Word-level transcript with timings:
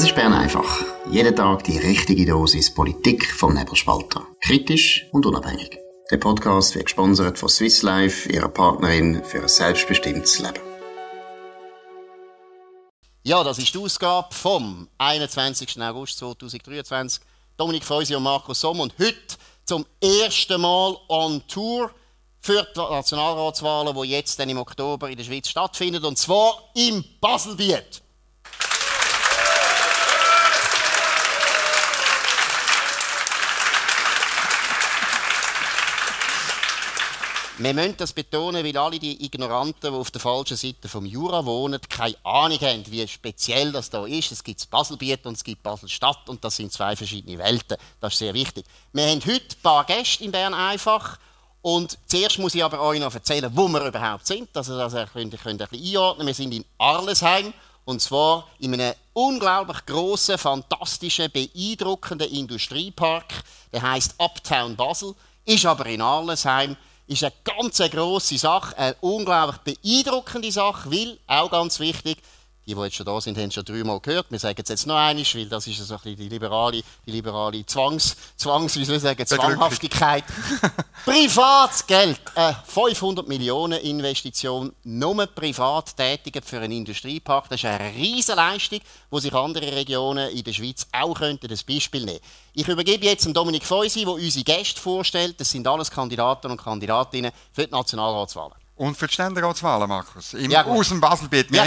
Das 0.00 0.08
ist 0.08 0.14
Bern 0.14 0.32
einfach. 0.32 0.82
Jeden 1.10 1.36
Tag 1.36 1.62
die 1.64 1.76
richtige 1.76 2.24
Dosis 2.24 2.72
Politik 2.72 3.30
vom 3.34 3.52
Nebelspalter. 3.52 4.26
Kritisch 4.40 5.06
und 5.12 5.26
unabhängig. 5.26 5.76
Der 6.10 6.16
Podcast 6.16 6.74
wird 6.74 6.86
gesponsert 6.86 7.38
von 7.38 7.50
Swiss 7.50 7.82
Life, 7.82 8.26
ihrer 8.32 8.48
Partnerin 8.48 9.22
für 9.22 9.42
ein 9.42 9.48
selbstbestimmtes 9.48 10.38
Leben. 10.38 10.60
Ja, 13.24 13.44
das 13.44 13.58
ist 13.58 13.74
die 13.74 13.78
Ausgabe 13.78 14.34
vom 14.34 14.88
21. 14.96 15.78
August 15.82 16.16
2023. 16.16 17.22
Dominik 17.58 17.84
Feusi 17.84 18.14
und 18.14 18.22
Markus 18.22 18.60
Somm 18.60 18.80
und 18.80 18.94
heute 18.98 19.18
zum 19.66 19.84
ersten 20.00 20.62
Mal 20.62 20.96
on 21.10 21.42
Tour 21.46 21.90
für 22.40 22.66
die 22.74 22.78
Nationalratswahlen, 22.78 23.94
die 23.94 24.08
jetzt 24.08 24.38
dann 24.38 24.48
im 24.48 24.56
Oktober 24.56 25.10
in 25.10 25.18
der 25.18 25.24
Schweiz 25.24 25.50
stattfinden, 25.50 26.02
und 26.02 26.16
zwar 26.16 26.70
im 26.74 27.04
Baselbiet. 27.20 28.00
Wir 37.62 37.74
müssen 37.74 37.98
das 37.98 38.14
betonen, 38.14 38.64
weil 38.64 38.76
alle 38.78 38.98
die 38.98 39.22
Ignoranten, 39.22 39.92
die 39.92 39.98
auf 39.98 40.10
der 40.10 40.22
falschen 40.22 40.56
Seite 40.56 40.88
vom 40.88 41.04
Jura 41.04 41.44
wohnen, 41.44 41.78
keine 41.90 42.16
Ahnung 42.24 42.58
haben, 42.58 42.90
wie 42.90 43.06
speziell 43.06 43.70
das 43.70 43.90
da 43.90 44.06
ist. 44.06 44.32
Es 44.32 44.42
gibt 44.42 44.70
Baselbiet 44.70 45.26
und 45.26 45.36
es 45.36 45.44
gibt 45.44 45.62
Basel-Stadt 45.62 46.30
und 46.30 46.42
das 46.42 46.56
sind 46.56 46.72
zwei 46.72 46.96
verschiedene 46.96 47.36
Welten. 47.36 47.76
Das 48.00 48.14
ist 48.14 48.18
sehr 48.20 48.32
wichtig. 48.32 48.64
Wir 48.94 49.08
haben 49.08 49.20
heute 49.26 49.44
ein 49.44 49.62
paar 49.62 49.84
Gäste 49.84 50.24
in 50.24 50.32
Bern 50.32 50.54
einfach. 50.54 51.18
Und 51.60 51.98
zuerst 52.06 52.38
muss 52.38 52.54
ich 52.54 52.64
aber 52.64 52.80
euch 52.80 52.98
noch 52.98 53.12
erzählen, 53.12 53.52
wo 53.54 53.68
wir 53.68 53.84
überhaupt 53.84 54.26
sind. 54.26 54.48
Dass 54.54 54.70
ihr 54.70 55.10
könnt 55.12 55.34
ein 55.34 55.58
bisschen 55.58 55.60
einordnen 55.60 56.26
Wir 56.26 56.34
sind 56.34 56.54
in 56.54 56.64
Arlesheim. 56.78 57.52
Und 57.84 58.00
zwar 58.00 58.48
in 58.60 58.72
einem 58.72 58.94
unglaublich 59.12 59.84
grossen, 59.84 60.38
fantastischen, 60.38 61.30
beeindruckenden 61.30 62.30
Industriepark. 62.30 63.34
Der 63.70 63.82
heißt 63.82 64.14
Uptown 64.16 64.76
Basel. 64.76 65.14
Ist 65.44 65.66
aber 65.66 65.84
in 65.84 66.00
Arlesheim 66.00 66.74
ist 67.10 67.24
eine 67.24 67.32
ganz 67.44 67.78
grosse 67.90 68.38
Sache, 68.38 68.78
eine 68.78 68.96
unglaublich 69.00 69.78
beeindruckende 69.78 70.52
Sache, 70.52 70.90
weil, 70.90 71.18
auch 71.26 71.50
ganz 71.50 71.80
wichtig, 71.80 72.18
die, 72.70 72.74
die 72.76 72.82
jetzt 72.82 72.96
schon 72.96 73.06
da 73.06 73.20
sind, 73.20 73.36
haben 73.36 73.48
es 73.48 73.54
schon 73.54 73.64
dreimal 73.64 74.00
gehört. 74.00 74.30
Wir 74.30 74.38
sagen 74.38 74.60
es 74.62 74.68
jetzt 74.68 74.86
noch 74.86 74.96
einmal, 74.96 75.24
weil 75.34 75.46
das 75.46 75.66
ist 75.66 75.78
so 75.78 75.94
ein 75.94 76.00
bisschen 76.00 76.16
die 76.16 76.28
liberale, 76.28 76.82
die 77.06 77.10
liberale 77.10 77.64
Zwangs, 77.66 78.16
Zwangs, 78.36 78.76
wie 78.76 78.84
soll 78.84 78.96
ich 78.96 79.02
sagen, 79.02 79.26
Zwanghaftigkeit. 79.26 80.24
Privatgeld, 81.04 82.20
eine 82.34 82.56
500 82.66 83.26
Millionen 83.26 83.80
Investition, 83.80 84.72
nur 84.84 85.26
privat 85.26 85.96
tätigen 85.96 86.42
für 86.42 86.60
einen 86.60 86.72
Industriepark. 86.72 87.48
Das 87.48 87.60
ist 87.60 87.66
eine 87.66 87.92
riesige 87.94 88.36
Leistung, 88.36 88.80
wo 89.10 89.18
sich 89.18 89.32
andere 89.34 89.74
Regionen 89.74 90.30
in 90.30 90.44
der 90.44 90.52
Schweiz 90.52 90.86
auch 90.92 91.14
könnten 91.14 91.48
das 91.48 91.64
Beispiel 91.64 92.04
nehmen. 92.04 92.20
Ich 92.54 92.68
übergebe 92.68 93.04
jetzt 93.04 93.26
an 93.26 93.34
Dominik 93.34 93.64
Feusi, 93.64 94.00
der 94.00 94.12
unsere 94.12 94.44
Gäste 94.44 94.80
vorstellt. 94.80 95.40
Das 95.40 95.50
sind 95.50 95.66
alles 95.66 95.90
Kandidaten 95.90 96.50
und 96.50 96.62
Kandidatinnen 96.62 97.32
für 97.52 97.66
die 97.66 97.72
Nationalratswahlen. 97.72 98.59
Und 98.80 98.96
für 98.96 99.08
die 99.08 99.12
Ständeratswahlen, 99.12 99.86
Markus? 99.86 100.32
Im, 100.32 100.50
ja, 100.50 100.64
aus 100.64 100.88
dem 100.88 101.02
Baselbiet. 101.02 101.54
Ja, 101.54 101.66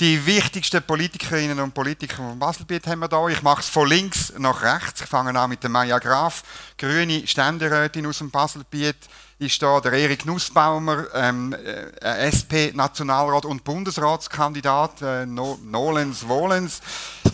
die 0.00 0.26
wichtigsten 0.26 0.82
Politikerinnen 0.82 1.60
und 1.60 1.72
Politiker 1.72 2.16
vom 2.16 2.36
Baselbiet 2.36 2.84
haben 2.88 2.98
wir 2.98 3.06
da. 3.06 3.28
Ich 3.28 3.42
mache 3.44 3.60
es 3.60 3.68
von 3.68 3.88
links 3.88 4.32
nach 4.36 4.60
rechts. 4.64 5.02
Ich 5.02 5.06
fange 5.06 5.38
an 5.38 5.50
mit 5.50 5.62
der 5.62 5.70
Maya 5.70 6.00
Graf, 6.00 6.42
grüne 6.76 7.24
Ständerätin 7.28 8.04
aus 8.06 8.18
dem 8.18 8.32
Baselbiet. 8.32 8.96
Ist 9.38 9.62
da 9.62 9.78
der 9.78 9.92
Erik 9.92 10.26
Nussbaumer, 10.26 11.04
ähm, 11.14 11.52
äh, 11.52 12.26
SP-Nationalrat 12.26 13.44
und 13.44 13.62
Bundesratskandidat, 13.62 15.00
äh, 15.00 15.26
Nolens 15.26 16.26
Wohlens. 16.26 16.80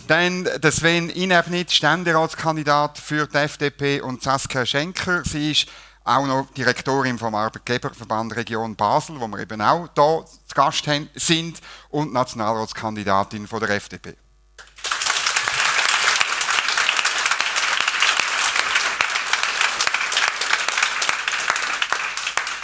Dann 0.07 0.43
der 0.43 0.71
Sven 0.71 1.09
Inebnit, 1.09 1.71
Ständeratskandidat 1.71 2.99
für 2.99 3.25
die 3.25 3.37
FDP 3.37 4.01
und 4.01 4.21
Saskia 4.21 4.67
Schenker. 4.67 5.23
Sie 5.25 5.49
ist 5.49 5.67
auch 6.05 6.25
noch 6.27 6.47
Direktorin 6.55 7.17
vom 7.17 7.33
Arbeitgeberverband 7.33 8.35
Region 8.35 8.75
Basel, 8.75 9.19
wo 9.19 9.27
wir 9.27 9.39
eben 9.39 9.59
auch 9.59 9.87
da 9.95 10.23
zu 10.23 10.55
Gast 10.55 10.87
sind 11.15 11.59
und 11.89 12.13
Nationalratskandidatin 12.13 13.47
von 13.47 13.59
der 13.59 13.71
FDP. 13.71 14.15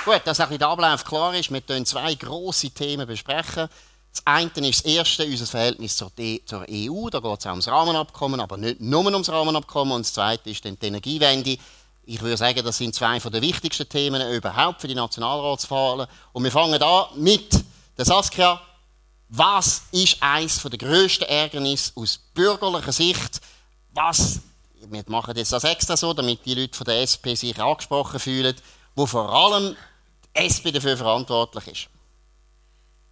Gut, 0.06 0.22
dass 0.26 0.40
auch 0.40 0.50
der 0.50 0.68
Ablauf 0.68 1.04
klar 1.04 1.34
ist, 1.36 1.52
wir 1.52 1.62
besprechen 1.62 1.86
zwei 1.86 2.16
grosse 2.16 2.70
Themen. 2.70 3.08
besprechen. 3.08 3.70
Das 4.14 4.26
eine 4.26 4.50
ist 4.68 4.86
das 4.86 4.92
erste, 4.92 5.26
unser 5.26 5.46
Verhältnis 5.46 5.96
zur, 5.96 6.12
zur 6.46 6.66
EU. 6.70 7.10
Da 7.10 7.20
geht 7.20 7.40
es 7.40 7.46
auch 7.46 7.52
ums 7.52 7.68
Rahmenabkommen, 7.68 8.40
aber 8.40 8.58
nicht 8.58 8.82
nur 8.82 9.06
ums 9.06 9.30
Rahmenabkommen. 9.30 9.94
Und 9.94 10.06
das 10.06 10.14
zweite 10.14 10.50
ist 10.50 10.66
dann 10.66 10.78
die 10.78 10.88
Energiewende. 10.88 11.58
Ich 12.14 12.22
würde 12.22 12.36
sagen, 12.36 12.62
das 12.66 12.78
sind 12.78 12.94
zwei 12.94 13.18
der 13.20 13.42
wichtigsten 13.42 13.88
Themen 13.88 14.34
überhaupt 14.34 14.82
für 14.82 14.88
die 14.90 14.96
Nationalratswahlen. 14.96 16.08
Und 16.34 16.44
wir 16.44 16.52
fangen 16.52 16.84
an 16.84 17.06
mit 17.16 17.64
der 17.98 18.04
Saskia. 18.04 18.62
Was 19.30 19.84
ist 19.94 20.18
eines 20.20 20.62
der 20.62 20.78
grössten 20.78 21.24
Ärgernisse 21.24 21.94
aus 21.96 22.20
bürgerlicher 22.34 22.92
Sicht? 22.92 23.40
Was, 23.94 24.42
wir 24.90 25.04
machen 25.08 25.38
jetzt 25.38 25.54
das 25.54 25.64
extra 25.64 25.96
so, 25.96 26.14
damit 26.14 26.46
die 26.46 26.54
Leute 26.54 26.78
von 26.78 26.84
der 26.84 27.00
SP 27.00 27.32
sich 27.34 27.58
angesprochen 27.58 28.20
fühlen, 28.20 28.58
wo 28.94 29.06
vor 29.06 29.34
allem 29.34 29.78
die 30.36 30.40
SP 30.44 30.68
dafür 30.74 30.98
verantwortlich 30.98 31.68
ist. 31.68 32.01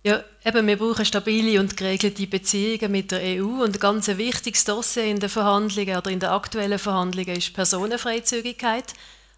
Ja, 0.01 0.23
eben, 0.45 0.65
wir 0.65 0.77
brauchen 0.77 1.03
stabile 1.03 1.59
und 1.59 1.75
geregelte 1.75 2.25
Beziehungen 2.25 2.89
mit 2.89 3.11
der 3.11 3.19
EU 3.21 3.63
und 3.63 3.75
ein 3.75 3.79
ganz 3.81 4.07
wichtiges 4.07 4.63
Dossier 4.63 5.03
in 5.03 5.19
den 5.19 5.27
Verhandlungen 5.27 5.97
oder 5.97 6.09
in 6.09 6.21
den 6.21 6.29
aktuellen 6.29 6.79
Verhandlungen 6.79 7.35
ist 7.35 7.53
Personenfreizügigkeit. 7.53 8.93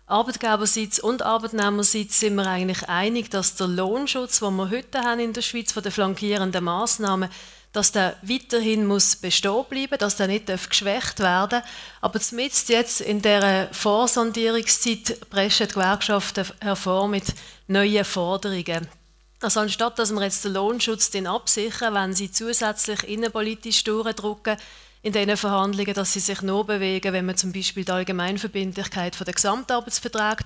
Arbeitgeberseits 0.06 1.00
und 1.00 1.24
Arbeitnehmerseits 1.24 2.20
sind 2.20 2.36
wir 2.36 2.46
eigentlich 2.46 2.88
einig, 2.88 3.32
dass 3.32 3.56
der 3.56 3.68
Lohnschutz, 3.68 4.40
den 4.40 4.56
wir 4.56 4.70
heute 4.70 5.00
haben 5.00 5.20
in 5.20 5.34
der 5.34 5.42
Schweiz 5.42 5.72
von 5.72 5.82
den 5.82 5.92
flankierenden 5.92 6.64
Maßnahmen, 6.64 7.30
dass 7.74 7.92
der 7.92 8.18
weiterhin 8.22 8.86
muss 8.86 9.16
bestehen 9.16 9.66
bleiben, 9.68 9.98
dass 9.98 10.18
der 10.18 10.28
nicht 10.28 10.46
geschwächt 10.46 11.22
werden 11.22 11.62
darf. 11.62 11.64
Aber 12.02 12.20
zumindest 12.20 12.70
jetzt 12.70 13.02
in 13.02 13.24
der 13.24 13.70
Vorsondierungszeit 13.72 15.28
preschen 15.32 15.68
die 15.70 15.74
Gewerkschaften 15.74 16.46
hervor 16.60 17.08
mit 17.08 17.34
neuen 17.68 18.06
Forderungen. 18.06 19.01
Also 19.42 19.60
anstatt 19.60 19.98
dass 19.98 20.14
wir 20.14 20.22
jetzt 20.22 20.46
den 20.46 20.54
Lohnschutz 20.54 21.10
den 21.10 21.26
absichern, 21.26 21.96
wenn 21.96 22.14
sie 22.14 22.32
zusätzlich 22.32 23.04
innenpolitisch 23.04 23.84
durchdrücken 23.84 24.56
in 25.02 25.14
diesen 25.14 25.36
Verhandlungen, 25.36 25.96
dass 25.96 26.14
sie 26.14 26.20
sich 26.20 26.44
nur 26.44 26.64
bewegen, 26.64 27.12
wenn 27.12 27.26
man 27.26 27.36
zum 27.36 27.52
Beispiel 27.52 27.84
die 27.84 27.92
Allgemeinverbindlichkeit 27.92 29.20
der 29.20 29.34
Gesamtarbeitsvertrag 29.34 30.44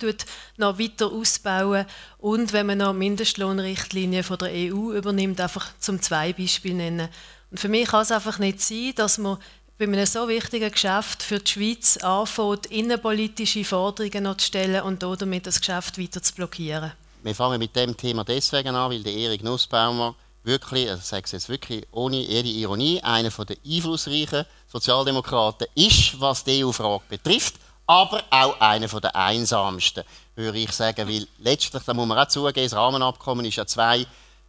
noch 0.56 0.80
weiter 0.80 1.12
ausbauen 1.12 1.86
und 2.20 2.54
wenn 2.54 2.68
man 2.68 2.78
noch 2.78 2.94
Mindestlohnrichtlinien 2.94 4.24
von 4.24 4.38
der 4.38 4.52
EU 4.52 4.94
übernimmt, 4.94 5.42
einfach 5.42 5.78
zum 5.80 6.02
zwei 6.02 6.32
Beispiel 6.32 6.74
nennen. 6.74 7.10
Und 7.52 7.60
für 7.60 7.68
mich 7.68 7.90
kann 7.90 8.04
es 8.04 8.12
einfach 8.12 8.40
nicht 8.40 8.62
sein, 8.62 8.94
dass 8.96 9.18
man 9.18 9.40
bei 9.78 9.86
einem 9.86 10.06
so 10.06 10.30
wichtigen 10.30 10.72
Geschäft 10.72 11.22
für 11.22 11.40
die 11.40 11.52
Schweiz 11.52 11.98
anfängt, 11.98 12.68
innenpolitische 12.68 13.66
Forderungen 13.66 14.24
noch 14.24 14.38
zu 14.38 14.48
stellen 14.48 14.84
und 14.84 15.04
damit 15.04 15.48
das 15.48 15.60
Geschäft 15.60 16.00
weiter 16.00 16.24
zu 16.24 16.34
blockieren. 16.34 16.94
Wir 17.26 17.34
fangen 17.34 17.58
mit 17.58 17.76
dem 17.76 17.98
Thema 17.98 18.24
deswegen 18.24 18.76
an, 18.76 18.92
weil 18.92 19.02
der 19.02 19.12
Erik 19.12 19.44
Nussbaumer 19.44 20.14
wirklich, 20.44 20.86
ich 20.86 21.02
sage 21.02 21.24
es 21.24 21.32
jetzt 21.32 21.50
wirklich 21.50 21.84
ohne 21.90 22.18
jede 22.18 22.50
Ironie, 22.50 23.02
einer 23.02 23.32
der 23.32 23.58
einflussreichen 23.66 24.46
Sozialdemokraten 24.68 25.66
ist, 25.74 26.22
was 26.22 26.44
die 26.44 26.64
EU-Frage 26.64 27.02
betrifft, 27.10 27.56
aber 27.88 28.22
auch 28.30 28.62
einer 28.62 28.88
der 28.88 29.16
einsamsten, 29.16 30.04
würde 30.36 30.60
ich 30.60 30.72
sagen, 30.72 31.10
weil 31.10 31.28
letztlich, 31.40 31.82
da 31.84 31.96
muss 31.96 32.06
man 32.06 32.20
auch 32.20 32.28
zugeben, 32.28 32.64
das 32.64 32.78
Rahmenabkommen 32.78 33.44
ist 33.46 33.56
ja 33.56 33.66
zwei 33.66 34.06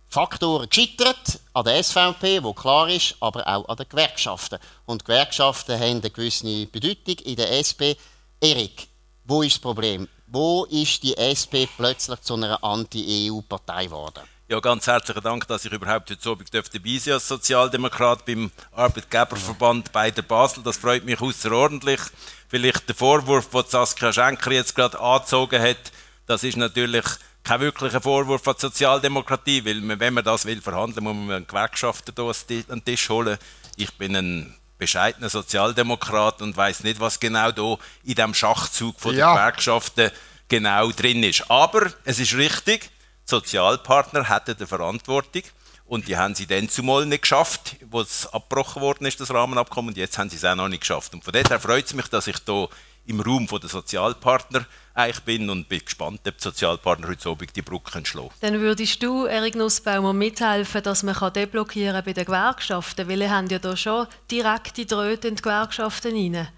Faktoren 0.06 0.69
gescheitert, 0.69 1.41
an 1.54 1.64
der 1.64 1.82
SVP, 1.82 2.43
wo 2.43 2.53
klar 2.53 2.90
ist, 2.90 3.17
aber 3.20 3.49
auch 3.49 3.67
an 3.70 3.76
den 3.78 3.88
Gewerkschaften. 3.88 4.58
Und 4.84 5.06
Gewerkschaften 5.06 5.81
haben 5.81 6.02
eine 6.02 6.11
gewisse 6.11 6.67
Bedeutung 6.67 7.25
in 7.25 7.37
der 7.37 7.52
SP. 7.56 7.96
Erik, 8.38 8.88
wo 9.25 9.40
ist 9.40 9.55
das 9.55 9.62
Problem? 9.62 10.08
Wo 10.38 10.67
ist 10.67 11.03
die 11.03 11.17
SP 11.17 11.65
plötzlich 11.65 12.21
zu 12.21 12.35
einer 12.35 12.62
Anti-EU-Partei 12.62 13.87
geworden? 13.87 14.23
Ja, 14.50 14.61
ganz 14.61 14.87
herzlichen 14.87 15.23
Dank, 15.23 15.49
dass 15.49 15.65
ich 15.65 15.73
überhaupt 15.73 16.11
heute 16.11 16.29
Abend 16.29 16.53
dabei 16.53 16.99
sein 16.99 17.15
als 17.15 17.27
Sozialdemokrat 17.27 18.27
beim 18.27 18.50
Arbeitgeberverband 18.73 19.93
bei 19.93 20.11
der 20.11 20.21
Basel. 20.21 20.62
Das 20.62 20.77
freut 20.77 21.06
mich 21.06 21.23
außerordentlich. 21.23 22.00
Vielleicht 22.49 22.87
der 22.87 22.94
Vorwurf, 22.94 23.49
den 23.49 23.65
Saskia 23.67 24.12
Schenker 24.12 24.53
jetzt 24.53 24.75
gerade 24.75 25.00
angezogen 25.00 25.59
hat, 25.59 25.91
das 26.27 26.44
ist 26.44 26.59
natürlich 26.59 27.06
kein 27.43 27.61
wirklicher 27.61 28.03
Vorwurf 28.03 28.43
von 28.43 28.56
der 28.56 28.61
Sozialdemokratie, 28.61 29.65
weil 29.65 29.99
wenn 29.99 30.12
man 30.12 30.23
das 30.23 30.44
will 30.44 30.61
verhandeln, 30.61 31.03
muss 31.03 31.17
man 31.17 31.47
Gewerkschaften 31.47 32.12
hier 32.15 32.65
an 32.69 32.81
den 32.81 32.85
Tisch 32.85 33.09
holen. 33.09 33.38
Ich 33.77 33.91
bin 33.94 34.15
ein 34.15 34.55
bescheidener 34.78 35.28
Sozialdemokrat 35.28 36.43
und 36.43 36.56
weiß 36.56 36.84
nicht, 36.84 37.00
was 37.00 37.20
genau 37.20 37.50
da 37.52 37.76
in 38.05 38.14
dem 38.14 38.34
Schachzug 38.34 39.00
von 39.00 39.14
ja. 39.14 39.26
der 39.26 39.34
Gewerkschaften 39.34 40.11
genau 40.49 40.90
drin 40.90 41.23
ist. 41.23 41.50
Aber 41.50 41.90
es 42.05 42.19
ist 42.19 42.34
richtig, 42.34 42.82
die 42.82 43.31
Sozialpartner 43.31 44.28
hätten 44.28 44.56
eine 44.56 44.67
Verantwortung 44.67 45.43
Und 45.87 46.08
die 46.08 46.17
haben 46.17 46.34
sie 46.34 46.46
dann 46.46 46.69
zumal 46.69 47.06
nicht 47.06 47.23
geschafft, 47.23 47.76
wo 47.90 48.00
es 48.00 48.26
abgebrochen 48.26 48.82
worden 48.82 49.06
ist, 49.06 49.20
das 49.20 49.32
Rahmenabkommen. 49.32 49.90
Und 49.90 49.96
jetzt 49.96 50.19
haben 50.19 50.31
sie 50.31 50.37
es 50.37 50.44
auch 50.44 50.55
noch 50.55 50.69
nicht 50.69 50.81
geschafft. 50.81 51.14
Und 51.14 51.25
von 51.25 51.32
daher 51.32 51.61
freut 51.61 51.87
es 51.87 51.94
mich, 51.94 52.08
dass 52.08 52.26
ich 52.26 52.37
hier 52.44 52.69
im 53.06 53.20
Raum 53.20 53.46
der 53.46 53.69
Sozialpartner 53.69 54.67
eigentlich 54.96 55.20
bin 55.20 55.50
und 55.50 55.69
bin 55.69 55.81
gespannt, 55.84 56.20
ob 56.26 56.38
die 56.38 56.43
Sozialpartner 56.43 57.08
heute 57.08 57.28
Abend 57.28 57.54
die 57.54 57.62
Brücke 57.62 58.04
schlagen 58.04 58.31
Dann 58.40 58.60
würdest 58.60 59.02
du, 59.02 59.26
Erik 59.26 59.54
Nussbaumer, 59.54 60.12
mithelfen, 60.12 60.82
dass 60.82 61.02
man 61.02 61.32
deblockieren 61.32 62.02
bei 62.04 62.14
den 62.14 62.25
Gewerkschaften? 62.25 63.08
Weil 63.08 63.20
ihr 63.20 63.31
habt 63.31 63.52
ja 63.52 63.58
da 63.58 63.76
schon 63.76 64.06
direkte 64.31 64.87
Drähte 64.87 65.28
in 65.28 65.37
die 65.37 65.43
Gewerkschaften 65.43 66.14
rein. 66.14 66.48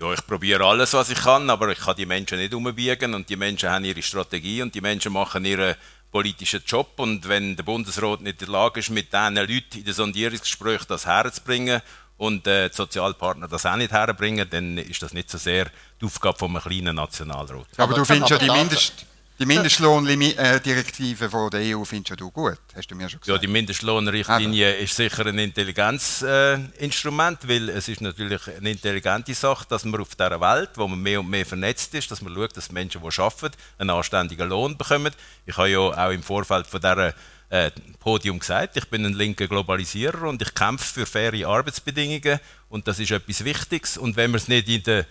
Ja, 0.00 0.12
ich 0.12 0.24
probiere 0.24 0.64
alles, 0.64 0.92
was 0.92 1.10
ich 1.10 1.18
kann, 1.18 1.50
aber 1.50 1.72
ich 1.72 1.80
kann 1.80 1.96
die 1.96 2.06
Menschen 2.06 2.38
nicht 2.38 2.54
umbiegen 2.54 3.14
und 3.14 3.28
die 3.28 3.36
Menschen 3.36 3.68
haben 3.68 3.84
ihre 3.84 4.00
Strategie 4.00 4.62
und 4.62 4.72
die 4.72 4.80
Menschen 4.80 5.12
machen 5.12 5.44
ihren 5.44 5.74
politischen 6.12 6.62
Job 6.64 6.92
und 6.98 7.28
wenn 7.28 7.56
der 7.56 7.64
Bundesrat 7.64 8.20
nicht 8.20 8.40
in 8.40 8.46
der 8.46 8.52
Lage 8.52 8.78
ist, 8.78 8.90
mit 8.90 9.12
diesen 9.12 9.34
Leuten 9.34 9.78
in 9.78 9.84
den 9.84 9.92
Sondierungsgesprächen 9.92 10.86
das 10.88 11.04
herzubringen 11.04 11.82
und 12.18 12.46
äh, 12.46 12.68
die 12.68 12.76
Sozialpartner 12.76 13.48
das 13.48 13.64
auch 13.64 13.76
nicht 13.76 13.92
herbringen, 13.92 14.46
dann 14.50 14.76
ist 14.78 15.02
das 15.02 15.14
nicht 15.14 15.30
so 15.30 15.38
sehr 15.38 15.68
die 16.00 16.04
Aufgabe 16.04 16.38
von 16.38 16.50
einem 16.50 16.62
kleinen 16.62 16.96
Nationalrat. 16.96 17.66
Aber, 17.76 17.94
du 17.94 18.04
findest 18.04 18.30
ja 18.30 18.38
die 18.38 18.50
Mindest... 18.50 19.06
Die 19.40 19.46
Mindestlohndirektive 19.46 21.30
von 21.30 21.48
der 21.48 21.60
EU 21.60 21.84
findest 21.84 22.20
du 22.20 22.28
gut, 22.28 22.58
hast 22.74 22.90
du 22.90 22.96
mir 22.96 23.08
schon 23.08 23.20
gesagt. 23.20 23.28
Ja, 23.28 23.38
die 23.38 23.46
Mindestlohnrichtlinie 23.46 24.78
ist 24.78 24.96
sicher 24.96 25.26
ein 25.26 25.38
Intelligenzinstrument, 25.38 27.44
äh, 27.44 27.48
weil 27.48 27.68
es 27.68 27.86
ist 27.86 28.00
natürlich 28.00 28.40
eine 28.48 28.72
intelligente 28.72 29.32
Sache, 29.34 29.64
dass 29.68 29.84
man 29.84 30.00
auf 30.00 30.16
dieser 30.16 30.40
Welt, 30.40 30.70
wo 30.74 30.88
man 30.88 31.00
mehr 31.00 31.20
und 31.20 31.30
mehr 31.30 31.46
vernetzt 31.46 31.94
ist, 31.94 32.10
dass 32.10 32.20
man 32.20 32.34
schaut, 32.34 32.56
dass 32.56 32.72
Menschen, 32.72 33.00
die 33.00 33.20
arbeiten, 33.20 33.56
einen 33.78 33.90
anständigen 33.90 34.48
Lohn 34.48 34.76
bekommen. 34.76 35.14
Ich 35.46 35.56
habe 35.56 35.70
ja 35.70 35.78
auch 35.78 36.10
im 36.10 36.24
Vorfeld 36.24 36.66
von 36.66 36.80
dieser 36.80 37.14
äh, 37.50 37.70
Podium 37.98 38.38
gesagt, 38.38 38.76
ich 38.76 38.88
bin 38.88 39.04
ein 39.04 39.14
linker 39.14 39.46
Globalisierer 39.46 40.28
und 40.28 40.40
ich 40.42 40.54
kämpfe 40.54 41.00
für 41.00 41.06
faire 41.06 41.46
Arbeitsbedingungen 41.46 42.40
und 42.68 42.86
das 42.86 42.98
ist 42.98 43.10
etwas 43.10 43.44
Wichtiges. 43.44 43.96
Und 43.96 44.16
wenn 44.16 44.30
wir 44.30 44.36
es 44.36 44.48
nicht 44.48 44.68
in 44.68 44.82
der 44.82 45.06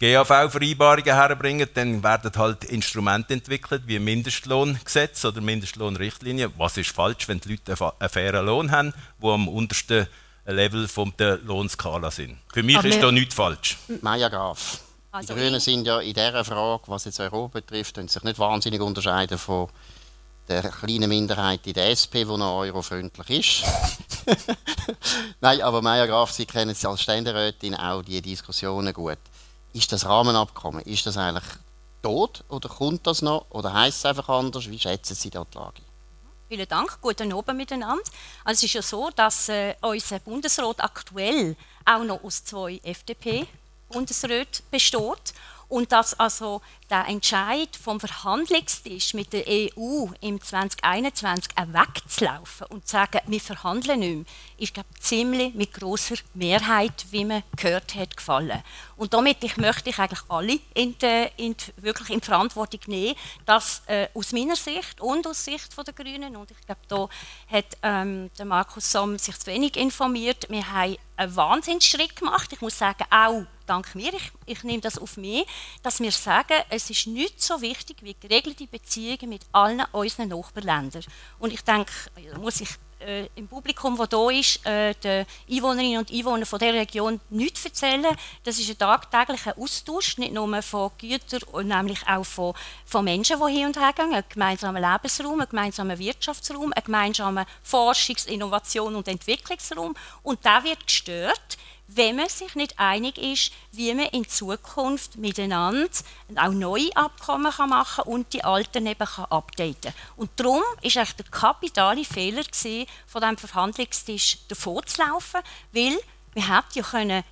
GAV-Vereinbarungen 0.00 1.14
herbringen, 1.14 1.68
dann 1.74 2.02
werden 2.02 2.30
halt 2.36 2.64
Instrumente 2.64 3.34
entwickelt, 3.34 3.82
wie 3.86 3.98
Mindestlohngesetz 3.98 5.24
oder 5.24 5.40
Mindestlohnrichtlinie. 5.40 6.52
Was 6.56 6.76
ist 6.76 6.90
falsch, 6.90 7.26
wenn 7.26 7.40
die 7.40 7.50
Leute 7.52 7.92
einen 7.98 8.10
fairen 8.10 8.46
Lohn 8.46 8.70
haben, 8.70 8.92
die 9.20 9.26
am 9.26 9.48
untersten 9.48 10.06
Level 10.46 10.86
von 10.86 11.12
der 11.18 11.38
Lohnskala 11.38 12.12
sind? 12.12 12.38
Für 12.52 12.62
mich 12.62 12.78
Aber 12.78 12.88
ist 12.88 13.02
da 13.02 13.10
nichts 13.10 13.34
falsch. 13.34 13.76
Maja 14.00 14.28
Graf. 14.28 14.80
Also 15.10 15.34
die 15.34 15.40
Grünen 15.40 15.58
sind 15.58 15.86
ja 15.86 16.00
in 16.00 16.14
dieser 16.14 16.44
Frage, 16.44 16.82
was 16.86 17.06
jetzt 17.06 17.18
Europa 17.18 17.58
betrifft, 17.58 17.96
sich 17.96 18.22
nicht 18.22 18.38
wahnsinnig 18.38 18.80
unterscheiden 18.80 19.38
von 19.38 19.68
der 20.48 20.70
kleinen 20.70 21.08
Minderheit 21.08 21.66
in 21.66 21.74
der 21.74 21.90
SP, 21.92 22.24
die 22.24 22.36
noch 22.36 22.60
eurofreundlich 22.60 23.30
ist. 23.30 23.64
Nein, 25.40 25.60
aber 25.62 25.82
Maja 25.82 26.06
Graf, 26.06 26.32
Sie 26.32 26.46
kennen 26.46 26.74
sie 26.74 26.88
als 26.88 27.02
Ständerätin 27.02 27.74
auch 27.74 28.02
die 28.02 28.20
Diskussionen 28.22 28.92
gut. 28.92 29.18
Ist 29.72 29.92
das 29.92 30.06
Rahmenabkommen, 30.06 30.82
ist 30.82 31.06
das 31.06 31.16
eigentlich 31.16 31.44
tot 32.02 32.44
oder 32.48 32.68
kommt 32.68 33.06
das 33.06 33.22
noch 33.22 33.46
oder 33.50 33.72
heißt 33.72 33.98
es 33.98 34.04
einfach 34.06 34.28
anders? 34.28 34.68
Wie 34.70 34.78
schätzen 34.78 35.14
Sie 35.14 35.30
da 35.30 35.44
die 35.44 35.58
Lage? 35.58 35.82
Vielen 36.48 36.68
Dank, 36.68 36.98
guten 37.02 37.32
Abend 37.32 37.58
miteinander. 37.58 38.02
Also 38.44 38.60
es 38.60 38.62
ist 38.62 38.72
ja 38.72 38.82
so, 38.82 39.10
dass 39.14 39.50
äh, 39.50 39.74
unser 39.82 40.18
Bundesrat 40.20 40.82
aktuell 40.82 41.56
auch 41.84 42.04
noch 42.04 42.24
aus 42.24 42.42
zwei 42.42 42.80
FDP-Bundesräten 42.82 44.64
besteht 44.70 45.34
und 45.68 45.92
dass 45.92 46.18
also 46.18 46.62
der 46.90 47.06
Entscheid 47.06 47.76
vom 47.76 48.00
Verhandlungstisch 48.00 49.12
mit 49.12 49.32
der 49.32 49.44
EU 49.46 50.06
im 50.20 50.40
2021 50.40 51.52
wegzulaufen 51.66 52.66
und 52.68 52.86
zu 52.86 52.92
sagen, 52.92 53.20
wir 53.26 53.40
verhandeln 53.40 54.00
nicht 54.00 54.14
mehr, 54.16 54.24
ist 54.56 54.74
glaube 54.74 54.88
ziemlich 54.98 55.54
mit 55.54 55.74
großer 55.74 56.16
Mehrheit, 56.34 57.06
wie 57.10 57.24
man 57.24 57.42
gehört 57.56 57.94
hat, 57.94 58.16
gefallen. 58.16 58.62
Und 58.96 59.12
damit 59.12 59.44
ich 59.44 59.56
möchte 59.58 59.90
ich 59.90 59.98
eigentlich 59.98 60.22
alle 60.28 60.58
in 60.74 60.96
die, 60.98 61.26
in 61.36 61.54
die, 61.56 61.82
wirklich 61.82 62.10
in 62.10 62.22
Verantwortung 62.22 62.80
nehmen, 62.86 63.14
dass 63.44 63.82
äh, 63.86 64.08
aus 64.14 64.32
meiner 64.32 64.56
Sicht 64.56 65.00
und 65.00 65.26
aus 65.26 65.44
Sicht 65.44 65.76
der 65.76 65.94
Grünen 65.94 66.36
und 66.36 66.50
ich 66.50 66.60
glaube, 66.62 66.80
da 66.88 67.08
hat 67.54 67.76
ähm, 67.82 68.30
der 68.38 68.46
Markus 68.46 68.90
Somm 68.90 69.18
sich 69.18 69.38
zu 69.38 69.46
wenig 69.46 69.76
informiert. 69.76 70.46
Wir 70.48 70.72
haben 70.72 70.96
einen 71.16 71.36
Wahnsinnsschritt 71.36 72.16
gemacht. 72.16 72.52
Ich 72.52 72.60
muss 72.60 72.78
sagen, 72.78 73.04
auch 73.10 73.44
dank 73.68 73.94
mir, 73.94 74.12
ich, 74.14 74.32
ich 74.46 74.64
nehme 74.64 74.80
das 74.80 74.98
auf 74.98 75.16
mich, 75.16 75.46
dass 75.82 76.00
wir 76.00 76.12
sagen, 76.12 76.62
es 76.70 76.90
ist 76.90 77.06
nicht 77.06 77.42
so 77.42 77.60
wichtig 77.60 77.98
wie 78.02 78.14
geregelte 78.18 78.66
Beziehungen 78.66 79.28
mit 79.28 79.42
allen 79.52 79.82
unseren 79.92 80.28
Nachbarländern. 80.28 81.04
Und 81.38 81.52
ich 81.52 81.62
denke, 81.62 81.92
da 82.32 82.38
muss 82.38 82.60
ich 82.60 82.70
äh, 83.00 83.28
im 83.34 83.46
Publikum, 83.48 83.96
das 83.96 84.08
hier 84.10 84.40
ist, 84.40 84.66
äh, 84.66 84.94
den 84.94 85.26
Einwohnerinnen 85.50 85.98
und 85.98 86.12
Einwohnern 86.12 86.46
von 86.46 86.58
der 86.58 86.74
Region 86.74 87.20
nichts 87.30 87.64
erzählen. 87.64 88.06
Das 88.44 88.58
ist 88.58 88.68
ein 88.70 88.78
tagtäglicher 88.78 89.56
Austausch, 89.56 90.18
nicht 90.18 90.32
nur 90.32 90.62
von 90.62 90.90
Gütern, 90.98 91.68
nämlich 91.68 92.06
auch 92.06 92.24
von, 92.24 92.54
von 92.84 93.04
Menschen, 93.04 93.38
die 93.38 93.52
hin 93.52 93.66
und 93.66 93.78
her 93.78 93.92
gehen. 93.92 94.12
Ein 94.12 94.24
gemeinsamer 94.28 94.80
Lebensraum, 94.80 95.40
ein 95.40 95.48
gemeinsamer 95.48 95.98
Wirtschaftsraum, 95.98 96.72
ein 96.74 96.84
gemeinsamer 96.84 97.46
Forschungs-, 97.62 98.26
Innovation- 98.26 98.96
und 98.96 99.08
Entwicklungsraum. 99.08 99.94
Und 100.22 100.44
der 100.44 100.64
wird 100.64 100.86
gestört, 100.86 101.58
wenn 101.88 102.16
man 102.16 102.28
sich 102.28 102.54
nicht 102.54 102.78
einig 102.78 103.18
ist, 103.18 103.50
wie 103.72 103.92
man 103.94 104.06
in 104.06 104.28
Zukunft 104.28 105.16
miteinander 105.16 105.88
auch 106.36 106.50
neue 106.50 106.94
Abkommen 106.94 107.50
kann 107.50 107.70
machen 107.70 108.04
und 108.04 108.32
die 108.32 108.44
alten 108.44 108.86
eben 108.86 109.06
kann 109.06 109.24
updaten 109.26 109.94
Und 110.16 110.30
darum 110.36 110.62
ist 110.82 110.96
eigentlich 110.96 111.16
der 111.16 111.26
kapitale 111.26 112.04
Fehler 112.04 112.44
gewesen, 112.44 112.86
von 113.06 113.22
diesem 113.22 113.36
Verhandlungstisch 113.38 114.38
davor 114.48 114.84
zu 114.84 115.02
laufen, 115.02 115.40
weil 115.72 115.98
wir 116.34 116.56
hätten 116.56 116.78
ja 116.78 116.82
können 116.82 117.24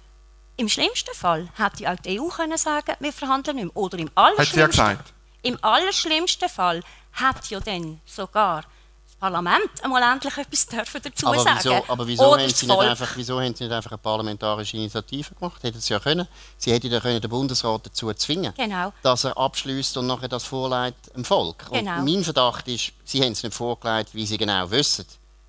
im 0.59 0.70
schlimmsten 0.70 1.14
Fall 1.14 1.50
hätte 1.59 1.82
ja 1.82 1.93
auch 1.93 2.00
die 2.00 2.19
EU 2.19 2.29
können 2.29 2.56
sagen, 2.56 2.97
wir 2.99 3.12
verhandeln 3.12 3.56
nicht 3.56 3.67
mehr. 3.67 3.76
Oder 3.76 3.99
im 3.99 4.11
allerschlimmsten, 4.14 4.87
ja 4.87 4.99
im 5.43 5.59
allerschlimmsten 5.62 6.49
Fall 6.49 6.82
hat 7.12 7.50
ja 7.50 7.61
dann 7.61 8.00
sogar 8.05 8.64
Parlament 9.26 9.70
einmal 9.82 10.02
endlich 10.02 10.37
etwas 10.37 10.67
dürfen 10.67 11.00
dazu 11.02 11.26
aber 11.26 11.40
sagen. 11.40 11.58
Wieso, 11.62 11.84
aber 11.88 12.06
wieso 12.06 12.32
haben, 12.32 12.49
Sie 12.49 12.67
nicht 12.67 12.78
einfach, 12.78 13.17
wieso 13.17 13.40
haben 13.40 13.55
Sie 13.55 13.64
nicht 13.64 13.73
einfach 13.73 13.90
eine 13.90 13.99
parlamentarische 13.99 14.76
Initiative 14.76 15.34
gemacht? 15.34 15.62
Hätten 15.64 15.81
Sie 15.81 15.93
ja 15.93 15.99
können. 15.99 16.28
Sie 16.56 16.73
hätten 16.73 16.90
ja 16.93 17.00
können 17.00 17.20
den 17.20 17.31
Bundesrat 17.31 17.87
dazu 17.87 18.12
zwingen, 18.14 18.55
genau. 18.56 18.93
dass 19.02 19.25
er 19.25 19.37
abschließt 19.37 19.96
und 19.96 20.06
nachher 20.06 20.28
das 20.28 20.44
vorlegt 20.44 21.14
dem 21.14 21.25
Volk. 21.25 21.67
Genau. 21.73 21.99
Und 21.99 22.05
mein 22.05 22.23
Verdacht 22.23 22.69
ist, 22.69 22.93
Sie 23.05 23.20
haben 23.23 23.32
es 23.32 23.43
nicht 23.43 23.55
vorgelegt, 23.55 24.14
wie 24.14 24.26
Sie 24.26 24.38
genau 24.38 24.70
wissen. 24.70 25.06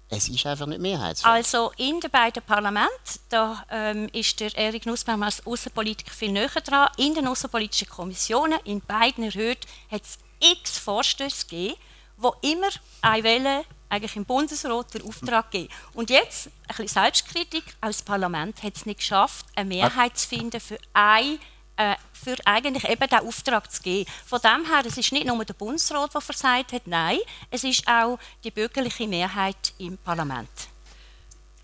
Es 0.09 0.27
ist 0.29 0.45
einfach 0.45 0.65
nicht 0.65 0.79
mehrheitsfähig. 0.79 1.31
Also 1.31 1.71
in 1.77 2.00
den 2.00 2.09
beiden 2.09 2.41
Parlamenten, 2.41 3.19
da 3.29 3.63
ähm, 3.69 4.07
ist 4.13 4.39
der 4.39 4.55
Erik 4.57 4.86
Nussbaum 4.86 5.22
als 5.22 5.46
Außenpolitiker 5.46 6.12
viel 6.12 6.31
näher 6.31 6.50
dran. 6.63 6.89
In 6.98 7.13
den 7.13 7.27
außenpolitischen 7.27 7.89
Kommissionen, 7.89 8.57
in 8.63 8.79
beiden 8.81 9.25
erhöht, 9.25 9.67
hat 9.91 10.03
es 10.03 10.17
x 10.39 10.77
Vorstöße 10.77 11.46
gegeben, 11.48 11.75
wo 12.17 12.36
immer 12.41 12.69
eine 13.01 13.24
Welle 13.24 13.65
eigentlich 13.89 14.15
im 14.15 14.25
Bundesrat 14.25 14.93
den 14.93 15.03
Auftrag 15.03 15.51
geben. 15.51 15.69
Und 15.93 16.09
jetzt, 16.09 16.47
ein 16.47 16.51
bisschen 16.67 16.88
Selbstkritik, 16.88 17.63
aus 17.79 18.00
dem 18.00 18.05
Parlament 18.05 18.62
hat 18.63 18.75
es 18.75 18.86
nicht 18.86 19.00
geschafft, 19.00 19.45
eine 19.55 19.69
Mehrheit 19.69 20.17
zu 20.17 20.27
finden 20.27 20.59
für 20.59 20.77
ein 20.93 21.39
äh, 21.77 21.95
für 22.12 22.36
eigentlich 22.45 22.89
eben 22.89 23.07
diesen 23.07 23.27
Auftrag 23.27 23.71
zu 23.71 23.81
geben. 23.83 24.09
Von 24.25 24.39
dem 24.41 24.65
her, 24.65 24.83
es 24.86 24.97
ist 24.97 25.12
nicht 25.12 25.27
nur 25.27 25.45
der 25.45 25.53
Bundesrat, 25.53 26.13
der 26.13 26.21
versagt 26.21 26.74
hat, 26.74 26.88
nein, 26.88 27.19
es 27.51 27.63
ist 27.63 27.88
auch 27.88 28.17
die 28.43 28.51
bürgerliche 28.51 29.07
Mehrheit 29.07 29.74
im 29.77 29.97
Parlament. 29.97 30.50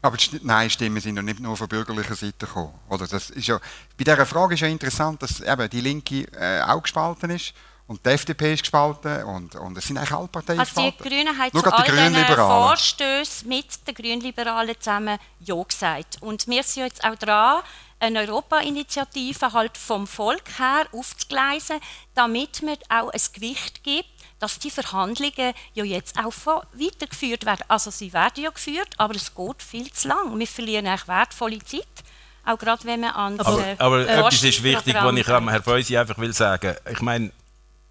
Aber 0.04 0.18
die 0.18 0.40
Nein-Stimmen 0.44 1.02
sind 1.02 1.16
ja 1.16 1.22
nicht 1.22 1.40
nur 1.40 1.58
von 1.58 1.68
bürgerlicher 1.68 2.16
Seite 2.16 2.46
gekommen. 2.46 2.74
Oder 2.90 3.08
das 3.08 3.30
ist 3.32 3.48
ja, 3.48 3.60
bei 3.98 4.04
dieser 4.04 4.26
Frage 4.26 4.54
ist 4.54 4.60
ja 4.60 4.68
interessant, 4.68 5.24
dass 5.24 5.40
eben 5.40 5.70
die 5.70 5.82
Linke 5.82 6.28
äh, 6.34 6.62
auch 6.62 6.84
gespalten 6.84 7.30
ist. 7.32 7.54
Und 7.86 8.06
die 8.06 8.12
FDP 8.12 8.54
ist 8.54 8.62
gespalten 8.62 9.24
und, 9.26 9.56
und 9.56 9.78
es 9.78 9.86
sind 9.86 9.98
eigentlich 9.98 10.14
alle 10.14 10.28
Parteien 10.30 10.60
also 10.60 10.70
gespalten. 10.74 11.04
Die 11.04 11.10
Grünen 11.10 11.38
haben 11.38 11.50
Nur 11.52 11.64
zu 11.64 11.74
all 11.74 11.84
diesen 11.84 12.36
Vorstößen 12.36 13.50
mit 13.50 13.88
den 13.88 13.94
Grünliberalen 13.94 14.76
zusammen 14.80 15.20
Ja 15.42 15.62
gesagt. 15.62 16.22
Und 16.22 16.48
wir 16.48 16.64
sind 16.64 16.84
jetzt 16.84 17.04
auch 17.04 17.16
dran, 17.16 17.62
eine 18.00 18.20
Europa-Initiative 18.20 19.54
halt 19.54 19.78
vom 19.78 20.08
Volk 20.08 20.60
her 20.60 20.88
aufzugleisen, 20.94 21.80
damit 22.16 22.62
man 22.62 22.78
auch 22.90 23.10
ein 23.10 23.22
Gewicht 23.34 23.84
gibt, 23.84 24.10
dass 24.40 24.60
die 24.60 24.72
Verhandlungen 24.72 25.54
ja 25.74 25.84
jetzt 25.84 26.18
auch 26.18 26.34
weitergeführt 26.74 27.46
werden. 27.46 27.64
Also 27.68 27.92
sie 27.92 28.12
werden 28.14 28.44
ja 28.44 28.50
geführt, 28.50 28.90
aber 28.98 29.16
es 29.16 29.34
geht 29.34 29.62
viel 29.62 29.92
zu 29.92 30.08
lang. 30.08 30.38
Wir 30.38 30.48
verlieren 30.48 30.88
eigentlich 30.88 31.08
wertvolle 31.08 31.60
Zeit. 31.60 31.88
Auch 32.46 32.58
gerade 32.58 32.84
wenn 32.84 33.02
man 33.02 33.12
an 33.12 33.40
Aber, 33.40 33.76
aber 33.78 34.08
etwas 34.08 34.44
ist 34.44 34.64
wichtig, 34.64 34.96
was 34.96 35.16
ich 35.16 35.28
Herr 35.28 35.64
Feusi 35.64 35.98
einfach 35.98 36.18
will 36.18 36.34
sagen. 36.34 36.76
Ich 36.92 37.02
meine, 37.02 37.32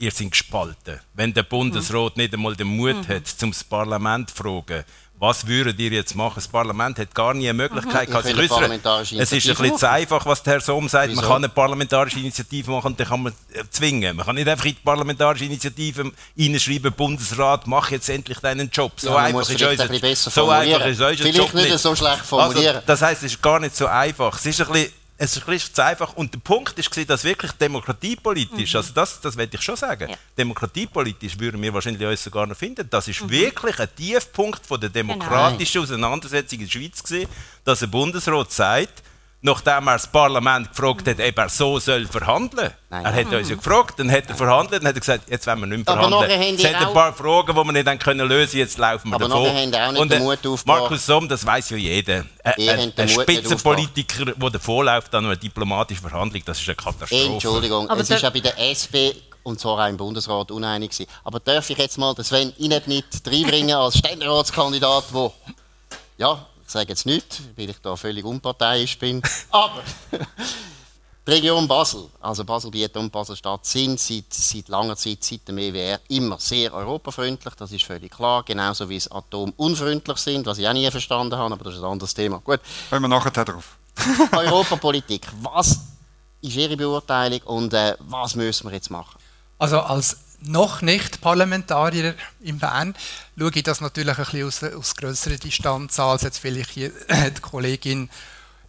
ihr 0.03 0.11
seid 0.11 0.33
gespalten. 0.33 1.01
Wenn 1.15 1.33
der 1.33 1.45
Bundesrat 1.45 2.17
mhm. 2.17 2.23
nicht 2.23 2.35
einmal 2.35 2.57
den 2.57 2.67
Mut 2.67 3.09
mhm. 3.09 3.09
hat, 3.09 3.27
zum 3.29 3.53
Parlament 3.71 4.31
zu 4.31 4.37
fragen, 4.43 4.85
was 5.19 5.47
würdet 5.47 5.79
ihr 5.79 5.93
jetzt 5.93 6.17
machen? 6.17 6.35
Das 6.35 6.49
Parlament 6.49 6.99
hat 6.99 7.15
gar 7.15 7.33
nie 7.33 7.49
eine 7.49 7.55
Möglichkeit 7.55 8.09
mhm. 8.09 8.13
gehabt, 8.13 8.27
sich 8.27 8.37
äußern. 8.37 8.73
Es 9.21 9.31
ist 9.31 9.49
ein 9.49 9.55
bisschen 9.55 9.79
zu 9.79 9.89
einfach, 9.89 10.27
was 10.27 10.43
der 10.43 10.55
Herr 10.55 10.61
Sohm 10.61 10.89
sagt. 10.89 11.11
Wieso? 11.11 11.21
Man 11.21 11.31
kann 11.31 11.37
eine 11.37 11.49
parlamentarische 11.49 12.19
Initiative 12.19 12.73
machen 12.73 12.89
und 12.89 12.99
dann 12.99 13.07
kann 13.07 13.23
man 13.23 13.33
äh, 13.53 13.63
zwingen. 13.71 14.17
Man 14.17 14.27
kann 14.27 14.35
nicht 14.35 14.49
einfach 14.49 14.65
in 14.65 14.75
die 14.75 14.81
parlamentarische 14.81 15.45
Initiative 15.45 16.11
reinschreiben, 16.37 16.93
Bundesrat, 16.93 17.69
mach 17.69 17.93
jetzt 17.93 18.09
endlich 18.09 18.41
deinen 18.41 18.69
Job. 18.71 18.95
So 18.97 19.11
ja, 19.11 19.19
einfach 19.19 19.49
ist 19.49 19.63
unser, 19.63 19.87
so 20.17 20.51
einfach 20.51 20.87
ist 20.87 21.01
unser 21.01 21.15
Vielleicht 21.15 21.39
Job 21.39 21.55
nicht. 21.55 21.71
nicht 21.71 21.79
so 21.79 21.95
schlecht 21.95 22.25
formulieren. 22.25 22.75
Also, 22.75 22.87
das 22.87 23.03
heisst, 23.03 23.23
es 23.23 23.35
ist 23.35 23.41
gar 23.43 23.61
nicht 23.61 23.77
so 23.77 23.87
einfach. 23.87 24.37
Es 24.37 24.47
ist 24.47 24.61
ein 24.61 24.73
bisschen 24.73 25.02
es 25.23 25.37
ist 25.37 25.81
einfach. 25.81 26.14
Und 26.14 26.35
der 26.35 26.41
Punkt 26.41 26.76
ist, 26.79 27.09
dass 27.09 27.23
wirklich 27.23 27.52
demokratiepolitisch, 27.52 28.73
mhm. 28.73 28.76
also 28.76 28.93
das, 28.93 29.21
das 29.21 29.37
werde 29.37 29.57
ich 29.57 29.62
schon 29.62 29.76
sagen, 29.76 30.11
ja. 30.11 30.17
demokratiepolitisch 30.37 31.38
würden 31.38 31.62
wir 31.62 31.73
wahrscheinlich 31.73 32.05
uns 32.05 32.25
sogar 32.25 32.45
noch 32.45 32.57
finden. 32.57 32.88
Das 32.91 33.07
ist 33.07 33.23
mhm. 33.23 33.31
wirklich 33.31 33.79
ein 33.79 33.88
Tiefpunkt 33.95 34.67
von 34.67 34.81
der 34.81 34.91
genau. 34.91 35.14
demokratischen 35.14 35.73
genau. 35.75 35.85
Auseinandersetzung 35.85 36.59
in 36.59 36.64
der 36.64 36.73
Schweiz 36.73 37.02
gewesen, 37.05 37.29
dass 37.64 37.83
ein 37.85 37.91
Bundesrat 37.93 38.50
sagt, 38.50 39.02
nachdem 39.43 39.89
er 39.89 39.95
das 39.95 40.07
Parlament 40.07 40.71
gefragt 40.71 41.09
hat, 41.09 41.19
ob 41.19 41.39
er 41.39 41.49
so 41.49 41.79
soll 41.81 42.07
verhandeln 42.07 42.71
soll. 42.91 43.01
Er 43.03 43.13
hat 43.13 43.33
uns 43.33 43.49
ja 43.49 43.57
gefragt, 43.57 43.99
dann 43.99 44.11
hat 44.11 44.29
er 44.29 44.37
verhandelt, 44.37 44.83
dann 44.83 44.89
hat 44.89 44.95
er 44.95 45.01
gesagt, 45.01 45.29
jetzt 45.29 45.47
wollen 45.47 45.61
wir 45.61 45.67
nicht 45.67 45.87
mehr 45.87 45.95
verhandeln. 45.95 46.57
Es 46.57 46.65
hat 46.65 46.87
ein 46.87 46.95
paar 46.95 47.13
Fragen, 47.13 47.55
die 47.55 47.65
wir 47.65 47.73
nicht 47.73 47.87
dann 47.87 47.99
können 47.99 48.29
lösen 48.29 48.59
jetzt 48.59 48.79
laufen 48.79 49.11
wir 49.11 49.17
aber 49.17 49.29
davon. 49.29 49.47
Aber 49.47 49.59
haben 49.59 49.75
auch 49.75 49.93
nicht 49.93 50.01
Und, 50.01 50.13
den 50.13 50.23
Mut 50.23 50.47
aufgebracht. 50.47 50.81
Markus 50.81 51.05
Somm, 51.05 51.29
das 51.29 51.45
weiß 51.45 51.71
ja 51.71 51.77
jeder. 51.77 52.25
Ein, 52.45 52.93
ein 52.97 53.09
Spitzenpolitiker, 53.09 54.27
der 54.27 54.51
davonläuft 54.51 55.13
an 55.15 55.27
einer 55.27 55.37
diplomatischen 55.37 56.09
Verhandlung, 56.09 56.43
das 56.45 56.61
ist 56.61 56.69
eine 56.69 56.77
Katastrophe. 56.77 57.33
Entschuldigung, 57.33 57.91
aber 57.91 58.01
es 58.01 58.11
ist 58.11 58.23
ja 58.23 58.31
bei 58.31 58.41
der 58.41 58.57
SP 58.63 59.15
und 59.43 59.59
zwar 59.59 59.85
auch 59.85 59.89
im 59.89 59.97
Bundesrat 59.97 60.53
uneinig 60.53 60.91
gewesen. 60.91 61.11
Aber 61.25 61.41
darf 61.41 61.69
ich 61.69 61.79
jetzt 61.79 61.99
mal 61.99 62.15
den 62.15 62.25
Sven 62.25 62.53
nicht 62.59 63.27
reinbringen 63.27 63.77
als 63.77 63.99
Ständeratskandidat, 63.99 65.07
der 65.13 65.33
ja, 66.19 66.47
sage 66.73 66.88
jetzt 66.88 67.07
nicht, 67.07 67.41
weil 67.57 67.71
ich 67.71 67.79
da 67.79 67.95
völlig 67.97 68.25
unparteiisch 68.25 68.99
bin. 68.99 69.23
Aber 69.50 69.83
die 71.26 71.31
Region 71.31 71.69
Basel, 71.69 72.09
also 72.21 72.45
Basel-Biet 72.45 72.97
und 72.97 73.12
Basel-Stadt, 73.12 73.64
sind 73.64 74.00
seit, 74.00 74.33
seit 74.33 74.69
langer 74.69 74.97
Zeit, 74.97 75.23
seit 75.23 75.47
dem 75.47 75.59
EWR, 75.59 76.00
immer 76.09 76.38
sehr 76.38 76.75
europafreundlich. 76.75 77.55
Das 77.55 77.71
ist 77.71 77.85
völlig 77.85 78.11
klar. 78.11 78.43
Genauso 78.43 78.88
wie 78.88 78.97
es 78.97 79.11
atomunfreundlich 79.11 80.19
sind, 80.19 80.47
was 80.47 80.59
ich 80.59 80.67
auch 80.67 80.73
nie 80.73 80.91
verstanden 80.91 81.37
habe, 81.37 81.55
aber 81.55 81.64
das 81.64 81.75
ist 81.75 81.81
ein 81.81 81.91
anderes 81.91 82.12
Thema. 82.12 82.38
Gut. 82.38 82.61
Kommen 82.91 83.02
wir 83.02 83.09
nachher 83.09 83.45
drauf. 83.45 83.76
Europapolitik. 84.33 85.29
Was 85.43 85.79
ist 86.41 86.57
Ihre 86.57 86.76
Beurteilung 86.76 87.43
und 87.43 87.73
äh, 87.73 87.95
was 88.00 88.35
müssen 88.35 88.69
wir 88.69 88.75
jetzt 88.75 88.91
machen? 88.91 89.17
Also 89.59 89.79
als 89.79 90.17
noch 90.45 90.83
nicht 90.83 91.21
Parlamentarier 91.21 92.15
in 92.41 92.59
Bern 92.59 92.95
schaue 93.39 93.51
ich 93.55 93.63
das 93.63 93.81
natürlich 93.81 94.19
ein 94.19 94.25
bisschen 94.25 94.47
aus, 94.47 94.63
aus 94.63 94.97
größerer 94.97 95.37
Distanz 95.37 95.99
an, 95.99 96.11
als 96.11 96.23
jetzt 96.23 96.39
vielleicht 96.39 96.71
hier 96.71 96.91
die 97.09 97.41
Kollegin 97.41 98.11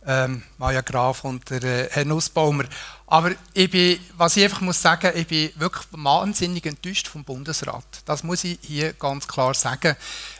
ähm, 0.06 0.44
Maja 0.58 0.82
Graf 0.82 1.24
und 1.24 1.50
der 1.50 1.63
äh, 1.63 1.89
Herr 1.92 2.06
Nussbaumer. 2.06 2.65
Aber 3.08 3.32
ich 3.53 3.70
bin, 3.70 4.00
was 4.18 4.38
ich 4.38 4.44
einfach 4.44 4.62
muss 4.62 4.82
sagen, 4.82 5.12
ich 5.15 5.27
bin 5.27 5.51
wirklich 5.56 5.86
wahnsinnig 5.92 6.65
enttäuscht 6.65 7.08
vom 7.08 7.24
Bundesrat. 7.24 7.86
Das 8.06 8.24
muss 8.24 8.44
ich 8.44 8.60
hier 8.62 8.94
ganz 8.94 9.27
klar 9.27 9.53
sagen. 9.53 9.96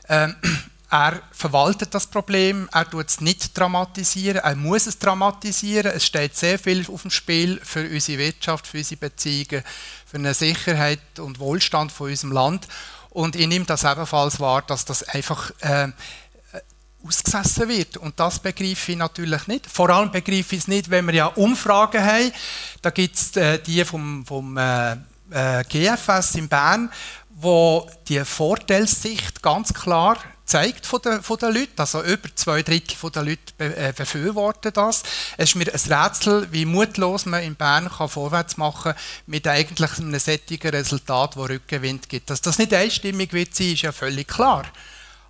Ähm, 0.10 0.36
er 0.94 1.24
verwaltet 1.32 1.96
das 1.96 2.06
Problem, 2.06 2.70
er 2.72 2.88
tut 2.88 3.10
es 3.10 3.20
nicht 3.20 3.58
dramatisieren, 3.58 4.44
er 4.44 4.56
muss 4.56 4.86
es 4.86 5.00
dramatisieren. 5.00 5.92
Es 5.92 6.06
steht 6.06 6.36
sehr 6.38 6.60
viel 6.60 6.86
auf 6.88 7.02
dem 7.02 7.10
Spiel 7.10 7.60
für 7.64 7.90
unsere 7.90 8.20
Wirtschaft, 8.20 8.68
für 8.68 8.78
unsere 8.78 9.00
Beziehungen, 9.00 9.64
für 10.14 10.20
eine 10.20 10.36
Sicherheit 10.36 11.00
und 11.18 11.40
Wohlstand 11.40 11.92
von 11.92 12.12
unserem 12.12 12.34
Land. 12.34 12.68
Und 13.10 13.36
ich 13.36 13.48
nehme 13.48 13.66
das 13.66 13.84
ebenfalls 13.84 14.40
wahr, 14.40 14.62
dass 14.62 14.86
das 14.86 15.02
einfach 15.02 15.50
äh, 15.62 15.88
ausgesessen 17.04 17.68
wird. 17.68 17.98
Und 17.98 18.20
das 18.20 18.38
begreife 18.38 18.92
ich 18.92 18.98
natürlich 18.98 19.48
nicht. 19.48 19.66
Vor 19.66 19.90
allem 19.90 20.12
begreife 20.12 20.56
ich 20.56 20.62
es 20.62 20.68
nicht, 20.68 20.92
wenn 20.92 21.08
wir 21.08 21.16
ja 21.16 21.26
Umfragen 21.26 22.04
haben. 22.04 22.32
Da 22.84 22.92
gibt 22.92 23.16
es 23.16 23.36
äh, 23.38 23.58
die 23.58 23.84
vom, 23.86 24.24
vom 24.24 24.56
äh, 24.56 24.98
äh 25.32 25.64
GFS 25.64 26.36
in 26.36 26.48
Bern, 26.48 26.92
wo 27.30 27.90
die 28.08 28.24
Vorteilssicht 28.24 29.42
ganz 29.42 29.74
klar 29.74 30.18
zeigt 30.46 30.86
von 30.86 31.02
den, 31.02 31.24
von 31.24 31.38
den 31.38 31.54
Leuten. 31.54 31.74
Also 31.78 32.04
über 32.04 32.30
zwei 32.36 32.62
Drittel 32.64 33.10
der 33.12 33.24
Leute 33.24 33.54
äh, 33.58 33.94
befürworten 33.96 34.72
das. 34.74 35.04
Es 35.38 35.50
ist 35.50 35.56
mir 35.56 35.66
ein 35.74 35.94
Rätsel, 35.94 36.48
wie 36.52 36.66
mutlos 36.66 37.26
man 37.26 37.44
in 37.44 37.56
Bern 37.56 37.90
kann 37.90 38.10
vorwärts 38.10 38.58
machen 38.58 38.94
kann 38.94 39.02
mit 39.26 39.48
eigentlich 39.48 39.98
einem 39.98 40.20
sättigen 40.20 40.70
Resultat, 40.70 41.36
das 41.36 41.50
Rückenwind 41.50 42.10
gibt. 42.10 42.30
Dass 42.30 42.42
das 42.42 42.60
nicht 42.60 42.74
einstimmig 42.74 43.34
wird 43.34 43.56
sein, 43.56 43.74
ist 43.74 43.82
ja 43.84 43.92
völlig 43.92 44.28
klar. 44.28 44.66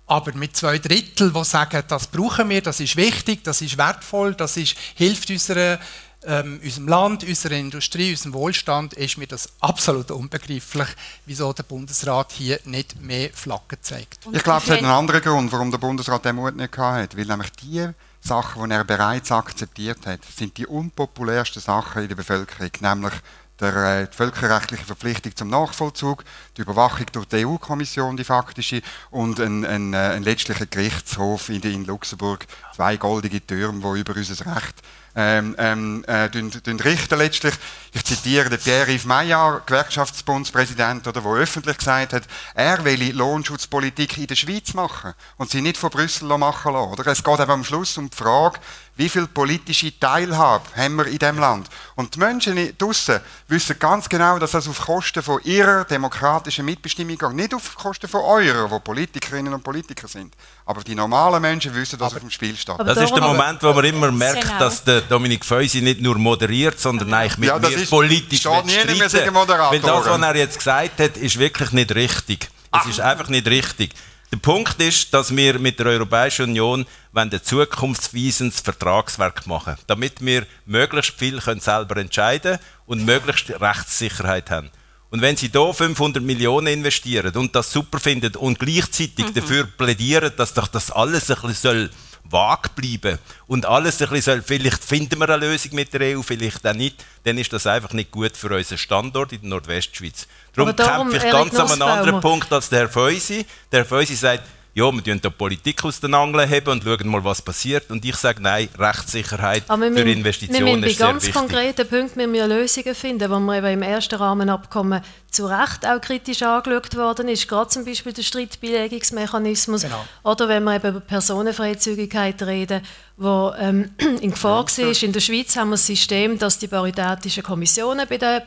Aber 0.06 0.34
mit 0.34 0.56
zwei 0.56 0.78
Drittel, 0.78 1.32
die 1.32 1.44
sagen, 1.44 1.82
das 1.88 2.08
brauchen 2.08 2.50
wir, 2.50 2.60
das 2.60 2.80
ist 2.80 2.96
wichtig, 2.96 3.42
das 3.44 3.62
ist 3.62 3.78
wertvoll, 3.78 4.34
das 4.34 4.56
ist, 4.58 4.76
hilft 4.96 5.30
unserer 5.30 5.78
ähm, 6.26 6.60
unserem 6.62 6.88
Land, 6.88 7.24
unserer 7.24 7.54
Industrie, 7.54 8.10
unserem 8.10 8.34
Wohlstand, 8.34 8.94
ist 8.94 9.18
mir 9.18 9.26
das 9.26 9.48
absolut 9.60 10.10
unbegreiflich, 10.10 10.88
wieso 11.26 11.52
der 11.52 11.62
Bundesrat 11.64 12.32
hier 12.32 12.60
nicht 12.64 13.00
mehr 13.00 13.30
Flaggen 13.32 13.78
zeigt. 13.80 14.26
Ich 14.32 14.42
glaube, 14.42 14.62
es 14.64 14.70
hat 14.70 14.78
einen 14.78 14.86
anderen 14.86 15.20
Grund, 15.20 15.52
warum 15.52 15.70
der 15.70 15.78
Bundesrat 15.78 16.24
den 16.24 16.36
Mut 16.36 16.56
nicht 16.56 16.76
hat. 16.78 17.16
Weil 17.16 17.26
nämlich 17.26 17.52
die 17.52 17.88
Sachen, 18.20 18.68
die 18.68 18.74
er 18.74 18.84
bereits 18.84 19.30
akzeptiert 19.30 20.06
hat, 20.06 20.20
sind 20.24 20.56
die 20.56 20.66
unpopulärsten 20.66 21.60
Sachen 21.60 22.02
in 22.02 22.08
der 22.08 22.16
Bevölkerung, 22.16 22.70
nämlich 22.80 23.14
der, 23.60 23.76
äh, 23.76 24.06
die 24.08 24.16
völkerrechtliche 24.16 24.84
Verpflichtung 24.84 25.36
zum 25.36 25.48
Nachvollzug, 25.48 26.24
die 26.56 26.62
Überwachung 26.62 27.06
durch 27.12 27.26
die 27.26 27.46
EU-Kommission, 27.46 28.16
die 28.16 28.24
faktische, 28.24 28.82
und 29.10 29.40
ein, 29.40 29.64
ein, 29.64 29.94
äh, 29.94 29.96
ein 29.96 30.22
letztlicher 30.22 30.66
Gerichtshof 30.66 31.48
in, 31.48 31.62
in 31.62 31.84
Luxemburg, 31.84 32.46
zwei 32.74 32.96
goldige 32.96 33.44
Türme, 33.46 33.80
die 33.80 34.00
über 34.00 34.16
unser 34.16 34.46
Recht 34.54 34.82
ähm, 35.16 35.54
ähm, 35.58 36.04
äh, 36.08 36.24
richten 36.24 37.18
letztlich. 37.18 37.54
Ich 37.92 38.04
zitiere 38.04 38.50
den 38.50 38.58
Pierre-Yves 38.58 39.04
Maillard, 39.04 39.66
Gewerkschaftsbundspräsident, 39.66 41.06
oder, 41.06 41.20
der 41.20 41.32
öffentlich 41.32 41.78
gesagt 41.78 42.12
hat, 42.12 42.24
er 42.54 42.84
will 42.84 43.12
Lohnschutzpolitik 43.14 44.18
in 44.18 44.26
der 44.26 44.34
Schweiz 44.34 44.74
machen 44.74 45.14
und 45.36 45.50
sie 45.50 45.60
nicht 45.60 45.76
von 45.76 45.90
Brüssel 45.90 46.26
machen 46.36 46.72
lassen. 46.72 46.92
Oder? 46.92 47.06
Es 47.06 47.22
geht 47.22 47.40
eben 47.40 47.50
am 47.50 47.64
Schluss 47.64 47.96
um 47.96 48.10
die 48.10 48.16
Frage, 48.16 48.58
wie 48.96 49.08
viel 49.08 49.26
politische 49.26 49.98
Teilhabe 49.98 50.64
haben 50.76 50.96
wir 50.96 51.06
in 51.06 51.18
diesem 51.18 51.38
Land. 51.38 51.68
Und 51.96 52.14
die 52.14 52.18
Menschen 52.18 52.78
draussen 52.78 53.20
wissen 53.48 53.78
ganz 53.78 54.08
genau, 54.08 54.38
dass 54.38 54.52
das 54.52 54.68
auf 54.68 54.80
Kosten 54.80 55.22
von 55.22 55.40
ihrer 55.42 55.84
demokratischen 55.84 56.64
Mitbestimmung 56.64 57.18
geht. 57.18 57.32
Nicht 57.32 57.54
auf 57.54 57.74
Kosten 57.76 58.08
von 58.08 58.20
eurer, 58.22 58.70
wo 58.70 58.78
Politikerinnen 58.78 59.52
und 59.52 59.64
Politiker 59.64 60.06
sind. 60.06 60.34
Aber 60.64 60.82
die 60.82 60.94
normalen 60.94 61.42
Menschen 61.42 61.74
wissen, 61.74 61.98
dass 61.98 62.14
auf 62.14 62.20
dem 62.20 62.30
Spiel 62.30 62.56
steht. 62.64 62.86
Das 62.86 62.98
ist 62.98 63.14
der 63.14 63.22
Moment, 63.22 63.62
wo 63.62 63.72
man 63.72 63.84
immer 63.84 64.10
merkt, 64.10 64.42
genau. 64.42 64.58
dass 64.58 64.82
der 64.84 65.02
Dominik 65.02 65.44
Feusi 65.44 65.80
nicht 65.80 66.00
nur 66.00 66.18
moderiert, 66.18 66.80
sondern 66.80 67.12
eigentlich 67.14 67.38
mit 67.38 67.48
ja, 67.48 67.58
mir 67.58 67.68
ist, 67.68 67.90
politisch 67.90 68.40
streiten. 68.40 68.68
Weil 68.68 69.80
das, 69.80 70.06
was 70.06 70.20
er 70.20 70.36
jetzt 70.36 70.58
gesagt 70.58 71.00
hat, 71.00 71.16
ist 71.16 71.38
wirklich 71.38 71.70
nicht 71.72 71.94
richtig. 71.94 72.48
Es 72.72 72.86
ist 72.86 73.00
einfach 73.00 73.28
nicht 73.28 73.46
richtig. 73.46 73.94
Der 74.32 74.40
Punkt 74.40 74.80
ist, 74.82 75.14
dass 75.14 75.36
wir 75.36 75.60
mit 75.60 75.78
der 75.78 75.86
Europäischen 75.86 76.46
Union 76.46 76.86
ein 77.12 77.30
zukunftsweisendes 77.40 78.60
Vertragswerk 78.60 79.46
machen 79.46 79.76
damit 79.86 80.24
wir 80.24 80.44
möglichst 80.66 81.16
viel 81.16 81.38
können 81.40 81.60
selber 81.60 81.96
entscheiden 81.98 82.58
und 82.86 83.04
möglichst 83.04 83.50
Rechtssicherheit 83.50 84.50
haben. 84.50 84.70
Und 85.10 85.20
wenn 85.20 85.36
Sie 85.36 85.48
hier 85.52 85.72
500 85.72 86.20
Millionen 86.20 86.66
investieren 86.66 87.32
und 87.36 87.54
das 87.54 87.70
super 87.70 88.00
finden 88.00 88.34
und 88.34 88.58
gleichzeitig 88.58 89.26
mhm. 89.26 89.34
dafür 89.34 89.64
plädieren, 89.64 90.32
dass 90.36 90.52
doch 90.52 90.66
das 90.66 90.90
alles 90.90 91.30
ein 91.30 91.36
bisschen 91.36 91.54
soll 91.54 91.90
vage 92.24 92.70
bleiben 92.74 93.18
und 93.46 93.66
alles 93.66 94.00
ein 94.00 94.08
bisschen 94.08 94.42
vielleicht 94.42 94.82
finden 94.82 95.18
wir 95.18 95.28
eine 95.28 95.46
Lösung 95.46 95.74
mit 95.74 95.92
der 95.92 96.16
EU, 96.16 96.22
vielleicht 96.22 96.66
auch 96.66 96.74
nicht, 96.74 97.04
dann 97.24 97.38
ist 97.38 97.52
das 97.52 97.66
einfach 97.66 97.92
nicht 97.92 98.10
gut 98.10 98.36
für 98.36 98.54
unseren 98.54 98.78
Standort 98.78 99.32
in 99.32 99.40
der 99.42 99.50
Nordwestschweiz. 99.50 100.26
Darum, 100.54 100.74
darum 100.74 101.10
kämpfe 101.10 101.26
ich 101.26 101.32
ganz 101.32 101.54
an 101.54 101.70
einem 101.70 101.82
anderen 101.82 102.20
Punkt 102.20 102.52
als 102.52 102.68
der 102.68 102.80
Herr 102.80 102.88
Feusi. 102.88 103.44
Der 103.70 103.80
Herr 103.80 103.86
Feusi 103.86 104.14
sagt, 104.14 104.42
ja, 104.76 104.90
wir 104.90 105.04
tun 105.04 105.20
die 105.22 105.30
Politik 105.30 105.84
aus 105.84 106.00
den 106.00 106.14
Angeln 106.14 106.48
heben 106.48 106.70
und 106.70 106.82
schauen 106.82 107.08
mal, 107.08 107.22
was 107.22 107.40
passiert. 107.40 107.88
Und 107.92 108.04
ich 108.04 108.16
sage, 108.16 108.42
nein, 108.42 108.68
Rechtssicherheit 108.76 109.62
für 109.66 110.00
Investitionen 110.00 110.66
wir 110.66 110.76
müssen 110.76 110.90
ist 110.90 110.98
bei 110.98 111.06
ganz 111.06 111.32
konkreten 111.32 111.86
Punkten 111.86 112.18
müssen 112.18 112.32
wir 112.32 112.48
Lösungen 112.48 112.94
finden, 112.96 113.30
wo 113.30 113.38
wir 113.38 113.58
eben 113.58 113.68
im 113.68 113.82
ersten 113.82 114.16
Rahmenabkommen 114.16 115.00
zu 115.30 115.46
Recht 115.46 115.86
auch 115.86 116.00
kritisch 116.00 116.42
angeschaut 116.42 116.96
worden 116.96 117.28
ist, 117.28 117.46
gerade 117.46 117.68
zum 117.68 117.84
Beispiel 117.84 118.12
der 118.12 118.22
Streitbeilegungsmechanismus 118.22 119.82
genau. 119.82 120.04
oder 120.24 120.48
wenn 120.48 120.64
wir 120.64 120.76
eben 120.76 120.88
über 120.88 121.00
Personenfreizügigkeit 121.00 122.42
reden, 122.42 122.82
wo 123.16 123.52
ähm, 123.56 123.90
in 124.20 124.30
Gefahr 124.32 124.66
ja, 124.76 124.86
war. 124.86 125.02
In 125.02 125.12
der 125.12 125.20
Schweiz 125.20 125.56
haben 125.56 125.68
wir 125.70 125.74
das 125.74 125.86
System, 125.86 126.38
dass 126.38 126.58
die 126.58 126.68
paritätischen 126.68 127.44
Kommissionen 127.44 128.06
bei 128.08 128.18
den 128.18 128.42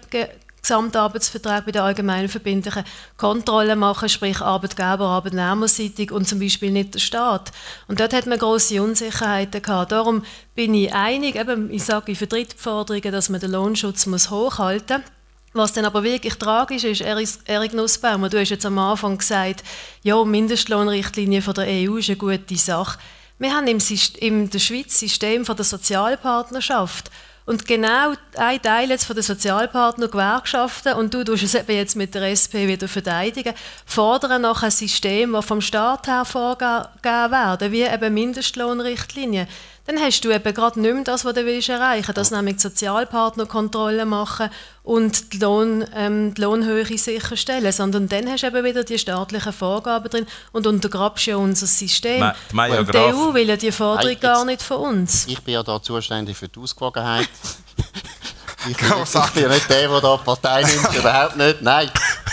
Gesamtarbeitsvertrag 0.67 1.65
bei 1.65 1.71
der 1.71 1.83
allgemeinen 1.83 2.27
verbindlichen 2.27 2.83
Kontrolle 3.15 3.77
machen, 3.77 4.09
sprich 4.09 4.41
Arbeitgeber, 4.41 5.05
Arbeitnehmerseitig 5.05 6.11
und 6.11 6.27
zum 6.27 6.39
Beispiel 6.39 6.71
nicht 6.71 6.95
der 6.95 6.99
Staat. 6.99 7.53
Und 7.87 8.01
dort 8.01 8.11
hat 8.11 8.25
man 8.25 8.37
große 8.37 8.83
Unsicherheiten 8.83 9.61
gehabt. 9.61 9.93
Darum 9.93 10.25
bin 10.55 10.73
ich 10.73 10.93
einig, 10.93 11.37
eben, 11.37 11.71
ich 11.71 11.85
sage, 11.85 12.11
ich 12.11 12.17
vertrete 12.17 12.55
die 12.55 12.61
Forderungen, 12.61 13.13
dass 13.13 13.29
man 13.29 13.39
den 13.39 13.51
Lohnschutz 13.51 14.07
muss 14.07 14.29
hochhalten 14.29 14.97
muss. 14.97 15.11
Was 15.53 15.73
dann 15.73 15.85
aber 15.85 16.03
wirklich 16.03 16.35
tragisch 16.35 16.83
ist, 16.83 17.01
Erik 17.01 17.73
Nussbaumer, 17.73 18.29
du 18.29 18.39
hast 18.39 18.49
jetzt 18.49 18.65
am 18.65 18.77
Anfang 18.77 19.17
gesagt, 19.17 19.63
ja, 20.03 20.21
Mindestlohnrichtlinie 20.23 21.41
von 21.41 21.53
der 21.53 21.65
EU 21.65 21.95
ist 21.95 22.09
eine 22.09 22.17
gute 22.17 22.57
Sache. 22.57 22.99
Wir 23.39 23.53
haben 23.53 23.67
im, 23.67 23.79
in 24.19 24.49
der 24.49 24.59
Schweiz 24.59 24.99
System 24.99 25.45
von 25.45 25.55
der 25.55 25.65
Sozialpartnerschaft. 25.65 27.09
Und 27.47 27.65
genau 27.65 28.11
ein 28.35 28.61
Teil 28.61 28.89
jetzt 28.89 29.05
von 29.05 29.15
den 29.15 29.23
Sozialpartnern, 29.23 30.11
Gewerkschaften, 30.11 30.95
und 30.95 31.13
du 31.13 31.23
tust 31.23 31.43
es 31.43 31.55
eben 31.55 31.77
jetzt 31.77 31.95
mit 31.95 32.13
der 32.13 32.23
SP 32.35 32.67
wieder 32.67 32.89
verteidigen, 32.89 33.53
fordern 33.85 34.41
nach 34.41 34.63
einem 34.63 34.71
System, 34.71 35.31
das 35.31 35.45
vom 35.45 35.61
Staat 35.61 36.07
her 36.07 36.25
vorgegeben 36.25 36.91
werden, 37.01 37.71
wie 37.71 37.83
eben 37.83 38.13
Mindestlohnrichtlinien 38.13 39.47
dann 39.87 39.99
hast 40.01 40.21
du 40.21 40.31
eben 40.31 40.53
gerade 40.53 40.79
nicht 40.81 40.93
mehr 40.93 41.03
das, 41.05 41.23
was 41.23 41.33
du 41.33 41.45
willst 41.45 41.69
erreichen 41.69 42.07
willst, 42.07 42.17
dass 42.17 42.31
nämlich 42.31 42.57
die 42.57 42.63
Sozialpartnerkontrolle 42.63 44.05
machen 44.05 44.49
und 44.83 45.33
die, 45.33 45.39
Lohn, 45.39 45.85
ähm, 45.95 46.33
die 46.33 46.41
Lohnhöhe 46.41 46.85
sicherstellen, 46.97 47.71
sondern 47.71 48.09
dann 48.09 48.29
hast 48.29 48.43
du 48.43 48.47
eben 48.47 48.65
wieder 48.65 48.83
die 48.83 48.99
staatlichen 48.99 49.53
Vorgaben 49.53 50.09
drin 50.09 50.27
und 50.51 50.67
untergrabst 50.67 51.27
ja 51.27 51.37
unser 51.37 51.67
System. 51.67 52.19
Ma, 52.19 52.35
Ma 52.51 52.67
und 52.67 52.93
die 52.93 52.97
EU 52.97 53.33
will 53.33 53.47
ja 53.47 53.55
die 53.55 53.71
Forderung 53.71 54.09
hey, 54.09 54.15
gar 54.17 54.43
nicht 54.43 54.61
von 54.61 54.77
uns. 54.77 55.25
Ich 55.27 55.41
bin 55.41 55.53
ja 55.53 55.63
da 55.63 55.81
zuständig 55.81 56.35
für 56.35 56.49
die 56.49 56.59
Ausgewogenheit. 56.59 57.29
ich, 58.69 58.77
bin, 58.77 58.87
ich 58.87 59.33
bin 59.33 59.43
ja 59.43 59.49
nicht 59.49 59.69
der, 59.69 59.87
der 59.87 60.01
da 60.01 60.17
Partei 60.17 60.63
nimmt, 60.63 60.95
überhaupt 60.95 61.37
nicht, 61.37 61.61
nein. 61.61 61.89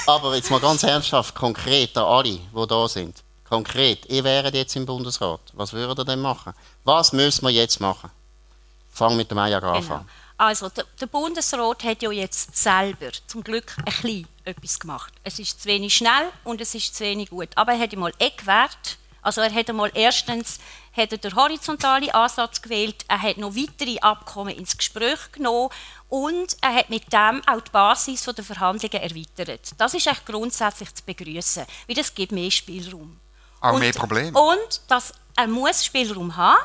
Aber 0.06 0.34
jetzt 0.34 0.50
mal 0.50 0.60
ganz 0.60 0.82
ernsthaft, 0.82 1.34
konkret 1.34 1.96
an 1.96 2.04
alle, 2.04 2.24
die 2.24 2.66
da 2.68 2.88
sind. 2.88 3.23
Konkret, 3.54 4.06
ihr 4.06 4.24
wäret 4.24 4.52
jetzt 4.54 4.74
im 4.74 4.84
Bundesrat. 4.84 5.40
Was 5.52 5.72
würdet 5.72 6.00
ihr 6.00 6.04
denn 6.04 6.20
machen? 6.20 6.54
Was 6.82 7.12
müssen 7.12 7.44
wir 7.44 7.52
jetzt 7.52 7.78
machen? 7.78 8.10
Fang 8.90 9.16
mit 9.16 9.30
dem 9.30 9.36
Maya 9.36 9.60
Graf 9.60 9.84
genau. 9.84 9.94
an. 9.98 10.08
Also, 10.36 10.68
der, 10.70 10.84
der, 11.00 11.06
Bundesrat 11.06 11.84
hat 11.84 12.02
ja 12.02 12.10
jetzt 12.10 12.56
selber 12.56 13.12
zum 13.28 13.44
Glück 13.44 13.76
ein 13.78 13.84
bisschen 13.84 14.26
etwas 14.44 14.80
gemacht. 14.80 15.12
Es 15.22 15.38
ist 15.38 15.62
zu 15.62 15.68
wenig 15.68 15.94
schnell 15.94 16.32
und 16.42 16.60
es 16.60 16.74
ist 16.74 16.96
zu 16.96 17.04
wenig 17.04 17.30
gut. 17.30 17.50
Aber 17.54 17.74
er 17.74 17.78
hat 17.78 17.92
einmal 17.92 18.12
Eckwert. 18.18 18.98
Also 19.22 19.40
er 19.40 19.54
hat 19.54 19.70
einmal 19.70 19.92
erstens 19.94 20.58
hat 20.92 21.12
er 21.12 21.18
den 21.18 21.36
horizontalen 21.36 22.10
Ansatz 22.10 22.60
gewählt, 22.60 23.04
er 23.08 23.22
hat 23.22 23.38
noch 23.38 23.54
weitere 23.54 23.98
Abkommen 24.00 24.54
ins 24.54 24.76
Gespräch 24.76 25.32
genommen 25.32 25.70
und 26.08 26.56
er 26.60 26.74
hat 26.74 26.90
mit 26.90 27.12
dem 27.12 27.40
auch 27.46 27.60
die 27.60 27.70
Basis 27.70 28.24
der 28.24 28.44
Verhandlungen 28.44 29.02
erweitert. 29.02 29.72
Das 29.78 29.94
ist 29.94 30.08
echt 30.08 30.26
grundsätzlich 30.26 30.92
zu 30.92 31.04
begrüßen, 31.04 31.64
weil 31.86 31.96
das 31.96 32.14
gibt 32.14 32.32
mehr 32.32 32.50
Spielraum. 32.50 33.18
Auch 33.64 33.72
und, 33.72 33.80
mehr 33.80 33.92
Probleme. 33.92 34.38
Und 34.38 34.82
dass 34.88 35.14
er 35.36 35.48
muss 35.48 35.84
Spielraum 35.84 36.36
haben. 36.36 36.58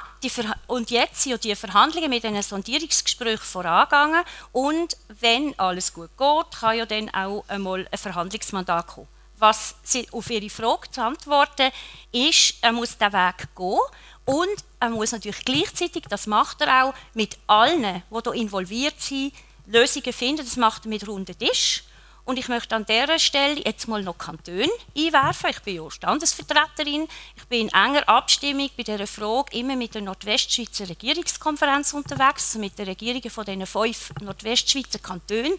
und 0.68 0.92
jetzt 0.92 1.24
sind 1.24 1.32
ja 1.32 1.38
die 1.38 1.56
Verhandlungen 1.56 2.10
mit 2.10 2.24
diesen 2.24 2.42
Sondierungsgesprächen 2.42 3.46
vorangegangen. 3.46 4.24
Und 4.52 4.98
wenn 5.20 5.58
alles 5.58 5.94
gut 5.94 6.10
geht, 6.18 6.60
kann 6.60 6.78
ja 6.78 6.86
dann 6.86 7.10
auch 7.12 7.46
einmal 7.48 7.88
ein 7.90 7.98
Verhandlungsmandat 7.98 8.88
kommen. 8.88 9.08
Was 9.38 9.76
sie 9.84 10.08
auf 10.12 10.30
Ihre 10.30 10.50
Frage 10.50 10.92
zu 10.92 11.02
antworten 11.02 11.72
ist, 12.12 12.56
er 12.62 12.74
muss 12.74 12.98
den 12.98 13.14
Weg 13.14 13.48
gehen. 13.56 13.80
Und 14.26 14.64
er 14.82 14.90
muss 14.90 15.14
natürlich 15.14 15.46
gleichzeitig, 15.46 16.04
das 16.10 16.28
macht 16.28 16.62
er 16.62 16.84
auch, 16.84 16.94
mit 17.14 17.40
allen, 17.48 18.04
die 18.12 18.22
hier 18.24 18.34
involviert 18.34 19.02
sind, 19.02 19.34
Lösungen 19.66 20.14
finden. 20.14 20.46
Das 20.46 20.58
macht 20.58 20.86
er 20.86 20.90
mit 20.90 21.08
runden 21.08 21.38
Tisch. 21.38 21.84
Und 22.30 22.38
ich 22.38 22.48
möchte 22.48 22.76
an 22.76 22.86
dieser 22.86 23.18
Stelle 23.18 23.60
jetzt 23.66 23.88
mal 23.88 24.04
noch 24.04 24.20
Kantone 24.20 24.70
einwerfen. 24.96 25.50
Ich 25.50 25.62
bin 25.62 25.78
ja 25.78 25.90
Standesvertreterin. 25.90 27.08
Ich 27.36 27.46
bin 27.46 27.62
in 27.62 27.70
enger 27.70 28.08
Abstimmung 28.08 28.70
bei 28.78 28.84
dieser 28.84 29.08
Frage 29.08 29.58
immer 29.58 29.76
mit 29.76 29.96
der 29.96 30.04
Nordwestschweizer 30.04 30.88
Regierungskonferenz 30.88 31.92
unterwegs, 31.94 32.50
also 32.50 32.60
mit 32.60 32.78
den 32.78 32.86
Regierungen 32.86 33.32
von 33.32 33.46
diesen 33.46 33.66
fünf 33.66 34.12
Nordwestschweizer 34.22 35.00
Kantonen. 35.00 35.58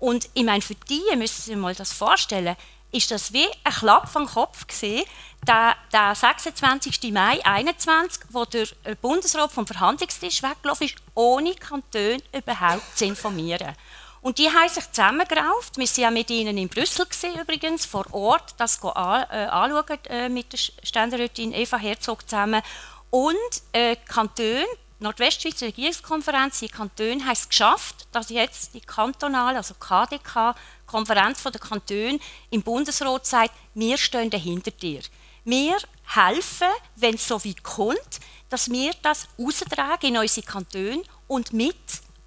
Und 0.00 0.28
ich 0.34 0.42
meine, 0.42 0.60
für 0.60 0.74
die 0.74 1.04
müssen 1.14 1.40
Sie 1.40 1.50
sich 1.52 1.56
mal 1.56 1.76
das 1.76 1.92
vorstellen, 1.92 2.56
ist 2.90 3.12
das 3.12 3.32
wie 3.32 3.46
ein 3.62 3.72
Klapp 3.72 4.08
vom 4.08 4.26
Kopf 4.26 4.66
gesehen, 4.66 5.04
der, 5.46 5.76
der 5.92 6.16
26. 6.16 7.12
Mai 7.12 7.38
2021, 7.44 8.22
wo 8.30 8.44
der 8.44 8.66
Bundesrat 9.00 9.52
vom 9.52 9.68
Verhandlungstisch 9.68 10.42
weggelaufen 10.42 10.88
ist, 10.88 10.96
ohne 11.14 11.54
Kantone 11.54 12.18
überhaupt 12.32 12.98
zu 12.98 13.04
informieren. 13.04 13.76
Und 14.20 14.38
die 14.38 14.48
haben 14.48 14.68
sich 14.68 14.90
zusammengerauft. 14.90 15.76
Wir 15.76 15.86
waren 15.86 16.00
ja 16.00 16.10
mit 16.10 16.30
ihnen 16.30 16.58
in 16.58 16.68
Brüssel 16.68 17.06
gewesen, 17.06 17.40
übrigens, 17.40 17.86
vor 17.86 18.06
Ort, 18.12 18.54
das 18.58 18.82
an, 18.82 19.26
äh, 19.30 19.46
anschauen 19.46 20.04
äh, 20.08 20.28
mit 20.28 20.52
der 20.52 20.58
Ständerätin 20.58 21.52
Eva 21.52 21.76
Herzog 21.76 22.28
zusammen. 22.28 22.62
Und 23.10 23.36
äh, 23.72 23.96
die 24.38 24.64
Nordwestschweizer 25.00 25.66
Regierungskonferenz, 25.66 26.58
die 26.58 26.68
Kantone 26.68 27.24
haben 27.24 27.32
es 27.32 27.48
geschafft, 27.48 28.08
dass 28.10 28.30
jetzt 28.30 28.74
die 28.74 28.80
kantonale, 28.80 29.58
also 29.58 29.74
KDK, 29.74 30.56
Konferenz 30.86 31.42
der 31.42 31.52
Kantone 31.52 32.18
im 32.50 32.62
Bundesrat 32.62 33.24
sagt, 33.24 33.54
wir 33.74 33.96
stehen 33.96 34.30
dahinter 34.30 34.72
dir. 34.72 35.00
Wir 35.44 35.76
helfen, 36.14 36.68
wenn 36.96 37.14
es 37.14 37.28
so 37.28 37.44
weit 37.44 37.62
kommt, 37.62 38.20
dass 38.48 38.70
wir 38.70 38.92
das 39.02 39.28
austragen 39.38 40.08
in 40.08 40.18
unsere 40.18 40.46
Kantone 40.46 41.02
und 41.28 41.52
mit 41.52 41.76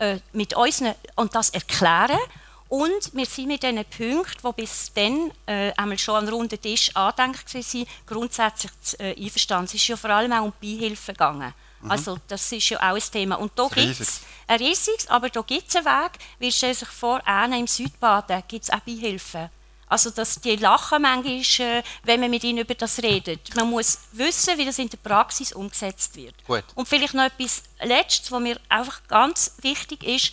äh, 0.02 0.20
mit 0.34 0.56
uns 0.56 0.84
und 1.16 1.36
das 1.36 1.52
erklären. 1.52 2.18
Und 2.70 3.14
wir 3.14 3.26
sind 3.26 3.48
mit 3.48 3.64
diesen 3.64 3.86
Punkten, 3.86 4.48
die 4.48 4.62
bis 4.62 4.92
dann 4.94 5.32
äh, 5.46 5.72
einmal 5.78 6.00
schon 6.00 6.16
an 6.16 6.30
runden 6.30 6.60
Tisch 6.60 6.96
angedenkt 6.96 7.54
waren, 7.54 7.86
grundsätzlich 8.08 8.72
äh, 9.00 9.16
einverstanden. 9.22 9.66
Es 9.66 9.74
ist 9.76 9.88
ja 9.88 9.98
vor 9.98 10.10
allem 10.10 10.32
auch 10.32 10.46
um 10.46 10.54
Beihilfen 10.60 11.14
gegangen. 11.14 11.54
Mhm. 11.82 11.92
Also 11.92 12.18
das 12.28 12.52
ist 12.52 12.70
ja 12.70 12.80
auch 12.80 12.96
ein 12.96 13.02
Thema. 13.12 13.36
Und 13.36 13.52
da 13.56 13.68
gibt 13.68 14.00
es 14.00 14.22
ein 14.48 14.58
riesiges, 14.58 15.08
aber 15.08 15.30
da 15.30 15.42
gibt 15.42 15.68
es 15.68 15.76
einen 15.76 15.86
Weg. 15.86 16.12
Wir 16.40 16.52
stellen 16.52 16.74
sich 16.74 16.88
vor, 16.88 17.22
im 17.28 17.68
Südbaden 17.68 18.42
gibt 18.48 18.64
es 18.64 18.70
auch 18.72 18.80
Beihilfen. 18.80 19.50
Also 19.92 20.10
dass 20.10 20.40
die 20.40 20.56
lachen 20.56 21.02
manchmal, 21.02 21.42
äh, 21.68 21.84
wenn 22.04 22.22
man 22.22 22.32
mit 22.32 22.46
ihnen 22.46 22.60
über 22.60 22.76
das 22.76 23.04
redet. 23.04 23.54
Man 23.58 23.70
muss 23.70 24.00
wissen, 24.14 24.58
wie 24.58 24.64
das 24.64 24.80
in 24.80 24.88
der 24.88 24.98
Praxis 24.98 25.52
umgesetzt 25.52 26.16
wird. 26.16 26.34
Gut. 26.48 26.64
Und 26.76 26.88
vielleicht 26.88 27.14
noch 27.14 27.26
etwas 27.26 27.64
Letztes, 27.82 28.32
was 28.32 28.40
mir 28.40 28.58
einfach 28.70 29.06
ganz 29.10 29.52
wichtig 29.62 30.06
ist, 30.06 30.32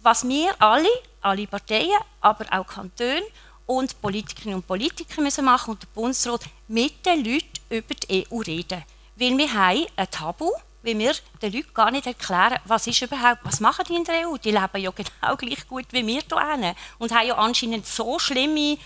was 0.00 0.26
wir 0.26 0.50
alle, 0.60 0.88
alle 1.20 1.46
Parteien, 1.46 1.96
aber 2.20 2.44
auch 2.50 2.66
Kantone 2.66 3.22
und 3.66 4.00
Politikerinnen 4.02 4.56
und 4.56 4.66
Politiker 4.66 5.22
müssen 5.22 5.44
machen 5.44 5.74
und 5.74 5.82
der 5.84 5.88
Bundesrat 5.94 6.46
mit 6.66 7.06
den 7.06 7.24
Leuten 7.24 7.52
über 7.70 7.94
die 7.94 8.26
EU 8.28 8.38
reden. 8.38 8.82
Weil 9.14 9.38
wir 9.38 9.54
haben 9.54 9.86
ein 9.94 10.10
Tabu, 10.10 10.50
weil 10.88 10.98
wir 10.98 11.12
den 11.42 11.52
Leuten 11.52 11.74
gar 11.74 11.90
nicht 11.90 12.06
erklären, 12.06 12.58
was 12.64 12.86
ist 12.86 13.02
überhaupt, 13.02 13.40
was 13.44 13.60
machen 13.60 13.84
die 13.88 13.96
in 13.96 14.04
der 14.04 14.28
EU? 14.28 14.36
Die 14.36 14.50
leben 14.50 14.76
ja 14.76 14.90
genau 15.20 15.36
gleich 15.36 15.66
gut 15.68 15.86
wie 15.90 16.06
wir 16.06 16.22
hier 16.22 16.74
und 16.98 17.12
haben 17.12 17.26
ja 17.26 17.34
anscheinend 17.36 17.86
so 17.86 18.18
schlimme 18.18 18.78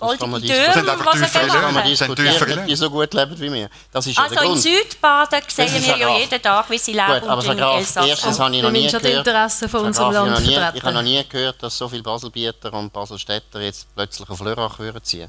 was 0.00 0.12
sie 0.12 0.18
dann 0.18 1.74
machen. 1.74 1.90
diskutieren, 1.90 2.66
die 2.68 2.76
so 2.76 2.88
gut 2.88 3.12
leben 3.12 3.40
wie 3.40 3.52
wir. 3.52 3.70
Das 3.90 4.06
ist 4.06 4.16
also 4.16 4.52
in 4.52 4.56
Südbaden 4.56 5.42
sehen 5.48 5.84
wir 5.84 5.96
ja 5.96 6.18
jeden 6.18 6.40
Tag, 6.40 6.70
wie 6.70 6.78
sie 6.78 6.92
leben 6.92 7.20
gut, 7.20 7.28
aber 7.28 7.40
und 7.40 7.50
in 7.50 7.58
Elsass. 7.58 8.06
Erstens 8.06 8.38
habe 8.38 8.54
ich 8.54 8.62
noch 8.62 8.70
nie 8.70 8.86
gehört, 8.86 9.04
Interessen 9.04 9.68
von 9.68 9.86
unserem 9.86 10.12
Land 10.12 10.40
ich, 10.40 10.50
ich 10.50 10.82
habe 10.82 10.92
noch 10.92 11.02
nie 11.02 11.24
gehört, 11.28 11.60
dass 11.62 11.76
so 11.76 11.88
viele 11.88 12.02
Baselbieter 12.02 12.72
und 12.74 12.92
Baselstädter 12.92 13.60
jetzt 13.60 13.88
plötzlich 13.92 14.30
auf 14.30 14.40
Lörrach 14.40 14.78
würden 14.78 15.02
ziehen. 15.02 15.28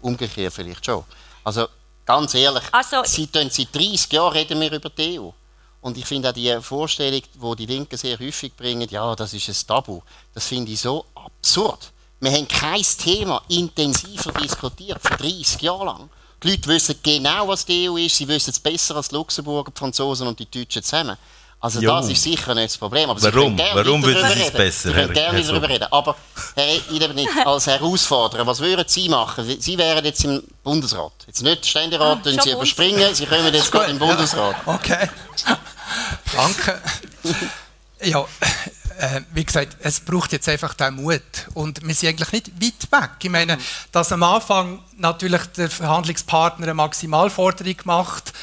Umgekehrt 0.00 0.52
vielleicht 0.52 0.86
schon. 0.86 1.02
Also 1.42 1.66
ganz 2.06 2.34
ehrlich, 2.34 2.62
also, 2.70 3.02
seit, 3.04 3.52
seit 3.52 3.74
30 3.74 4.12
Jahren 4.12 4.32
reden 4.32 4.60
wir 4.60 4.72
über 4.72 4.90
die 4.90 5.18
EU. 5.18 5.30
Und 5.84 5.98
ich 5.98 6.06
finde 6.06 6.30
auch 6.30 6.32
die 6.32 6.50
Vorstellung, 6.62 7.20
die 7.20 7.56
die 7.56 7.66
Linken 7.66 7.98
sehr 7.98 8.18
häufig 8.18 8.54
bringen, 8.56 8.88
ja, 8.88 9.14
das 9.14 9.34
ist 9.34 9.50
ein 9.50 9.66
Tabu, 9.66 10.00
das 10.32 10.46
finde 10.46 10.72
ich 10.72 10.80
so 10.80 11.04
absurd. 11.14 11.92
Wir 12.20 12.32
haben 12.32 12.48
kein 12.48 12.80
Thema 12.82 13.42
intensiver 13.50 14.32
diskutiert, 14.32 14.98
für 15.02 15.14
30 15.14 15.60
Jahre 15.60 15.84
lang. 15.84 16.08
Die 16.42 16.52
Leute 16.52 16.68
wissen 16.70 16.98
genau, 17.02 17.48
was 17.48 17.66
die 17.66 17.86
EU 17.86 17.98
ist, 17.98 18.16
sie 18.16 18.26
wissen 18.26 18.48
es 18.48 18.58
besser 18.58 18.96
als 18.96 19.08
die 19.08 19.14
Luxemburger, 19.14 19.72
die 19.72 19.78
Franzosen 19.78 20.26
und 20.26 20.38
die 20.38 20.50
Deutschen 20.50 20.82
zusammen. 20.82 21.18
Also 21.64 21.80
jo. 21.80 21.92
das 21.92 22.10
ist 22.10 22.22
sicher 22.22 22.54
nicht 22.54 22.66
das 22.66 22.76
Problem. 22.76 23.08
Aber 23.08 23.22
Warum? 23.22 23.58
Warum 23.58 24.02
wissen 24.04 24.28
Sie 24.34 24.42
es 24.42 24.50
besser? 24.50 24.90
Sie 24.90 24.94
können 24.94 25.14
gerne 25.14 25.42
darüber 25.42 25.66
reden. 25.66 25.86
Aber 25.90 26.14
Herr 26.54 27.14
nicht 27.14 27.30
als 27.42 27.66
Herausforderer, 27.66 28.46
was 28.46 28.60
würden 28.60 28.84
Sie 28.86 29.08
machen? 29.08 29.46
Sie 29.58 29.78
wären 29.78 30.04
jetzt 30.04 30.22
im 30.26 30.42
Bundesrat. 30.62 31.12
Jetzt 31.26 31.42
nicht 31.42 31.64
Ständerat, 31.64 32.18
ah, 32.26 32.42
Sie 32.42 32.50
überspringen, 32.50 33.14
Sie 33.14 33.24
kommen 33.24 33.54
jetzt 33.54 33.72
gerade 33.72 33.90
im 33.90 33.98
Bundesrat. 33.98 34.56
Okay. 34.66 35.08
Danke. 36.36 36.82
Ja, 38.02 38.26
äh, 38.98 39.20
wie 39.32 39.44
gesagt, 39.44 39.76
es 39.80 40.00
braucht 40.00 40.32
jetzt 40.32 40.48
einfach 40.50 40.74
den 40.74 40.96
Mut. 40.96 41.22
Und 41.54 41.86
wir 41.86 41.94
sind 41.94 42.10
eigentlich 42.10 42.32
nicht 42.32 42.92
weit 42.92 43.02
weg. 43.02 43.10
Ich 43.22 43.30
meine, 43.30 43.56
dass 43.90 44.12
am 44.12 44.22
Anfang 44.22 44.80
natürlich 44.98 45.42
der 45.56 45.70
Verhandlungspartner 45.70 46.64
eine 46.64 46.74
Maximalforderung 46.74 47.76
macht, 47.84 48.34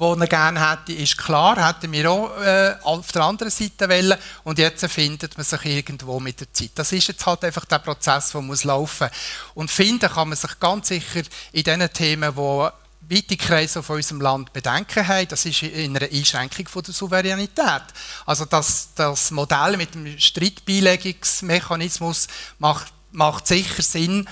die 0.00 0.20
er 0.20 0.26
gerne 0.26 0.70
hätte, 0.70 0.92
ist 0.94 1.18
klar, 1.18 1.68
hätten 1.68 1.92
wir 1.92 2.10
auch 2.10 2.34
äh, 2.40 2.74
auf 2.82 3.12
der 3.12 3.22
anderen 3.22 3.50
Seite 3.50 3.88
wollen. 3.88 4.18
Und 4.44 4.58
jetzt 4.58 4.86
findet 4.86 5.36
man 5.36 5.44
sich 5.44 5.64
irgendwo 5.66 6.18
mit 6.18 6.40
der 6.40 6.50
Zeit. 6.52 6.70
Das 6.74 6.90
ist 6.92 7.08
jetzt 7.08 7.26
halt 7.26 7.44
einfach 7.44 7.66
der 7.66 7.80
Prozess, 7.80 8.30
der 8.30 8.40
muss 8.40 8.64
laufen. 8.64 9.10
Und 9.54 9.70
finden 9.70 10.08
kann 10.08 10.30
man 10.30 10.38
sich 10.38 10.58
ganz 10.58 10.88
sicher 10.88 11.22
in 11.52 11.64
den 11.64 11.92
Themen, 11.92 12.34
die 12.34 12.68
weite 13.10 13.36
Kreise 13.36 13.80
auf 13.80 13.90
unserem 13.90 14.22
Land 14.22 14.52
Bedenken 14.52 15.06
haben, 15.06 15.28
das 15.28 15.44
ist 15.44 15.62
in 15.62 15.96
einer 15.96 16.10
Einschränkung 16.10 16.66
von 16.68 16.82
der 16.82 16.94
Souveränität. 16.94 17.82
Also 18.24 18.44
das, 18.44 18.90
das 18.94 19.32
Modell 19.32 19.76
mit 19.76 19.94
dem 19.94 20.18
Streitbeilegungsmechanismus 20.18 22.28
macht, 22.58 22.92
macht 23.10 23.48
sicher 23.48 23.82
Sinn, 23.82 24.28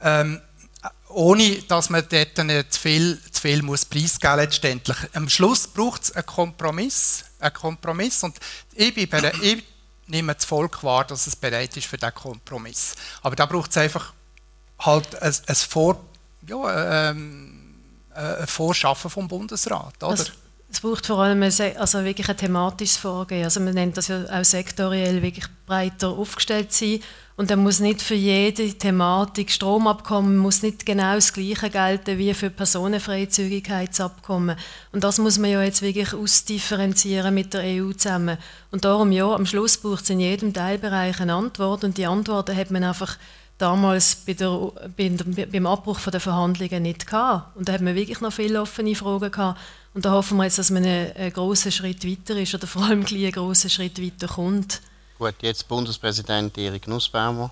ähm, 0.00 0.40
ohne 1.14 1.62
dass 1.62 1.90
man 1.90 2.04
dort 2.08 2.36
zu 2.72 2.80
viel, 2.80 3.20
zu 3.30 3.40
viel 3.40 3.62
muss 3.62 3.84
preisgeben 3.84 4.36
letztendlich. 4.36 4.96
Am 5.14 5.28
Schluss 5.28 5.66
braucht 5.66 6.04
es 6.04 6.12
einen 6.12 6.26
Kompromiss, 6.26 7.24
einen 7.38 7.52
Kompromiss 7.52 8.22
und 8.22 8.38
ich, 8.74 8.94
bin, 8.94 9.08
ich 9.42 9.64
nehme 10.06 10.34
das 10.34 10.44
Volk 10.44 10.82
wahr, 10.82 11.04
dass 11.04 11.26
es 11.26 11.36
bereit 11.36 11.76
ist 11.76 11.86
für 11.86 11.96
diesen 11.96 12.14
Kompromiss. 12.14 12.94
Aber 13.22 13.36
da 13.36 13.46
braucht 13.46 13.70
es 13.70 13.76
einfach 13.76 14.12
halt 14.78 15.20
ein, 15.22 15.34
ein, 15.46 15.54
Vor, 15.54 16.00
ja, 16.46 17.10
ähm, 17.10 17.74
ein 18.14 18.46
Vorschaffen 18.46 19.10
vom 19.10 19.28
Bundesrat. 19.28 20.02
Oder? 20.02 20.14
Es, 20.14 20.32
es 20.72 20.80
braucht 20.80 21.06
vor 21.06 21.18
allem 21.18 21.42
ein, 21.42 21.52
also 21.76 22.04
wirklich 22.04 22.28
ein 22.28 22.36
thematisches 22.36 22.96
Vorgehen. 22.96 23.44
Also 23.44 23.60
man 23.60 23.74
nennt 23.74 23.96
das 23.96 24.08
ja 24.08 24.24
auch 24.24 24.44
sektoriell 24.44 25.22
wirklich 25.22 25.44
breiter 25.66 26.08
aufgestellt 26.08 26.72
sein. 26.72 27.00
Und 27.36 27.50
dann 27.50 27.62
muss 27.62 27.80
nicht 27.80 28.02
für 28.02 28.14
jede 28.14 28.72
Thematik 28.72 29.50
Stromabkommen 29.50 30.36
muss 30.36 30.62
nicht 30.62 30.86
genau 30.86 31.14
das 31.14 31.32
Gleiche 31.32 31.70
gelten 31.70 32.18
wie 32.18 32.34
für 32.34 32.50
Personenfreizügigkeitsabkommen. 32.50 34.56
Und 34.92 35.04
das 35.04 35.18
muss 35.18 35.38
man 35.38 35.50
ja 35.50 35.62
jetzt 35.62 35.82
wirklich 35.82 36.14
ausdifferenzieren 36.14 37.34
mit 37.34 37.54
der 37.54 37.62
EU 37.62 37.92
zusammen. 37.92 38.38
Und 38.70 38.84
darum 38.84 39.12
ja, 39.12 39.32
am 39.32 39.46
Schluss 39.46 39.78
braucht 39.78 40.04
es 40.04 40.10
in 40.10 40.20
jedem 40.20 40.52
Teilbereich 40.52 41.20
eine 41.20 41.34
Antwort 41.34 41.84
und 41.84 41.96
die 41.98 42.06
Antworten 42.06 42.56
hat 42.56 42.70
man 42.70 42.84
einfach 42.84 43.16
damals 43.58 44.16
bei 44.16 44.34
der, 44.34 44.72
bei 44.96 45.10
beim 45.46 45.66
Abbruch 45.66 46.00
der 46.00 46.20
Verhandlungen 46.20 46.82
nicht 46.82 47.06
gehabt. 47.06 47.56
Und 47.56 47.68
da 47.68 47.72
hat 47.72 47.80
man 47.80 47.94
wirklich 47.94 48.20
noch 48.20 48.32
viele 48.32 48.60
offene 48.60 48.94
Fragen 48.94 49.30
gehabt. 49.30 49.58
Und 49.94 50.04
da 50.04 50.12
hoffen 50.12 50.38
wir 50.38 50.44
jetzt, 50.44 50.58
dass 50.58 50.70
man 50.70 50.84
einen, 50.84 51.32
grossen 51.32 51.70
Schritt 51.70 52.06
weiter 52.06 52.36
ist 52.36 52.54
oder 52.54 52.66
vor 52.66 52.82
allem 52.84 53.04
einen 53.04 53.32
grossen 53.32 53.68
Schritt 53.68 54.00
weiter 54.02 54.26
kommt. 54.26 54.80
Gut, 55.18 55.34
jetzt 55.42 55.68
Bundespräsident 55.68 56.56
Erik 56.56 56.88
Nussbaumer. 56.88 57.50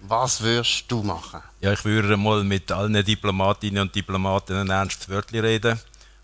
Was 0.00 0.40
würdest 0.42 0.84
du 0.88 1.02
machen? 1.02 1.40
Ja, 1.60 1.72
ich 1.72 1.84
würde 1.84 2.16
mal 2.16 2.44
mit 2.44 2.70
allen 2.72 3.04
Diplomatinnen 3.04 3.82
und 3.82 3.94
Diplomaten 3.94 4.54
ein 4.54 4.70
ernstes 4.70 5.08
Wörtchen 5.08 5.40
reden 5.40 5.78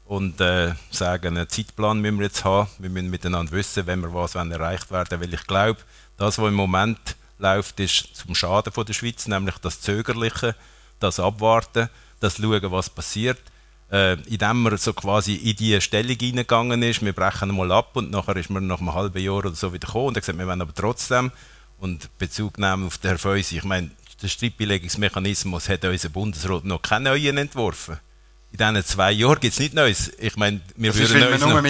und 0.06 0.40
äh, 0.40 0.74
sagen, 0.90 1.36
einen 1.36 1.48
Zeitplan 1.48 2.00
müssen 2.00 2.18
wir 2.18 2.26
jetzt 2.26 2.44
haben. 2.44 2.68
Wir 2.78 2.90
müssen 2.90 3.10
miteinander 3.10 3.52
wissen, 3.52 3.86
wenn 3.86 4.00
wir 4.00 4.12
was 4.12 4.34
erreicht 4.34 4.90
werden 4.90 5.20
Weil 5.20 5.32
ich 5.32 5.46
glaube, 5.46 5.80
das, 6.16 6.38
was 6.38 6.48
im 6.48 6.54
Moment 6.54 6.98
läuft, 7.38 7.80
ist 7.80 8.16
zum 8.16 8.34
Schaden 8.34 8.72
von 8.72 8.84
der 8.84 8.92
Schweiz, 8.92 9.26
nämlich 9.28 9.56
das 9.58 9.80
Zögerliche, 9.80 10.54
das 10.98 11.20
Abwarten, 11.20 11.88
das 12.20 12.36
Schauen, 12.36 12.70
was 12.70 12.90
passiert. 12.90 13.40
Äh, 13.92 14.14
indem 14.28 14.62
man 14.62 14.76
so 14.76 14.92
quasi 14.92 15.34
in 15.34 15.56
diese 15.56 15.80
Stellung 15.80 16.16
hineingegangen 16.16 16.80
ist, 16.82 17.04
wir 17.04 17.12
brechen 17.12 17.54
mal 17.54 17.72
ab 17.72 17.96
und 17.96 18.12
nachher 18.12 18.36
ist 18.36 18.48
man 18.48 18.66
nach 18.68 18.78
einem 18.78 18.94
halben 18.94 19.20
Jahr 19.20 19.34
oder 19.34 19.52
so 19.52 19.72
wieder 19.72 19.86
gekommen 19.86 20.06
und 20.06 20.16
hat 20.16 20.22
gesagt, 20.22 20.38
wir 20.38 20.46
wollen 20.46 20.62
aber 20.62 20.74
trotzdem 20.74 21.32
und 21.80 22.16
Bezug 22.18 22.58
nehmen 22.58 22.86
auf 22.86 22.98
den 22.98 23.08
Herr 23.08 23.18
Feusi, 23.18 23.56
ich 23.56 23.64
meine, 23.64 23.90
der 24.22 24.28
Streitbeilegungsmechanismus 24.28 25.68
hat 25.68 25.84
unser 25.84 26.08
Bundesrat 26.10 26.64
noch 26.64 26.82
keinen 26.82 27.04
neuen 27.04 27.38
entworfen. 27.38 27.96
In 28.52 28.58
diesen 28.58 28.84
zwei 28.84 29.12
Jahren 29.12 29.40
gibt 29.40 29.54
es 29.54 29.60
nichts 29.60 29.74
Neues. 29.74 30.12
Ich 30.18 30.36
meine, 30.36 30.60
wir 30.76 30.92
das 30.92 31.10
würden 31.10 31.32
uns 31.32 31.40
noch, 31.40 31.64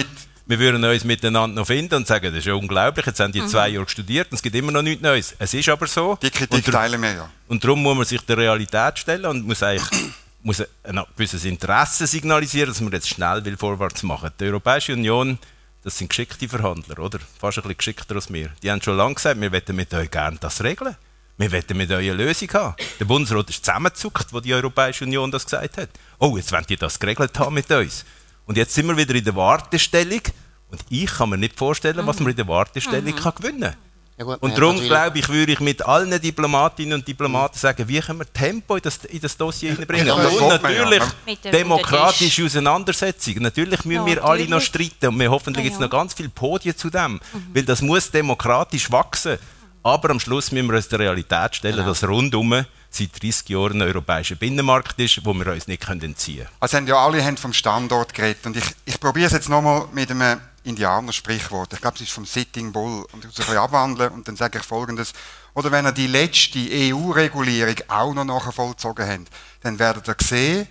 wir 0.47 0.59
würden 0.59 0.83
uns 0.83 1.03
miteinander 1.05 1.61
noch 1.61 1.67
finden 1.67 1.95
und 1.95 2.07
sagen, 2.07 2.25
das 2.25 2.39
ist 2.39 2.45
ja 2.45 2.53
unglaublich, 2.53 3.05
jetzt 3.05 3.19
haben 3.19 3.31
die 3.31 3.41
mhm. 3.41 3.47
zwei 3.47 3.69
Jahre 3.69 3.87
studiert 3.87 4.27
und 4.31 4.35
es 4.35 4.41
gibt 4.41 4.55
immer 4.55 4.71
noch 4.71 4.81
nichts 4.81 5.01
Neues. 5.01 5.35
Es 5.39 5.53
ist 5.53 5.69
aber 5.69 5.87
so. 5.87 6.17
Die 6.21 6.29
Kritik 6.29 6.67
und, 6.67 6.73
teilen 6.73 7.01
wir 7.01 7.13
ja. 7.13 7.29
Und 7.47 7.63
darum 7.63 7.81
muss 7.81 7.95
man 7.95 8.05
sich 8.05 8.21
der 8.21 8.37
Realität 8.37 8.99
stellen 8.99 9.25
und 9.25 9.47
muss 9.47 9.63
eigentlich 9.63 10.10
muss 10.43 10.63
ein 10.83 10.99
gewisses 11.15 11.45
Interesse 11.45 12.07
signalisieren, 12.07 12.69
dass 12.69 12.81
man 12.81 12.91
jetzt 12.91 13.09
schnell 13.09 13.43
will 13.45 13.57
vorwärts 13.57 14.03
machen 14.03 14.29
will. 14.37 14.47
Die 14.47 14.51
Europäische 14.51 14.93
Union, 14.93 15.37
das 15.83 15.97
sind 15.97 16.09
geschickte 16.09 16.47
Verhandler, 16.47 16.99
oder? 16.99 17.19
Fast 17.39 17.57
ein 17.57 17.61
bisschen 17.63 17.77
geschickter 17.77 18.15
als 18.15 18.31
wir. 18.31 18.49
Die 18.61 18.71
haben 18.71 18.81
schon 18.81 18.97
lange 18.97 19.15
gesagt, 19.15 19.39
wir 19.39 19.51
wollen 19.51 19.75
mit 19.75 19.93
euch 19.93 20.09
gerne 20.09 20.37
das 20.39 20.63
regeln. 20.63 20.95
Wir 21.37 21.51
wollen 21.51 21.77
mit 21.77 21.91
euch 21.91 22.11
eine 22.11 22.13
Lösung 22.13 22.49
haben. 22.53 22.75
Der 22.99 23.05
Bundesrat 23.05 23.49
ist 23.49 23.65
zusammengezuckt, 23.65 24.31
wo 24.31 24.39
die 24.39 24.53
Europäische 24.53 25.05
Union 25.05 25.31
das 25.31 25.45
gesagt 25.45 25.77
hat. 25.77 25.89
Oh, 26.19 26.37
jetzt 26.37 26.51
wollen 26.51 26.65
die 26.67 26.75
das 26.75 26.99
geregelt 26.99 27.37
haben 27.39 27.55
mit 27.55 27.71
uns. 27.71 28.05
Und 28.45 28.57
jetzt 28.57 28.73
sind 28.73 28.87
wir 28.87 28.97
wieder 28.97 29.15
in 29.15 29.23
der 29.23 29.35
Wartestellung. 29.35 30.21
Und 30.69 30.81
ich 30.89 31.07
kann 31.07 31.29
mir 31.29 31.37
nicht 31.37 31.57
vorstellen, 31.57 32.05
was 32.05 32.19
man 32.19 32.29
in 32.29 32.35
der 32.35 32.47
Wartestellung 32.47 33.13
mhm. 33.13 33.19
kann 33.19 33.35
gewinnen 33.35 33.61
kann. 33.61 33.90
Ja 34.21 34.25
gut, 34.25 34.37
und 34.39 34.55
darum 34.55 34.79
glaube 34.79 35.17
ich, 35.17 35.27
würde 35.29 35.53
ich 35.53 35.59
mit 35.59 35.83
allen 35.83 36.21
Diplomatinnen 36.21 36.93
und 36.93 37.07
Diplomaten 37.07 37.57
sagen, 37.57 37.87
wie 37.87 37.99
können 37.99 38.19
wir 38.19 38.31
Tempo 38.31 38.75
in 38.75 38.83
das, 38.83 39.03
in 39.05 39.19
das 39.19 39.35
Dossier 39.35 39.71
hineinbringen. 39.71 40.05
Ja, 40.05 40.13
und 40.13 40.47
natürlich 40.47 41.01
ja. 41.25 41.51
demokratische 41.51 42.45
Auseinandersetzung. 42.45 43.37
Natürlich 43.39 43.83
müssen 43.83 44.05
wir 44.05 44.23
alle 44.23 44.47
noch 44.47 44.61
streiten 44.61 45.07
und 45.07 45.19
wir 45.19 45.31
hoffentlich 45.31 45.63
gibt 45.63 45.73
es 45.73 45.79
noch 45.79 45.89
ganz 45.89 46.13
viele 46.13 46.29
Podien 46.29 46.77
zu 46.77 46.91
dem, 46.91 47.13
mhm. 47.13 47.19
weil 47.51 47.63
das 47.63 47.81
muss 47.81 48.11
demokratisch 48.11 48.91
wachsen. 48.91 49.39
Aber 49.81 50.11
am 50.11 50.19
Schluss 50.19 50.51
müssen 50.51 50.69
wir 50.69 50.75
uns 50.75 50.87
der 50.87 50.99
Realität 50.99 51.55
stellen, 51.55 51.77
genau. 51.77 51.87
dass 51.87 52.07
rundum 52.07 52.63
seit 52.91 53.23
30 53.23 53.49
Jahren 53.49 53.81
ein 53.81 53.87
europäischer 53.87 54.35
Binnenmarkt 54.35 54.99
ist, 54.99 55.25
wo 55.25 55.33
wir 55.33 55.47
uns 55.47 55.65
nicht 55.65 55.89
entziehen 55.89 56.43
können. 56.43 56.49
Also 56.59 56.77
haben 56.77 56.85
ja 56.85 56.97
alle 56.97 57.25
haben 57.25 57.37
vom 57.37 57.53
Standort 57.53 58.13
geredet 58.13 58.45
und 58.45 58.55
ich, 58.55 58.65
ich 58.85 58.99
probiere 58.99 59.25
es 59.25 59.33
jetzt 59.33 59.49
nochmal 59.49 59.87
mit 59.91 60.11
einem 60.11 60.39
Indianer-Sprichwort. 60.63 61.73
Ich 61.73 61.81
glaube, 61.81 61.95
es 61.95 62.01
ist 62.01 62.11
vom 62.11 62.25
Sitting 62.25 62.71
Bull. 62.71 63.05
Und 63.11 63.25
ich 63.25 63.49
ein 63.49 63.57
abwandeln 63.57 64.11
und 64.13 64.27
dann 64.27 64.35
sage 64.35 64.59
ich 64.59 64.65
Folgendes. 64.65 65.13
Oder 65.53 65.71
wenn 65.71 65.85
ihr 65.85 65.91
die 65.91 66.07
letzte 66.07 66.59
EU-Regulierung 66.59 67.75
auch 67.87 68.13
noch 68.13 68.25
nachher 68.25 68.51
vollzogen 68.51 69.07
habt, 69.07 69.29
dann 69.61 69.79
werdet 69.79 70.07
ihr 70.07 70.15
sehen, 70.21 70.67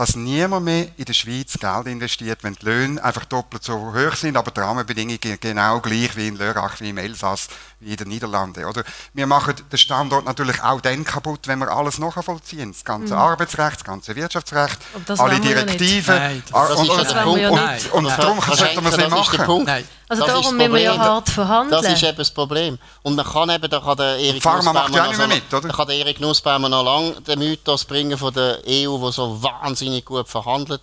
dass 0.00 0.16
niemand 0.16 0.64
mehr 0.64 0.86
in 0.96 1.04
der 1.04 1.12
Schweiz 1.12 1.58
Geld 1.58 1.86
investiert, 1.86 2.42
wenn 2.42 2.54
die 2.54 2.64
Löhne 2.64 3.04
einfach 3.04 3.26
doppelt 3.26 3.62
so 3.62 3.92
hoch 3.92 4.16
sind, 4.16 4.34
aber 4.34 4.50
die 4.50 4.58
Rahmenbedingungen 4.58 5.18
genau 5.38 5.78
gleich 5.80 6.16
wie 6.16 6.28
in 6.28 6.36
Lörrach, 6.36 6.80
wie 6.80 6.88
im 6.88 6.96
Elsass, 6.96 7.48
wie 7.80 7.90
in 7.90 7.96
den 7.98 8.08
Niederlanden. 8.08 8.64
Oder 8.64 8.82
wir 9.12 9.26
machen 9.26 9.56
den 9.70 9.78
Standort 9.78 10.24
natürlich 10.24 10.62
auch 10.62 10.80
dann 10.80 11.04
kaputt, 11.04 11.40
wenn 11.48 11.58
wir 11.58 11.68
alles 11.68 11.98
nachvollziehen. 11.98 12.72
Das 12.72 12.82
ganze 12.82 13.12
mhm. 13.12 13.20
Arbeitsrecht, 13.20 13.76
das 13.76 13.84
ganze 13.84 14.16
Wirtschaftsrecht, 14.16 14.78
alle 15.18 15.38
Direktiven. 15.38 16.14
Nein, 16.14 16.42
das 16.50 16.70
und, 16.70 16.88
und, 16.88 17.10
und, 17.26 17.50
und, 17.50 17.92
und 17.92 18.06
darum 18.06 18.40
sollten 18.40 18.82
wir 18.82 18.90
es 18.90 18.96
nicht 18.96 19.10
machen. 19.10 19.84
Also 20.10 20.24
das 20.24 20.32
darum 20.32 20.56
müssen 20.56 20.72
wir 20.72 20.80
ja 20.80 20.98
hart 20.98 21.28
verhandeln. 21.28 21.82
Das 21.82 21.92
ist 21.92 22.02
eben 22.02 22.16
das 22.16 22.32
Problem. 22.32 22.80
Und 23.02 23.14
man 23.14 23.24
kann 23.24 23.48
eben, 23.48 23.70
da 23.70 23.78
kann 23.78 23.96
der 23.96 24.18
Erik 24.18 24.44
Nussbaumer 24.44 24.72
macht 24.72 24.92
ja 24.92 25.06
nicht 25.06 25.18
mehr 25.18 25.28
mit, 25.28 25.54
oder? 25.54 25.68
Da 25.68 25.74
kann 25.74 25.86
der 25.86 25.96
Erik 25.98 26.20
Nussbaumer 26.20 26.68
noch 26.68 26.84
lange 26.84 27.20
den 27.20 27.38
Mythos 27.38 27.84
bringen 27.84 28.18
von 28.18 28.34
der 28.34 28.58
EU, 28.66 28.98
die 28.98 29.12
so 29.12 29.40
wahnsinnig 29.40 30.04
gut 30.04 30.28
verhandelt. 30.28 30.80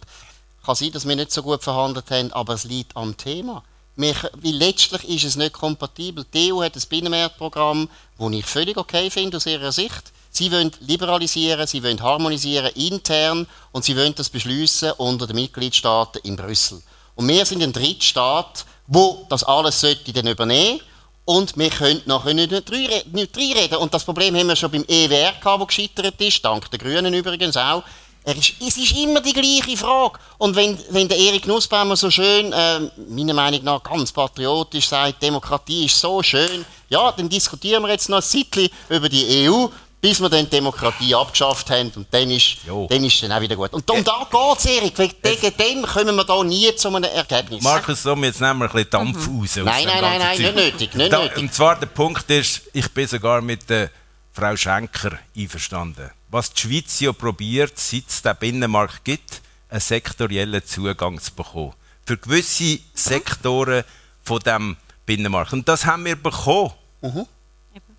Kann 0.66 0.76
sein, 0.76 0.94
dass 0.94 1.06
wir 1.06 1.14
nicht 1.18 1.34
so 1.34 1.44
gut 1.44 1.62
verhandelt 1.62 2.10
haben, 2.10 2.32
aber 2.32 2.54
es 2.54 2.64
liegt 2.64 2.96
am 2.96 3.18
Thema. 3.18 3.64
Wir, 3.98 4.16
weil 4.16 4.54
letztlich 4.54 5.04
ist 5.10 5.26
es 5.26 5.36
nicht 5.36 5.52
kompatibel. 5.52 6.26
Die 6.34 6.54
EU 6.54 6.64
hat 6.64 6.78
ein 6.78 6.84
Binnenmarktprogramm, 6.88 7.90
das 8.18 8.32
ich 8.32 8.46
völlig 8.46 8.78
okay 8.78 9.10
finde 9.10 9.36
aus 9.36 9.46
ihrer 9.46 9.74
Sicht. 9.74 10.14
Sie 10.30 10.50
wollen 10.54 10.72
liberalisieren, 10.80 11.68
sie 11.68 11.84
wollen 11.84 12.02
harmonisieren 12.02 12.72
intern 12.76 13.46
und 13.74 13.84
sie 13.84 13.98
wollen 13.98 14.16
das 14.16 14.30
beschließen 14.30 14.94
unter 14.94 15.28
den 15.28 15.36
Mitgliedstaaten 15.36 16.22
in 16.24 16.38
Brüssel. 16.38 16.82
Und 17.18 17.28
wir 17.28 17.46
sind 17.46 17.64
ein 17.64 17.74
Drittstaat, 17.74 18.66
wo 18.86 19.26
das 19.28 19.44
alles 19.44 19.82
sollte 19.82 20.14
dann 20.14 20.28
übernehmen 20.28 20.80
und 21.26 21.58
wir 21.58 21.70
können 21.72 22.02
nachher 22.06 22.34
nicht, 22.34 22.52
nicht 22.52 23.38
reinreden. 23.38 23.78
Und 23.80 23.94
das 23.94 24.06
Problem 24.06 24.36
haben 24.36 24.48
wir 24.48 24.56
schon 24.56 24.72
beim 24.72 24.86
EWR 24.88 25.34
gehabt, 25.34 25.62
das 25.62 25.68
gescheitert 25.68 26.22
ist, 26.22 26.46
dank 26.46 26.70
der 26.70 26.80
Grünen 26.80 27.14
übrigens 27.14 27.58
auch. 27.58 27.84
Ist, 28.24 28.54
es 28.62 28.78
ist 28.78 28.96
immer 28.96 29.20
die 29.22 29.34
gleiche 29.34 29.76
Frage. 29.78 30.20
Und 30.38 30.56
wenn, 30.56 30.78
wenn 30.92 31.08
der 31.08 31.18
Erik 31.18 31.48
Nussbaumer 31.48 31.96
so 31.96 32.12
schön, 32.12 32.54
äh, 32.54 32.82
meiner 33.10 33.34
Meinung 33.34 33.64
nach 33.64 33.82
ganz 33.82 34.12
patriotisch 34.12 34.88
sagt, 34.88 35.24
Demokratie 35.24 35.86
ist 35.86 36.00
so 36.00 36.22
schön, 36.22 36.66
ja, 36.90 37.12
dann 37.14 37.30
diskutieren 37.30 37.84
wir 37.84 37.90
jetzt 37.90 38.10
noch 38.10 38.18
ein 38.18 38.24
Zeitchen 38.24 38.70
über 38.90 39.10
die 39.10 39.50
EU 39.50 39.68
bis 40.00 40.22
wir 40.22 40.30
dann 40.30 40.46
die 40.46 40.52
Demokratie 40.52 41.16
abgeschafft 41.16 41.70
haben 41.70 41.92
und 41.96 42.08
dann 42.12 42.30
ist, 42.30 42.58
dann 42.68 43.04
ist 43.04 43.24
dann 43.24 43.32
auch 43.32 43.42
wieder 43.42 43.56
gut. 43.56 43.74
Und 43.74 43.90
um 43.90 44.04
da 44.04 44.28
geht 44.30 44.58
es, 44.60 44.66
Erik, 44.66 44.98
wegen 44.98 45.58
dem 45.58 45.86
kommen 45.86 46.16
wir 46.16 46.24
da 46.24 46.44
nie 46.44 46.76
zu 46.76 46.90
einem 46.90 47.04
Ergebnis. 47.04 47.64
Markus, 47.64 48.04
so, 48.04 48.16
jetzt 48.16 48.40
nehmen 48.40 48.60
wir 48.60 48.66
ein 48.66 48.72
bisschen 48.72 48.90
Dampf 48.92 49.28
mhm. 49.28 49.40
raus. 49.40 49.56
Nein, 49.56 49.66
nein, 49.86 50.02
nein, 50.02 50.20
nein, 50.20 50.38
nicht 50.38 50.56
nötig, 50.56 50.96
nicht 50.96 51.14
da, 51.14 51.24
nötig. 51.24 51.38
Und 51.38 51.54
zwar 51.54 51.80
der 51.80 51.88
Punkt 51.88 52.30
ist, 52.30 52.62
ich 52.74 52.92
bin 52.94 53.08
sogar 53.08 53.42
mit 53.42 53.70
der 53.70 53.90
Frau 54.34 54.56
Schenker 54.56 55.18
einverstanden. 55.36 56.12
Was 56.30 56.54
die 56.54 56.62
Schweiz 56.62 57.00
ja 57.00 57.12
probiert, 57.12 57.80
seit 57.80 58.08
es 58.08 58.22
den 58.22 58.36
Binnenmarkt 58.36 59.04
gibt, 59.04 59.42
einen 59.70 59.80
sektoriellen 59.80 60.64
Zugang 60.66 61.20
zu 61.20 61.34
bekommen. 61.34 61.74
Für 62.06 62.18
gewisse 62.18 62.80
Sektoren 62.94 63.84
von 64.24 64.40
dem 64.40 64.78
Binnenmarkt. 65.06 65.54
Und 65.54 65.68
das 65.68 65.86
haben 65.86 66.06
wir 66.06 66.16
bekommen. 66.16 66.72
Mhm. 67.02 67.26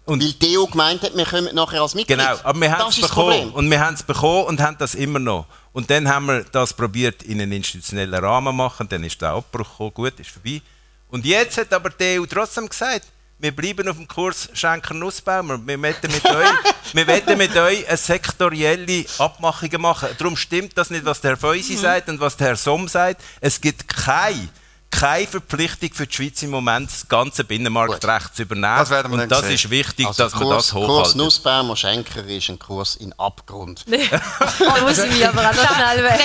Und 0.08 0.22
Weil 0.22 0.32
die 0.32 0.58
EU 0.58 0.64
gemeint 0.64 1.02
hat, 1.02 1.14
wir 1.14 1.26
kommen 1.26 1.54
nachher 1.54 1.82
als 1.82 1.94
Mitglied. 1.94 2.18
Genau, 2.18 2.34
aber 2.42 2.58
wir 2.58 2.72
haben 2.72 2.88
es 2.88 2.98
bekommen. 2.98 3.50
Und 3.50 3.70
wir 3.70 3.78
haben 3.78 3.92
es 3.92 4.02
bekommen 4.02 4.44
und 4.46 4.58
haben 4.58 4.78
das 4.78 4.94
immer 4.94 5.18
noch. 5.18 5.44
Und 5.74 5.90
dann 5.90 6.08
haben 6.08 6.26
wir 6.26 6.44
das 6.44 6.72
probiert 6.72 7.22
in 7.24 7.42
einen 7.42 7.52
institutionellen 7.52 8.14
Rahmen 8.14 8.48
zu 8.48 8.56
machen. 8.56 8.88
Dann 8.88 9.04
ist 9.04 9.20
der 9.20 9.32
Abbruch 9.32 9.68
gekommen, 9.68 9.92
gut, 9.92 10.18
ist 10.18 10.30
vorbei. 10.30 10.62
Und 11.10 11.26
jetzt 11.26 11.58
hat 11.58 11.74
aber 11.74 11.90
die 11.90 12.18
EU 12.18 12.24
trotzdem 12.24 12.66
gesagt, 12.70 13.04
wir 13.38 13.54
bleiben 13.54 13.86
auf 13.86 13.96
dem 13.96 14.08
Kurs 14.08 14.48
Schenker 14.54 14.94
Nussbaumer. 14.94 15.60
Wir 15.66 15.76
möchten 15.76 16.10
mit 16.10 16.24
euch, 16.24 16.48
wir 16.94 17.04
möchten 17.04 17.36
mit 17.36 17.54
euch 17.54 17.86
eine 17.86 17.96
sektorielle 17.98 19.04
Abmachungen 19.18 19.82
machen. 19.82 20.08
Darum 20.16 20.38
stimmt 20.38 20.76
das 20.78 20.88
nicht, 20.88 21.04
was 21.04 21.20
der 21.20 21.32
Herr 21.32 21.36
Feusi 21.36 21.74
mhm. 21.74 21.80
sagt 21.80 22.08
und 22.08 22.18
was 22.18 22.34
der 22.34 22.46
Herr 22.46 22.56
Somm 22.56 22.88
sagt. 22.88 23.20
Es 23.42 23.60
gibt 23.60 23.86
keine 23.86 24.48
keine 24.90 25.26
Verpflichtung 25.26 25.90
für 25.92 26.06
die 26.06 26.14
Schweiz 26.14 26.42
im 26.42 26.50
Moment, 26.50 26.90
das 26.90 27.06
ganze 27.08 27.44
Binnenmarktrecht 27.44 28.34
zu 28.34 28.42
übernehmen. 28.42 28.78
Das 28.78 28.90
werden 28.90 29.12
wir 29.12 29.22
und 29.22 29.30
das 29.30 29.42
sehen. 29.42 29.54
ist 29.54 29.70
wichtig, 29.70 30.06
also 30.06 30.24
dass 30.24 30.32
Kurs, 30.32 30.42
man 30.42 30.56
das 30.56 30.72
hochhalten. 30.72 30.94
Kurs 30.94 31.14
Nussbaum 31.14 31.70
und 31.70 31.78
Schenker 31.78 32.24
ist 32.24 32.48
ein 32.48 32.58
Kurs 32.58 32.96
in 32.96 33.12
Abgrund. 33.18 33.84
Da 33.86 34.80
muss 34.80 34.98
ich 34.98 35.10
mich 35.10 35.28
aber 35.28 35.40
auch 35.48 35.54
noch 35.54 35.74
schnell 35.74 36.04
weg. 36.04 36.20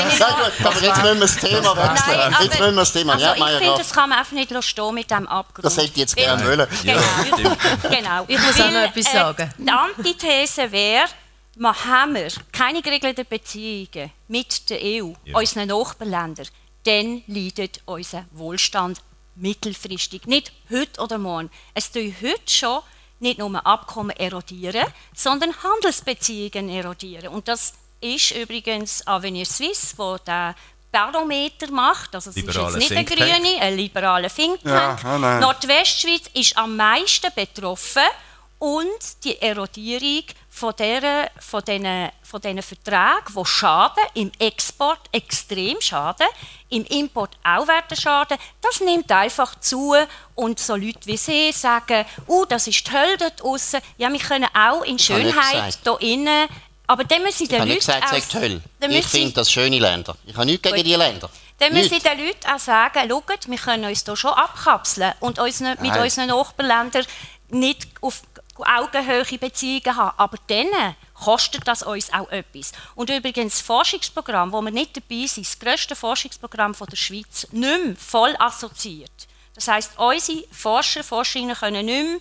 Aber 0.63 0.82
jetzt 0.82 1.04
müssen 1.04 1.04
wir 1.04 1.15
das 1.15 1.38
Thema 1.38 1.78
wechseln. 1.78 2.17
Nein, 2.17 2.34
jetzt 2.41 2.60
müssen 2.60 2.76
wir 2.76 2.82
das 2.82 2.93
Thema. 2.93 3.13
Also 3.13 3.26
ja, 3.26 3.34
ich 3.36 3.58
finde, 3.58 3.78
das 3.78 3.91
kann 3.91 4.10
man 4.10 4.19
einfach 4.19 4.34
nicht 4.34 4.63
stehen 4.63 4.93
mit 4.93 5.10
diesem 5.10 5.28
Abgrund. 5.28 5.65
Das 5.65 5.78
hätte 5.78 5.88
ich 5.88 5.97
jetzt 5.97 6.15
gerne 6.15 6.45
wollen. 6.45 6.67
Genau. 6.84 7.56
genau. 7.89 8.26
Ich 8.28 8.39
muss 8.39 8.60
auch 8.60 8.71
noch 8.71 8.82
etwas 8.82 9.08
äh, 9.08 9.17
sagen. 9.17 9.54
Die 9.58 9.71
Antithese 9.71 10.71
wäre, 10.71 11.06
wir 11.56 11.86
haben 11.86 12.17
keine 12.52 12.82
geregelten 12.82 13.26
Beziehungen 13.30 14.12
mit 14.28 14.69
der 14.69 14.80
EU, 14.82 15.12
ja. 15.23 15.38
unseren 15.38 15.67
Nachbarländern 15.67 16.47
dann 16.84 17.24
leidet 17.28 17.82
unser 17.86 18.26
Wohlstand 18.32 19.02
mittelfristig. 19.36 20.28
Nicht 20.28 20.52
heute 20.69 21.02
oder 21.02 21.17
morgen. 21.17 21.50
Es 21.74 21.91
tun 21.91 22.13
heute 22.22 22.41
schon 22.48 22.82
nicht 23.19 23.39
nur 23.39 23.65
Abkommen 23.65 24.15
erodieren, 24.15 24.86
sondern 25.15 25.54
Handelsbeziehungen 25.63 26.69
erodieren. 26.69 27.30
Und 27.30 27.48
das 27.48 27.74
ist 28.02 28.32
übrigens 28.32 29.06
Avenir 29.08 29.46
Suisse, 29.46 29.98
wo 29.98 30.17
der 30.17 30.56
Barometer 30.91 31.72
macht, 31.72 32.13
also 32.13 32.30
es 32.30 32.36
Liberale 32.36 32.78
ist 32.78 32.89
jetzt 32.89 32.91
nicht 32.91 33.10
der 33.10 33.17
Grüne, 33.17 33.62
ein 33.62 33.76
liberaler 33.76 34.30
Think 34.30 34.62
Tank. 34.62 35.02
Ja, 35.04 35.15
oh 35.15 35.41
Nordwestschweiz 35.41 36.30
ist 36.36 36.56
am 36.56 36.76
meisten 36.76 37.32
betroffen 37.34 38.04
und 38.60 39.24
die 39.24 39.41
Erodierung 39.41 40.24
von, 40.54 40.72
der, 40.78 41.32
von, 41.39 41.63
diesen, 41.66 42.10
von 42.22 42.39
diesen 42.39 42.62
Verträgen, 42.62 43.34
die 43.36 43.46
schaden, 43.46 44.04
im 44.13 44.32
Export 44.38 45.00
extrem 45.12 45.82
schaden, 45.82 46.28
im 46.70 46.86
Import 46.86 47.32
auch 47.44 47.68
werden 47.68 47.98
schaden, 47.98 48.38
das 48.62 48.80
nimmt 48.80 49.12
einfach 49.12 49.60
zu 49.60 49.96
und 50.36 50.60
so 50.60 50.76
Leute 50.76 51.00
wie 51.06 51.18
Sie 51.18 51.52
sagen, 51.52 52.06
uh, 52.28 52.46
das 52.46 52.68
ist 52.68 52.88
die 52.88 52.92
Hölle 52.92 53.18
dort 53.18 53.42
draussen. 53.42 53.80
Ja, 53.98 54.13
wir 54.13 54.20
können 54.20 54.48
auch 54.54 54.84
in 54.84 55.00
Schönheit 55.00 55.80
hier 55.84 56.02
innen, 56.02 56.48
aber 56.86 57.04
dann 57.04 57.24
müssen 57.24 57.48
die 57.48 57.56
Leute... 57.56 57.74
Ich 57.74 57.88
habe 57.89 58.06
nicht 58.06 58.30
gesagt, 58.30 58.34
Hölle. 58.36 58.62
Ich 58.89 59.08
finde 59.08 59.32
das 59.32 59.52
schöne 59.52 59.80
Länder. 59.80 60.16
Ich 60.24 60.36
habe 60.36 60.46
nichts 60.46 60.62
gegen 60.62 60.84
diese 60.84 60.98
Länder. 60.98 61.32
Dann 61.58 61.74
müssen 61.74 61.98
die 61.98 62.24
Leute 62.26 62.54
auch 62.54 62.60
sagen, 62.60 63.10
schaut, 63.10 63.48
wir 63.50 63.58
können 63.58 63.86
uns 63.86 64.06
hier 64.06 64.16
schon 64.16 64.34
abkapseln 64.34 65.13
und 65.20 65.39
uns 65.39 65.62
mit 65.62 65.98
unseren 65.98 66.28
Nachbarländern 66.28 67.06
nicht 67.50 67.88
auf 68.02 68.22
Augenhöhe 68.58 69.38
Beziehungen 69.38 69.96
haben. 69.96 70.18
Aber 70.18 70.38
dann 70.48 70.96
kostet 71.13 71.68
das 71.68 71.84
uns 71.84 72.12
auch 72.13 72.30
etwas. 72.30 72.72
Und 72.96 73.10
übrigens, 73.10 73.58
das 73.58 73.62
Forschungsprogramm, 73.62 74.52
wo 74.52 74.62
wir 74.62 74.72
nicht 74.72 74.96
dabei 74.96 75.26
sind, 75.26 75.48
das 75.48 75.60
grösste 75.60 75.96
Forschungsprogramm 75.96 76.74
der 76.74 76.96
Schweiz, 76.96 77.48
nicht 77.52 77.86
mehr 77.86 77.96
voll 77.96 78.36
assoziiert. 78.38 79.28
Das 79.56 79.68
heisst, 79.68 79.98
unsere 79.98 80.44
Forscher, 80.52 81.04
Forscherinnen 81.04 81.56
können 81.56 81.86
nicht 81.86 82.04
mehr 82.04 82.20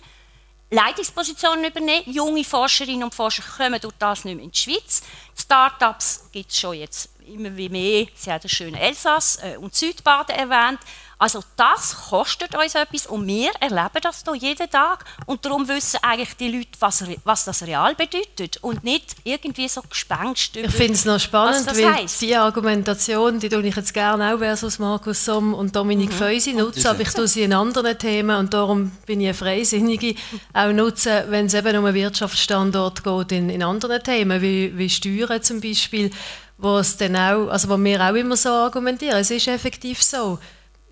Leitungspositionen 0.73 1.65
übernehmen. 1.65 2.11
Junge 2.11 2.43
Forscherinnen 2.43 3.03
und 3.03 3.13
Forscher 3.13 3.43
kommen 3.57 3.79
durch 3.79 3.93
das 3.99 4.25
nicht 4.25 4.35
mehr 4.35 4.45
in 4.45 4.51
die 4.51 4.57
Schweiz. 4.57 5.03
Start-ups 5.37 6.29
gibt 6.31 6.51
es 6.51 6.59
schon 6.59 6.75
jetzt 6.75 7.09
immer 7.27 7.55
wie 7.55 7.69
mehr. 7.69 8.07
Sie 8.15 8.31
haben 8.31 8.41
den 8.41 8.49
schönen 8.49 8.75
Elsass 8.75 9.37
äh, 9.43 9.57
und 9.57 9.75
Südbaden 9.75 10.35
erwähnt. 10.35 10.79
Also 11.23 11.41
das 11.55 11.95
kostet 12.09 12.53
uns 12.53 12.75
etwas 12.75 13.07
und 13.07 13.25
wir 13.25 13.49
erleben 13.61 14.01
das 14.01 14.25
hier 14.25 14.35
jeden 14.35 14.69
Tag 14.69 15.05
und 15.25 15.45
darum 15.45 15.65
wissen 15.69 15.99
eigentlich 16.01 16.35
die 16.35 16.49
Leute, 16.49 16.71
was, 16.81 17.05
was 17.23 17.45
das 17.45 17.63
real 17.63 17.95
bedeutet 17.95 18.57
und 18.61 18.83
nicht 18.83 19.15
irgendwie 19.23 19.69
so 19.69 19.81
Gespenst 19.89 20.57
Ich 20.57 20.69
finde 20.69 20.95
es 20.95 21.05
noch 21.05 21.21
spannend, 21.21 21.65
weil 21.65 21.95
heisst. 21.95 22.21
die 22.21 22.35
Argumentation, 22.35 23.39
die 23.39 23.47
tue 23.47 23.65
ich 23.65 23.73
jetzt 23.73 23.93
gerne 23.93 24.35
auch 24.35 24.39
versus 24.39 24.79
Markus 24.79 25.23
Somm 25.23 25.53
und 25.53 25.73
Dominik 25.73 26.09
mhm. 26.09 26.15
Feusi 26.15 26.51
nutzen, 26.51 26.87
aber 26.87 26.99
ich 26.99 27.13
tue 27.13 27.29
sie 27.29 27.43
in 27.43 27.53
anderen 27.53 27.97
Themen 27.97 28.35
und 28.35 28.53
darum 28.53 28.91
bin 29.05 29.21
ich 29.21 29.27
eine 29.27 29.33
Freisinnige, 29.33 30.15
auch 30.51 30.73
nutzen, 30.73 31.23
wenn 31.29 31.45
es 31.45 31.53
eben 31.53 31.77
um 31.77 31.85
einen 31.85 31.95
Wirtschaftsstandort 31.95 33.01
geht 33.01 33.31
in, 33.31 33.49
in 33.49 33.63
anderen 33.63 34.03
Themen, 34.03 34.41
wie, 34.41 34.77
wie 34.77 34.89
Steuern 34.89 35.41
zum 35.41 35.61
Beispiel, 35.61 36.11
wo 36.57 36.79
es 36.79 36.97
dann 36.97 37.15
auch, 37.15 37.47
also 37.47 37.69
wo 37.69 37.81
wir 37.81 38.01
auch 38.01 38.13
immer 38.13 38.35
so 38.35 38.49
argumentieren, 38.49 39.19
es 39.19 39.31
ist 39.31 39.47
effektiv 39.47 40.03
so, 40.03 40.37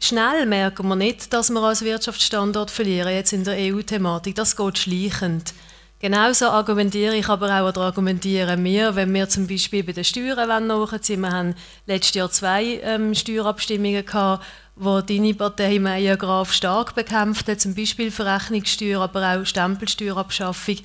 Schnell 0.04 0.48
merken 0.48 0.88
wir 0.88 0.96
nicht, 0.96 1.32
dass 1.32 1.52
wir 1.52 1.62
als 1.62 1.84
Wirtschaftsstandort 1.84 2.72
verlieren, 2.72 3.14
jetzt 3.14 3.34
in 3.34 3.44
der 3.44 3.56
EU-Thematik. 3.56 4.34
Das 4.34 4.58
geht 4.58 4.80
schleichend. 4.80 5.54
Genauso 6.00 6.48
argumentiere 6.48 7.16
ich 7.16 7.30
aber 7.30 7.62
auch, 7.62 7.70
oder 7.70 7.82
argumentieren 7.82 8.64
wir, 8.64 8.96
wenn 8.96 9.14
wir 9.14 9.30
zum 9.30 9.46
Beispiel 9.46 9.84
bei 9.84 9.92
den 9.92 10.04
Steuern 10.04 10.66
nachziehen 10.66 11.22
Wir 11.22 11.32
haben 11.32 11.54
letztes 11.86 12.16
Jahr 12.16 12.32
zwei 12.32 12.82
ähm, 12.82 13.14
Steuerabstimmungen 13.14 14.04
gehabt, 14.04 14.44
wo 14.76 15.02
deine 15.02 15.36
Partei 15.36 15.78
Meier 15.78 16.18
Graf 16.18 16.52
stark 16.52 16.96
bekämpft 16.96 17.48
hat, 17.48 17.62
zum 17.62 17.76
Beispiel 17.76 18.10
Verrechnungssteuer, 18.10 19.02
aber 19.02 19.36
auch 19.36 19.46
Stempelsteuerabschaffung 19.46 20.78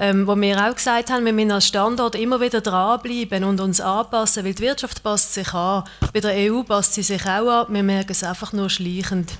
ähm, 0.00 0.26
wo 0.26 0.34
wir 0.34 0.58
auch 0.58 0.74
gesagt 0.74 1.10
haben, 1.10 1.26
wir 1.26 1.32
müssen 1.34 1.50
als 1.50 1.66
Standort 1.66 2.14
immer 2.14 2.40
wieder 2.40 2.62
dranbleiben 2.62 3.44
und 3.44 3.60
uns 3.60 3.82
anpassen, 3.82 4.46
weil 4.46 4.54
die 4.54 4.62
Wirtschaft 4.62 5.02
passt 5.02 5.34
sich 5.34 5.52
an. 5.52 5.84
Bei 6.14 6.20
der 6.20 6.50
EU 6.50 6.62
passt 6.62 6.94
sie 6.94 7.02
sich 7.02 7.22
auch 7.26 7.66
an, 7.66 7.66
wir 7.68 7.82
merken 7.82 8.12
es 8.12 8.24
einfach 8.24 8.54
nur 8.54 8.70
schleichend. 8.70 9.32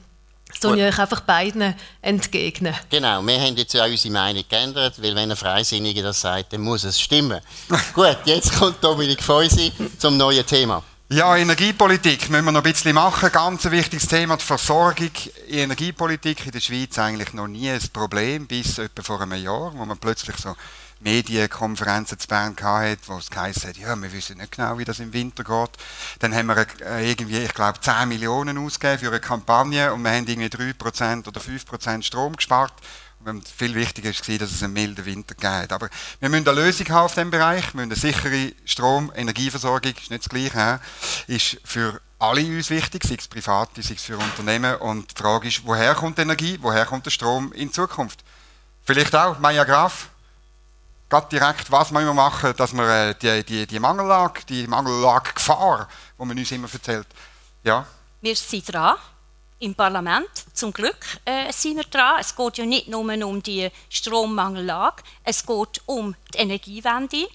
Das 0.49 0.61
tun 0.61 0.77
ich 0.77 0.85
euch 0.85 0.99
einfach 0.99 1.21
beiden 1.21 1.75
entgegnen. 2.03 2.75
Genau, 2.91 3.23
wir 3.23 3.41
haben 3.41 3.57
jetzt 3.57 3.73
ja 3.73 3.87
unsere 3.87 4.13
Meinung 4.13 4.45
geändert, 4.49 5.01
weil 5.01 5.15
wenn 5.15 5.31
ein 5.31 5.37
Freisinniger 5.37 6.03
das 6.03 6.21
sagt, 6.21 6.53
dann 6.53 6.61
muss 6.61 6.85
es 6.85 7.01
stimmen. 7.01 7.41
Gut, 7.95 8.19
jetzt 8.27 8.55
kommt 8.59 8.85
Dominik 8.85 9.23
Feusi 9.23 9.73
zum 9.99 10.19
neuen 10.19 10.45
Thema. 10.45 10.83
Ja, 11.13 11.37
Energiepolitik 11.37 12.31
müssen 12.31 12.45
wir 12.45 12.53
noch 12.53 12.65
ein 12.65 12.73
bisschen 12.73 12.95
machen. 12.95 13.33
Ganz 13.33 13.67
ein 13.67 13.73
wichtiges 13.73 14.07
Thema, 14.07 14.37
die 14.37 14.45
Versorgung. 14.45 15.11
Energiepolitik 15.49 16.47
in 16.47 16.53
der 16.53 16.61
Schweiz 16.61 17.01
eigentlich 17.01 17.35
noch 17.35 17.49
nie 17.49 17.69
ein 17.69 17.81
Problem, 17.93 18.47
bis 18.47 18.79
etwa 18.79 19.03
vor 19.03 19.21
einem 19.21 19.43
Jahr, 19.43 19.73
wo 19.75 19.85
man 19.85 19.99
plötzlich 19.99 20.37
so 20.37 20.55
Medienkonferenzen 21.01 22.17
zu 22.17 22.29
Bern 22.29 22.55
hatte, 22.63 23.01
wo 23.07 23.19
es 23.19 23.29
geheißen 23.29 23.71
hat, 23.71 23.77
ja, 23.79 24.01
wir 24.01 24.13
wissen 24.13 24.39
nicht 24.39 24.53
genau, 24.53 24.79
wie 24.79 24.85
das 24.85 25.01
im 25.01 25.13
Winter 25.13 25.43
geht. 25.43 25.71
Dann 26.21 26.33
haben 26.33 26.47
wir 26.47 26.65
äh, 26.87 27.11
irgendwie, 27.11 27.39
ich 27.39 27.55
glaube, 27.55 27.81
10 27.81 28.09
Millionen 28.09 28.57
ausgegeben 28.59 29.01
für 29.01 29.09
eine 29.09 29.19
Kampagne 29.19 29.93
und 29.93 30.05
wir 30.05 30.13
haben 30.13 30.29
irgendwie 30.29 30.47
3% 30.47 31.27
oder 31.27 31.41
5% 31.41 32.03
Strom 32.05 32.37
gespart. 32.37 32.75
Und 33.25 33.47
viel 33.47 33.75
wichtiger 33.75 34.11
war, 34.11 34.39
dass 34.39 34.51
es 34.51 34.63
einen 34.63 34.73
milden 34.73 35.05
Winter 35.05 35.35
gibt. 35.35 35.73
Aber 35.73 35.91
wir 36.21 36.29
müssen 36.31 36.49
eine 36.49 36.61
Lösung 36.61 36.89
haben 36.89 37.05
auf 37.05 37.15
diesem 37.15 37.31
Bereich. 37.31 37.75
Wir 37.75 37.87
müssen 37.87 37.93
eine 37.93 38.01
sichere 38.01 38.53
Strom-, 38.65 39.13
Energieversorgung, 39.15 39.93
ist 39.93 40.11
nicht 40.11 40.25
das 40.25 40.29
Gleiche, 40.29 40.81
ist 41.27 41.59
für 41.65 42.01
alle 42.19 42.45
uns 42.47 42.71
wichtig, 42.71 43.05
sei 43.05 43.17
es 43.19 43.29
private, 43.29 43.83
sei 43.83 43.95
es 43.95 44.03
für 44.03 44.17
Unternehmen. 44.17 44.77
Und 44.77 45.11
die 45.11 45.23
Frage 45.23 45.49
ist, 45.49 45.67
woher 45.67 45.95
kommt 45.95 46.19
Energie, 46.19 46.59
woher 46.63 46.87
kommt 46.87 47.05
der 47.05 47.11
Strom 47.11 47.53
in 47.53 47.73
Zukunft? 47.73 48.25
Vielleicht 48.85 49.15
auch, 49.15 49.39
Maya 49.39 49.65
Graf, 49.65 50.09
gerade 51.11 51.29
direkt, 51.29 51.71
was 51.71 51.93
wir 51.93 52.15
machen, 52.15 52.55
dass 52.57 52.73
wir 52.73 52.89
äh, 52.89 53.15
die, 53.15 53.45
die, 53.45 53.67
die 53.67 53.81
Mangellage, 53.81 54.47
die 54.49 54.67
Mangellage-Gefahr, 54.67 55.89
die 56.19 56.25
man 56.25 56.39
uns 56.39 56.51
immer 56.53 56.73
erzählt, 56.73 57.07
ja? 57.65 57.87
Wir 58.23 58.37
sind 58.37 58.73
dran 58.73 58.97
im 59.61 59.75
Parlament. 59.75 60.29
Zum 60.53 60.73
Glück 60.73 60.99
äh, 61.25 61.53
sind 61.53 61.77
wir 61.77 61.85
dran. 61.85 62.17
Es 62.21 62.35
geht 62.35 62.59
ja 62.59 62.67
nicht 62.67 62.89
nur 62.89 63.01
um 63.27 63.43
die 63.43 63.71
Strommangellage, 63.89 65.03
es 65.25 65.47
geht 65.47 65.81
um 65.87 66.17
die 66.35 66.39
Energiewende. 66.39 67.29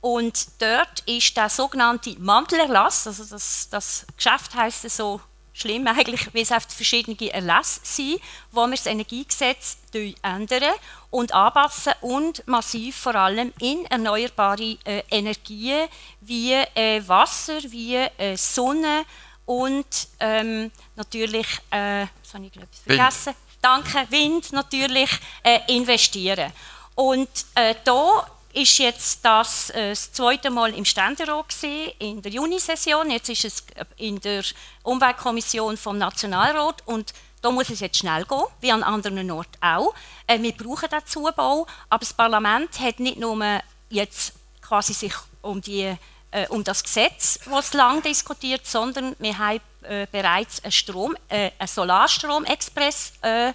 Und 0.00 0.60
dort 0.60 1.00
ist 1.06 1.36
der 1.36 1.48
sogenannte 1.48 2.16
Mantelerlass, 2.18 3.06
also 3.06 3.24
das, 3.24 3.68
das 3.70 4.04
Geschäft 4.16 4.54
heißt 4.54 4.90
so 4.90 5.20
schlimm 5.52 5.86
eigentlich, 5.86 6.32
wie 6.32 6.40
es 6.40 6.50
auf 6.50 6.64
verschiedene 6.68 7.32
Erlasse 7.32 7.80
sind, 7.82 8.20
wo 8.50 8.66
wir 8.66 8.76
das 8.76 8.86
Energiegesetz 8.86 9.76
ändern 10.22 10.74
und 11.10 11.32
anpassen 11.32 11.92
und 12.00 12.46
massiv 12.48 12.96
vor 12.96 13.14
allem 13.14 13.52
in 13.60 13.84
erneuerbare 13.86 14.78
äh, 14.84 15.02
Energien 15.10 15.88
wie 16.20 16.52
äh, 16.52 17.06
Wasser, 17.06 17.58
wie 17.64 17.96
äh, 17.96 18.36
Sonne, 18.36 19.04
und 19.46 19.86
ähm, 20.20 20.70
natürlich, 20.96 21.46
äh, 21.70 22.06
das 22.22 22.34
habe 22.34 22.46
ich 22.46 22.52
glaube 22.52 22.68
vergessen, 22.84 23.34
Wind. 23.34 23.36
danke, 23.60 24.10
Wind 24.10 24.52
natürlich, 24.52 25.10
äh, 25.42 25.60
investieren. 25.68 26.52
Und 26.94 27.28
äh, 27.54 27.74
da 27.84 28.26
ist 28.52 28.78
jetzt 28.78 29.24
das, 29.24 29.70
äh, 29.70 29.90
das 29.90 30.12
zweite 30.12 30.50
Mal 30.50 30.74
im 30.74 30.84
Ständerat 30.84 31.48
gewesen, 31.48 31.92
in 31.98 32.22
der 32.22 32.32
Junisession. 32.32 33.10
Jetzt 33.10 33.30
ist 33.30 33.44
es 33.44 33.64
in 33.96 34.20
der 34.20 34.44
Umweltkommission 34.82 35.76
vom 35.76 35.98
Nationalrat 35.98 36.82
und 36.86 37.12
da 37.40 37.50
muss 37.50 37.70
es 37.70 37.80
jetzt 37.80 37.98
schnell 37.98 38.24
gehen, 38.24 38.44
wie 38.60 38.70
an 38.70 38.84
anderen 38.84 39.28
Orten 39.30 39.56
auch. 39.60 39.94
Äh, 40.26 40.40
wir 40.40 40.52
brauchen 40.52 40.88
den 40.88 41.04
Zubau, 41.06 41.66
aber 41.88 42.00
das 42.00 42.12
Parlament 42.12 42.78
hat 42.78 43.00
nicht 43.00 43.18
nur 43.18 43.60
jetzt 43.88 44.34
quasi 44.60 44.92
sich 44.92 45.14
um 45.40 45.60
die 45.60 45.96
äh, 46.32 46.48
um 46.48 46.64
das 46.64 46.82
Gesetz, 46.82 47.38
das 47.48 47.72
lang 47.74 48.02
diskutiert, 48.02 48.66
sondern 48.66 49.14
wir 49.18 49.38
haben 49.38 49.60
äh, 49.82 50.06
bereits 50.10 50.62
einen, 50.64 50.72
Strom, 50.72 51.16
äh, 51.28 51.50
einen 51.58 51.68
Solarstrom-Express 51.68 53.12
äh, 53.22 53.52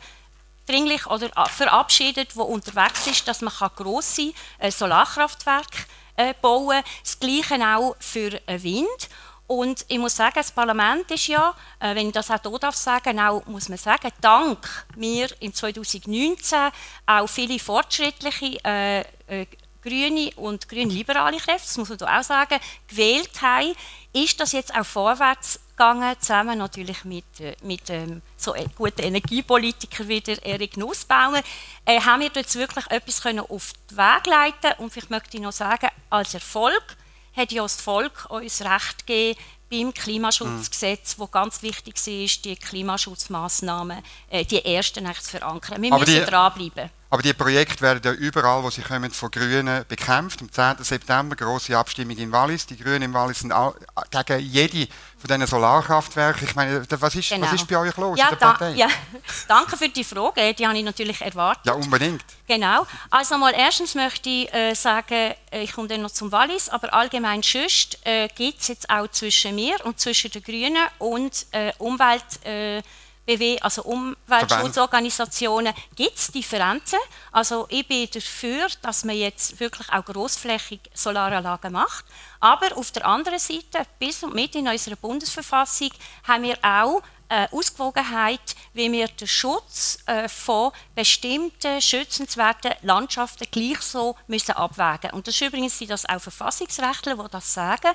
dringlich 0.65 1.05
oder 1.07 1.29
verabschiedet, 1.47 2.35
wo 2.35 2.43
unterwegs 2.43 3.07
ist, 3.07 3.27
dass 3.27 3.41
man 3.41 3.53
grosse 3.75 4.33
äh, 4.59 4.71
Solarkraftwerke 4.71 5.77
äh, 6.15 6.33
bauen 6.41 6.69
kann. 6.69 6.83
Das 7.03 7.19
Gleiche 7.19 7.75
auch 7.75 7.95
für 7.99 8.33
äh, 8.47 8.61
Wind. 8.61 9.09
Und 9.47 9.85
ich 9.87 9.97
muss 9.97 10.17
sagen, 10.17 10.33
das 10.35 10.51
Parlament 10.51 11.09
ist 11.09 11.27
ja, 11.27 11.55
äh, 11.79 11.95
wenn 11.95 12.07
ich 12.07 12.13
das 12.13 12.29
auch 12.29 12.41
hier 12.41 12.59
darf 12.59 12.75
sagen, 12.75 13.17
auch, 13.19 13.45
muss 13.45 13.69
man 13.69 13.77
sagen, 13.77 14.11
dank 14.19 14.85
mir 14.97 15.29
im 15.39 15.53
2019 15.53 16.69
auch 17.05 17.27
viele 17.27 17.57
fortschrittliche 17.57 18.59
äh, 18.65 18.99
äh, 19.27 19.45
grüne 19.87 20.31
und 20.35 20.67
grün-liberale 20.67 21.37
Kräfte, 21.37 21.67
das 21.67 21.77
muss 21.77 21.89
man 21.89 22.01
auch 22.01 22.23
sagen, 22.23 22.59
gewählt 22.87 23.41
haben, 23.41 23.73
ist 24.13 24.39
das 24.39 24.51
jetzt 24.51 24.75
auch 24.75 24.85
vorwärts 24.85 25.59
gegangen, 25.71 26.15
zusammen 26.19 26.57
natürlich 26.57 27.05
mit, 27.05 27.39
äh, 27.39 27.55
mit 27.61 27.89
ähm, 27.89 28.21
so 28.35 28.53
guten 28.75 29.01
Energiepolitikern 29.01 30.07
wie 30.07 30.21
der 30.21 30.43
Erik 30.43 30.75
Nussbaumer, 30.77 31.41
äh, 31.85 32.01
haben 32.01 32.21
wir 32.21 32.31
jetzt 32.33 32.55
wirklich 32.55 32.89
etwas 32.89 33.21
können 33.21 33.39
auf 33.39 33.73
den 33.89 33.97
Weg 33.97 34.25
leiten 34.25 34.73
und 34.79 34.95
ich 34.97 35.09
möchte 35.09 35.39
noch 35.39 35.51
sagen, 35.51 35.89
als 36.09 36.33
Erfolg 36.33 36.97
hat 37.35 37.51
ja 37.51 37.61
das 37.61 37.79
Volk 37.79 38.25
uns 38.29 38.61
Recht 38.61 39.05
gegeben, 39.05 39.39
beim 39.69 39.93
Klimaschutzgesetz, 39.93 41.19
wo 41.19 41.27
ganz 41.27 41.61
wichtig 41.61 41.95
ist, 42.07 42.45
die 42.45 42.55
Klimaschutzmaßnahmen, 42.55 44.01
äh, 44.29 44.45
die 44.45 44.63
ersten 44.63 45.05
zu 45.13 45.29
verankern. 45.29 45.81
Wir 45.81 45.91
Aber 45.91 46.05
müssen 46.05 46.25
dranbleiben. 46.25 46.89
Aber 47.09 47.21
die 47.21 47.33
Projekte 47.33 47.81
werden 47.81 48.01
ja 48.03 48.11
überall, 48.11 48.63
wo 48.63 48.69
sie 48.69 48.81
kommen, 48.81 49.11
von 49.11 49.31
Grünen 49.31 49.85
bekämpft. 49.87 50.41
Am 50.41 50.51
10. 50.51 50.83
September 50.83 51.37
große 51.37 51.77
Abstimmung 51.77 52.17
in 52.17 52.31
Wallis. 52.33 52.65
Die 52.65 52.77
Grünen 52.77 53.03
in 53.03 53.13
Wallis 53.13 53.39
sind 53.39 53.53
auch 53.53 53.75
gegen 54.11 54.39
jede 54.39 54.87
von 55.17 55.27
diesen 55.27 55.47
Solarkraftwerken. 55.47 56.47
Ich 56.47 56.55
meine, 56.55 56.85
was 56.89 57.15
ist, 57.15 57.29
genau. 57.29 57.47
was 57.47 57.53
ist 57.53 57.67
bei 57.67 57.77
euch 57.77 57.95
los 57.95 58.19
ja, 58.19 58.25
in 58.25 58.29
der 58.31 58.45
Partei? 58.45 58.71
ja. 58.71 58.87
Danke 59.47 59.77
für 59.77 59.87
die 59.87 60.03
Frage, 60.03 60.53
die 60.53 60.67
habe 60.67 60.77
ich 60.77 60.83
natürlich 60.83 61.21
erwartet. 61.21 61.65
Ja, 61.65 61.73
unbedingt. 61.73 62.25
Genau. 62.45 62.85
Also 63.09 63.37
mal 63.37 63.53
erstens 63.55 63.95
möchte 63.95 64.29
ich 64.29 64.53
äh, 64.53 64.73
sagen, 64.73 65.33
äh, 65.51 65.63
ich 65.63 65.71
komme 65.71 65.87
dann 65.87 66.01
noch 66.01 66.11
zum 66.11 66.31
Wallis, 66.33 66.67
aber 66.67 66.93
allgemein 66.93 67.41
sonst 67.41 67.99
äh, 68.05 68.27
gibt 68.35 68.61
es 68.61 68.67
jetzt 68.67 68.89
auch 68.89 69.07
zwischen 69.07 69.55
mir 69.55 69.77
und 69.85 69.99
zwischen 69.99 70.29
den 70.31 70.43
Grünen 70.43 70.85
und 70.99 71.45
äh, 71.51 71.71
Umwelt 71.77 72.45
äh, 72.45 72.81
BW, 73.27 73.59
also 73.59 73.83
Umweltschutzorganisationen, 73.83 75.73
gibt 75.95 76.17
es 76.17 76.31
Differenzen. 76.31 76.97
Also 77.33 77.67
ich 77.69 77.85
bin 77.85 78.07
dafür, 78.09 78.67
dass 78.81 79.03
man 79.03 79.17
jetzt 79.17 79.59
wirklich 79.59 79.89
auch 79.91 80.05
großflächig 80.05 80.79
Solaranlagen 80.93 81.73
macht. 81.73 82.05
Aber 82.39 82.75
auf 82.77 82.91
der 82.91 83.05
anderen 83.05 83.39
Seite, 83.39 83.83
bis 83.99 84.23
und 84.23 84.33
mit 84.33 84.55
in 84.55 84.67
unserer 84.67 84.95
Bundesverfassung, 84.95 85.91
haben 86.25 86.43
wir 86.43 86.57
auch 86.63 87.01
äh, 87.29 87.47
Ausgewogenheit, 87.51 88.55
wie 88.73 88.89
wir 88.91 89.09
den 89.09 89.27
Schutz 89.27 89.99
äh, 90.05 90.29
von 90.29 90.71
bestimmten 90.95 91.81
schützenswerten 91.81 92.71
Landschaften 92.81 93.47
gleich 93.51 93.81
so 93.81 94.15
müssen 94.27 94.53
abwägen. 94.53 95.11
Und 95.11 95.27
das 95.27 95.35
ist 95.35 95.41
übrigens 95.41 95.77
das 95.79 96.07
auch 96.07 96.21
Verfassungsrechtler, 96.21 97.15
die 97.15 97.29
das 97.29 97.53
sagen. 97.53 97.91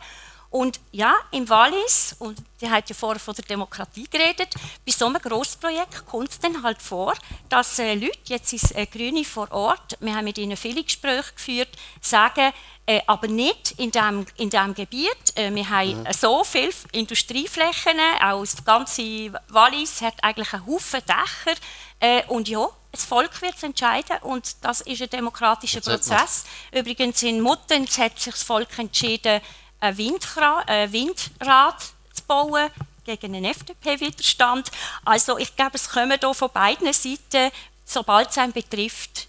Und 0.52 0.80
ja, 0.90 1.14
im 1.30 1.48
Wallis, 1.48 2.14
und 2.18 2.36
die 2.60 2.68
hat 2.68 2.86
ja 2.90 2.94
vorher 2.94 3.18
von 3.18 3.34
der 3.34 3.44
Demokratie 3.46 4.06
geredet, 4.06 4.54
bei 4.84 4.92
so 4.92 5.06
einem 5.06 5.20
Grossprojekt 5.20 6.04
kommt 6.04 6.28
es 6.28 6.38
dann 6.40 6.62
halt 6.62 6.82
vor, 6.82 7.14
dass 7.48 7.78
äh, 7.78 7.94
Leute, 7.94 8.18
jetzt 8.26 8.52
ist 8.52 8.76
äh, 8.76 8.84
Grüne 8.84 9.24
vor 9.24 9.50
Ort, 9.50 9.96
wir 10.00 10.14
haben 10.14 10.24
mit 10.24 10.36
ihnen 10.36 10.58
viele 10.58 10.84
Gespräche 10.84 11.32
geführt, 11.34 11.70
sagen, 12.02 12.52
äh, 12.84 13.00
aber 13.06 13.28
nicht 13.28 13.72
in 13.78 13.90
diesem 13.92 14.26
in 14.36 14.50
dem 14.50 14.74
Gebiet. 14.74 15.36
Äh, 15.36 15.54
wir 15.54 15.70
haben 15.70 16.02
mhm. 16.02 16.12
so 16.12 16.44
viele 16.44 16.72
Industrieflächen, 16.92 17.98
auch 18.22 18.42
das 18.42 18.62
ganze 18.62 19.32
Wallis 19.48 20.02
hat 20.02 20.22
eigentlich 20.22 20.52
einen 20.52 20.66
Haufen 20.66 21.00
Dächer. 21.06 21.58
Äh, 21.98 22.24
und 22.26 22.46
ja, 22.46 22.68
das 22.90 23.06
Volk 23.06 23.40
wird 23.40 23.54
es 23.54 23.62
entscheiden 23.62 24.18
und 24.20 24.56
das 24.60 24.82
ist 24.82 25.00
ein 25.00 25.08
demokratischer 25.08 25.80
Prozess. 25.80 26.44
Übrigens 26.72 27.22
in 27.22 27.40
Muttenz 27.40 27.96
hat 27.96 28.20
sich 28.20 28.34
das 28.34 28.42
Volk 28.42 28.78
entschieden, 28.78 29.40
ein 29.82 29.98
Windrad 29.98 31.82
zu 32.12 32.22
bauen 32.26 32.70
gegen 33.04 33.34
einen 33.34 33.44
FDP-Widerstand. 33.44 34.70
Also 35.04 35.38
ich 35.38 35.54
glaube, 35.56 35.72
es 35.74 35.88
kommen 35.88 36.18
hier 36.18 36.34
von 36.34 36.50
beiden 36.50 36.92
Seiten, 36.92 37.50
sobald 37.84 38.30
es 38.30 38.38
einen 38.38 38.52
betrifft, 38.52 39.26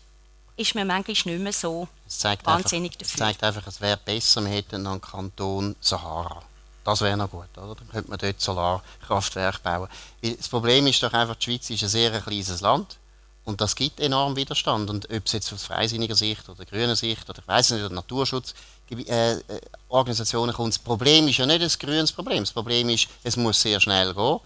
ist 0.56 0.76
man 0.76 0.86
manchmal 0.86 1.36
nicht 1.36 1.44
mehr 1.44 1.54
so 1.54 1.88
wahnsinnig 2.44 2.92
einfach, 2.92 3.00
dafür. 3.00 3.14
Es 3.14 3.16
zeigt 3.16 3.44
einfach, 3.44 3.68
es 3.68 3.82
wäre 3.82 3.98
besser, 3.98 4.46
wir 4.46 4.52
hätten 4.52 4.86
einen 4.86 5.02
Kanton 5.02 5.76
Sahara. 5.82 6.44
Das 6.84 7.02
wäre 7.02 7.18
noch 7.18 7.32
gut, 7.32 7.58
oder? 7.58 7.76
Dann 7.76 7.90
könnte 7.90 8.10
man 8.10 8.20
dort 8.20 8.40
Solarkraftwerke 8.40 9.60
bauen. 9.64 9.90
Das 10.22 10.50
Problem 10.50 10.86
ist 10.86 11.02
doch 11.02 11.14
einfach, 11.14 11.36
die 11.36 11.46
Schweiz 11.46 11.70
ist 11.72 11.82
ein 11.82 11.90
sehr 11.90 12.22
kleines 12.22 12.62
Land 12.62 12.98
und 13.46 13.62
das 13.62 13.76
gibt 13.76 14.00
enorm 14.00 14.36
Widerstand. 14.36 14.90
Und 14.90 15.06
ob 15.06 15.26
es 15.26 15.34
jetzt 15.34 15.52
aus 15.54 15.64
freisinniger 15.64 16.16
Sicht 16.16 16.48
oder 16.50 16.66
grüner 16.66 16.96
Sicht 16.96 17.30
oder 17.30 17.40
ich 17.40 17.48
weiß 17.48 17.72
nicht, 17.72 17.84
oder 17.84 17.96
Naturschutz, 17.96 18.54
äh, 18.90 19.38
kommt. 20.54 20.74
Das 20.74 20.80
Problem 20.80 21.28
ist 21.28 21.38
ja 21.38 21.46
nicht 21.46 21.64
das 21.64 21.80
grünes 21.80 22.12
Problem. 22.12 22.44
Das 22.44 22.52
Problem 22.52 22.90
ist, 22.90 23.08
es 23.24 23.36
muss 23.38 23.62
sehr 23.62 23.80
schnell 23.80 24.14
gehen 24.14 24.40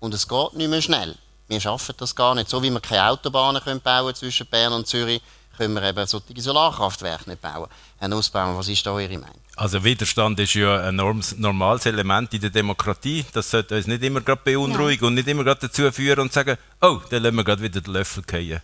und 0.00 0.14
es 0.14 0.28
geht 0.28 0.54
nicht 0.54 0.68
mehr 0.68 0.82
schnell. 0.82 1.16
Wir 1.48 1.60
schaffen 1.60 1.94
das 1.98 2.14
gar 2.14 2.34
nicht. 2.34 2.50
So 2.50 2.62
wie 2.62 2.70
wir 2.70 2.80
keine 2.80 3.08
Autobahnen 3.08 3.62
können 3.62 3.80
bauen 3.80 4.14
zwischen 4.14 4.46
Bern 4.46 4.72
und 4.72 4.86
Zürich, 4.86 5.22
können 5.56 5.74
wir 5.74 5.82
eben 5.82 6.06
solche 6.06 6.40
Solarkraftwerke 6.40 7.30
nicht 7.30 7.42
bauen. 7.42 7.68
Herr 7.98 8.08
Nussbaum, 8.08 8.56
was 8.56 8.68
ist 8.68 8.84
da 8.86 8.98
Ihre 8.98 9.18
Meinung? 9.18 9.40
Also 9.56 9.82
Widerstand 9.82 10.38
ist 10.38 10.54
ja 10.54 10.80
ein 10.80 10.96
normales 10.96 11.86
Element 11.86 12.32
in 12.34 12.42
der 12.42 12.50
Demokratie. 12.50 13.24
Das 13.32 13.50
sollte 13.50 13.76
uns 13.76 13.86
nicht 13.86 14.02
immer 14.02 14.20
gerade 14.20 14.42
beunruhigen 14.44 15.04
ja. 15.04 15.08
und 15.08 15.14
nicht 15.14 15.28
immer 15.28 15.44
gerade 15.44 15.62
dazu 15.62 15.90
führen 15.90 16.20
und 16.20 16.32
sagen, 16.32 16.58
oh, 16.82 17.00
dann 17.08 17.22
lassen 17.22 17.36
wir 17.36 17.44
gerade 17.44 17.62
wieder 17.62 17.80
den 17.80 17.92
Löffel 17.92 18.22
fallen. 18.28 18.60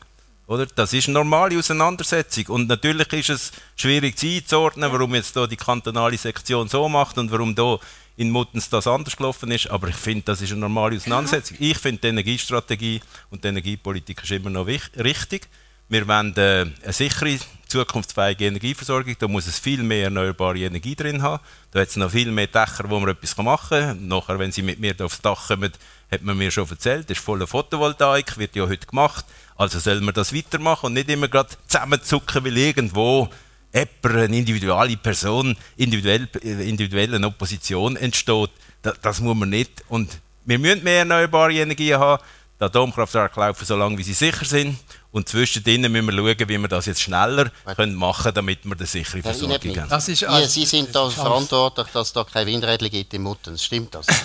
Oder? 0.47 0.67
Das 0.67 0.93
ist 0.93 1.09
eine 1.09 1.15
normale 1.15 1.59
Auseinandersetzung. 1.59 2.47
Und 2.49 2.69
natürlich 2.69 3.11
ist 3.13 3.31
es 3.31 3.53
schwierig 3.77 4.23
einzuordnen, 4.23 4.93
warum 4.93 5.15
jetzt 5.15 5.35
da 5.35 5.47
die 5.47 5.57
kantonale 5.57 6.19
Sektion 6.19 6.69
so 6.69 6.89
macht 6.91 7.17
und 7.17 7.31
warum 7.31 7.55
da 7.55 7.79
in 8.19 8.31
Muttens 8.31 8.69
das 8.69 8.87
anders 8.87 9.17
gelaufen 9.17 9.51
ist. 9.51 9.71
Aber 9.71 9.89
ich 9.89 9.97
finde, 9.97 10.25
das 10.27 10.43
ist 10.43 10.51
eine 10.51 10.61
normale 10.61 10.97
Auseinandersetzung. 10.97 11.57
Ich 11.59 11.79
finde, 11.79 12.03
die 12.03 12.09
Energiestrategie 12.09 13.01
und 13.31 13.45
die 13.45 13.49
Energiepolitik 13.49 14.23
ist 14.23 14.31
immer 14.31 14.51
noch 14.51 14.67
richtig. 14.67 15.49
Wir 15.93 16.09
wollen 16.09 16.35
äh, 16.39 16.65
eine 16.85 16.93
sichere, 16.95 17.39
zukunftsfähige 17.69 18.47
Energieversorgung. 18.47 19.15
Da 19.19 19.29
muss 19.29 19.47
es 19.47 19.59
viel 19.59 19.83
mehr 19.83 20.05
erneuerbare 20.05 20.59
Energie 20.59 20.95
drin 20.95 21.21
haben. 21.21 21.43
Da 21.71 21.81
hat 21.81 21.89
es 21.89 21.97
noch 21.97 22.11
viel 22.11 22.33
mehr 22.33 22.47
Dächer, 22.47 22.89
wo 22.89 22.99
man 22.99 23.11
etwas 23.11 23.37
machen 23.37 23.79
kann. 23.79 24.09
Nachher, 24.09 24.39
wenn 24.39 24.51
Sie 24.53 24.63
mit 24.63 24.81
mir 24.81 24.95
aufs 25.03 25.21
Dach 25.21 25.49
kommen, 25.49 25.71
hat 26.11 26.23
man 26.23 26.39
mir 26.39 26.51
schon 26.51 26.67
erzählt, 26.67 27.11
das 27.11 27.19
ist 27.19 27.23
voller 27.23 27.47
Photovoltaik, 27.47 28.39
wird 28.39 28.57
ja 28.57 28.67
heute 28.67 28.87
gemacht. 28.87 29.27
Also 29.55 29.79
soll 29.81 30.01
man 30.01 30.15
das 30.15 30.35
weitermachen 30.35 30.87
und 30.87 30.95
nicht 30.95 31.11
immer 31.11 31.29
gerade 31.29 31.51
zusammenzucken, 31.69 32.43
weil 32.43 32.57
irgendwo 32.57 33.29
jemand, 33.75 34.17
eine 34.17 34.39
individuelle 34.39 34.97
Person, 34.97 35.55
individuell, 35.77 36.27
individuell 36.43 37.15
eine 37.15 37.27
Opposition 37.27 37.97
entsteht. 37.97 38.51
Das, 38.81 38.99
das 39.03 39.21
muss 39.21 39.37
man 39.37 39.51
nicht. 39.51 39.85
Und 39.91 40.11
wir 40.47 40.59
müssen 40.59 40.85
mehr 40.85 41.01
erneuerbare 41.01 41.53
Energien 41.53 41.99
haben. 41.99 42.23
Die 42.59 42.65
Atomkraftwerke 42.65 43.39
laufen 43.39 43.67
so 43.67 43.77
lange, 43.77 43.99
wie 43.99 44.05
sie 44.05 44.15
sicher 44.15 44.47
sind. 44.47 44.79
Und 45.13 45.29
zwischendrin 45.29 45.83
müssen 45.93 46.07
wir 46.07 46.13
schauen, 46.13 46.49
wie 46.49 46.59
wir 46.59 46.69
das 46.69 46.87
jetzt 46.87 47.03
schneller 47.03 47.51
können 47.77 47.95
machen 47.95 48.23
können, 48.23 48.35
damit 48.35 48.65
wir 48.65 48.75
eine 48.75 48.87
sichere 48.87 49.23
Versorgung 49.23 49.77
haben. 49.77 49.89
Das 49.89 50.09
ist, 50.09 50.25
also, 50.25 50.49
Sie 50.49 50.65
sind 50.65 50.95
da 50.95 51.09
verantwortlich, 51.11 51.87
dass 51.93 52.09
es 52.09 52.13
da 52.15 52.25
keine 52.25 52.47
Windräder 52.47 52.89
gibt 52.89 53.13
in 53.13 53.23
Muttens. 53.23 53.63
Stimmt 53.63 53.95
das? 53.95 54.07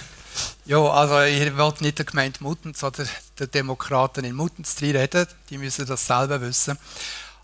Ja, 0.66 0.80
also 0.80 1.22
ich 1.22 1.58
wollte 1.58 1.84
nicht 1.84 1.98
der 1.98 2.06
Gemeinde 2.06 2.44
Muttens 2.44 2.84
oder 2.84 3.06
den 3.40 3.52
Demokraten 3.52 4.26
in 4.26 4.36
Muttens 4.36 4.76
reden, 4.82 5.26
die 5.50 5.58
müssen 5.58 5.86
das 5.86 6.06
selber 6.06 6.42
wissen. 6.42 6.78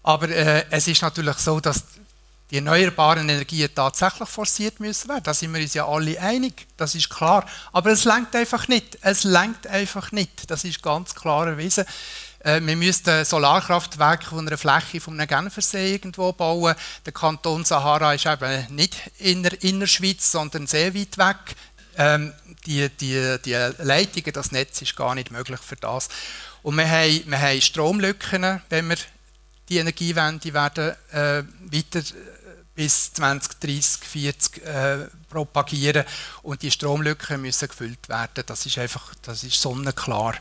Aber 0.03 0.29
äh, 0.29 0.65
es 0.69 0.87
ist 0.87 1.01
natürlich 1.01 1.37
so, 1.37 1.59
dass 1.61 1.83
die 2.51 2.57
erneuerbaren 2.57 3.27
Energien 3.29 3.69
tatsächlich 3.73 4.27
forciert 4.27 4.79
müssen 4.79 5.09
werden. 5.09 5.23
Da 5.23 5.33
sind 5.33 5.53
wir 5.53 5.61
uns 5.61 5.73
ja 5.73 5.87
alle 5.87 6.19
einig, 6.19 6.67
das 6.77 6.93
ist 6.93 7.09
klar. 7.09 7.45
Aber 7.71 7.91
es 7.91 8.03
lenkt 8.03 8.35
einfach 8.35 8.67
nicht. 8.67 8.97
Es 9.01 9.23
lenkt 9.23 9.65
einfach 9.67 10.11
nicht. 10.11 10.51
Das 10.51 10.63
ist 10.63 10.83
ganz 10.83 11.15
klar 11.15 11.47
erwiesen. 11.47 11.85
Äh, 12.43 12.61
wir 12.61 12.75
müssten 12.75 13.25
Solarkraftwerke 13.25 14.25
von 14.25 14.47
einer 14.47 14.57
Fläche 14.57 14.99
von 14.99 15.19
einem 15.19 15.27
Genfersee 15.27 15.93
irgendwo 15.93 16.33
bauen. 16.33 16.75
Der 17.05 17.13
Kanton 17.13 17.63
Sahara 17.63 18.13
ist 18.13 18.25
eben 18.25 18.75
nicht 18.75 18.95
in 19.19 19.43
der 19.43 19.61
Innerschweiz, 19.63 20.31
sondern 20.31 20.67
sehr 20.67 20.93
weit 20.93 21.17
weg. 21.17 21.55
Ähm, 21.97 22.33
die, 22.65 22.89
die, 22.89 23.37
die 23.43 23.53
Leitungen, 23.79 24.33
das 24.33 24.51
Netz 24.51 24.81
ist 24.81 24.95
gar 24.95 25.15
nicht 25.15 25.31
möglich 25.31 25.59
für 25.59 25.75
das. 25.75 26.09
Und 26.61 26.77
wir 26.77 26.89
haben, 26.89 27.23
wir 27.25 27.39
haben 27.39 27.61
Stromlücken, 27.61 28.61
wenn 28.69 28.89
wir 28.89 28.97
die 29.69 29.77
Energiewende 29.77 30.53
werden 30.53 30.93
äh, 31.11 31.43
weiter 31.71 31.99
äh, 31.99 32.03
bis 32.75 33.13
2030, 33.13 34.03
40 34.03 34.65
äh, 34.65 34.97
propagieren 35.29 36.05
und 36.41 36.61
die 36.61 36.71
Stromlücken 36.71 37.41
müssen 37.41 37.67
gefüllt 37.67 38.09
werden. 38.09 38.43
Das 38.45 38.65
ist 38.65 38.77
einfach, 38.77 39.13
das 39.21 39.43
ist 39.43 39.61
sonnenklar. 39.61 40.35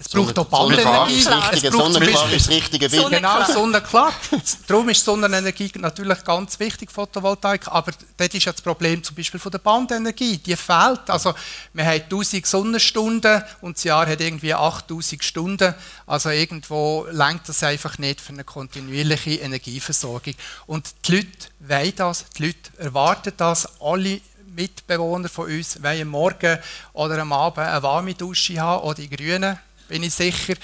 Es 0.00 0.08
braucht 0.08 0.38
auch 0.38 0.44
Bandenergie. 0.44 1.18
Es 1.18 1.24
braucht 1.24 1.52
ist 1.52 2.34
das 2.34 2.48
richtige 2.48 2.88
Bild. 2.88 3.10
Genau, 3.10 3.44
Sonnenklar. 3.44 4.12
Darum 4.68 4.88
ist 4.88 5.04
Sonnenenergie 5.04 5.72
natürlich 5.76 6.22
ganz 6.22 6.58
wichtig, 6.60 6.92
Photovoltaik. 6.92 7.66
Aber 7.66 7.90
dort 8.16 8.32
ist 8.32 8.44
ja 8.44 8.52
das 8.52 8.62
Problem 8.62 9.02
zum 9.02 9.16
Beispiel 9.16 9.40
von 9.40 9.50
der 9.50 9.58
Bandenergie. 9.58 10.38
Die 10.38 10.54
fehlt. 10.54 11.10
Also, 11.10 11.34
wir 11.72 11.84
haben 11.84 12.02
1000 12.02 12.46
Sonnenstunden 12.46 13.42
und 13.60 13.76
das 13.76 13.84
Jahr 13.84 14.06
hat 14.06 14.20
irgendwie 14.20 14.54
8000 14.54 15.24
Stunden. 15.24 15.74
Also, 16.06 16.30
irgendwo 16.30 17.06
lenkt 17.10 17.48
das 17.48 17.64
einfach 17.64 17.98
nicht 17.98 18.20
für 18.20 18.32
eine 18.32 18.44
kontinuierliche 18.44 19.40
Energieversorgung. 19.40 20.34
Und 20.66 20.94
die 21.06 21.16
Leute 21.16 21.28
wollen 21.58 21.92
das, 21.96 22.24
die 22.36 22.46
Leute 22.46 22.70
erwarten 22.78 23.32
das. 23.36 23.68
Alle 23.80 24.20
Mitbewohner 24.46 25.28
von 25.28 25.46
uns 25.46 25.82
wollen 25.82 26.02
am 26.02 26.08
Morgen 26.08 26.58
oder 26.92 27.18
am 27.18 27.32
Abend 27.32 27.66
eine 27.66 27.82
warme 27.82 28.14
Dusche 28.14 28.60
haben 28.60 28.84
oder 28.84 28.94
die 28.94 29.10
Grünen 29.10 29.58
bin 29.88 30.02
ich 30.02 30.14
sicher. 30.14 30.54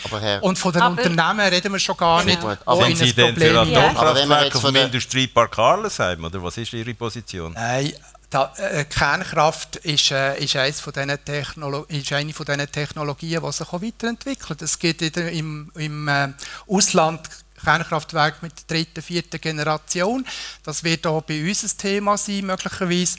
und 0.42 0.58
von 0.58 0.72
den 0.72 0.82
Unternehmen 0.82 1.40
reden 1.40 1.72
wir 1.72 1.78
schon 1.78 1.96
gar 1.96 2.22
nicht. 2.24 2.40
Gut. 2.40 2.58
Aber 2.64 2.86
sind 2.86 2.98
Sie 2.98 3.12
denn 3.12 3.36
für 3.36 3.60
Atomkraftwerke 3.60 4.56
auf 4.56 4.64
dem 4.64 4.76
Industriepark 4.76 5.58
Arlesheim, 5.58 6.24
oder 6.24 6.42
was 6.42 6.56
ist 6.58 6.72
Ihre 6.72 6.94
Position? 6.94 7.52
Nein, 7.54 7.92
da, 8.34 8.52
äh, 8.56 8.84
Kernkraft 8.84 9.76
ist, 9.76 10.10
äh, 10.10 10.36
ist, 10.42 10.56
eines 10.56 10.80
von 10.80 10.92
ist 10.92 12.12
eine 12.12 12.32
von 12.32 12.46
diesen 12.46 12.72
Technologien, 12.72 13.42
die 13.42 13.52
sich 13.52 13.68
auch 13.68 13.80
weiterentwickelt. 13.80 14.62
Es 14.62 14.78
gibt 14.78 15.02
im, 15.02 15.70
im 15.76 16.08
äh, 16.08 16.28
Ausland 16.66 17.20
Kernkraftwerke 17.62 18.38
mit 18.42 18.52
der 18.58 18.76
dritten, 18.76 19.02
vierten 19.02 19.40
Generation. 19.40 20.26
Das 20.64 20.82
wird 20.82 21.06
auch 21.06 21.22
bei 21.22 21.46
uns 21.46 21.62
ein 21.62 21.78
Thema 21.78 22.18
sein, 22.18 22.46
möglicherweise. 22.46 23.18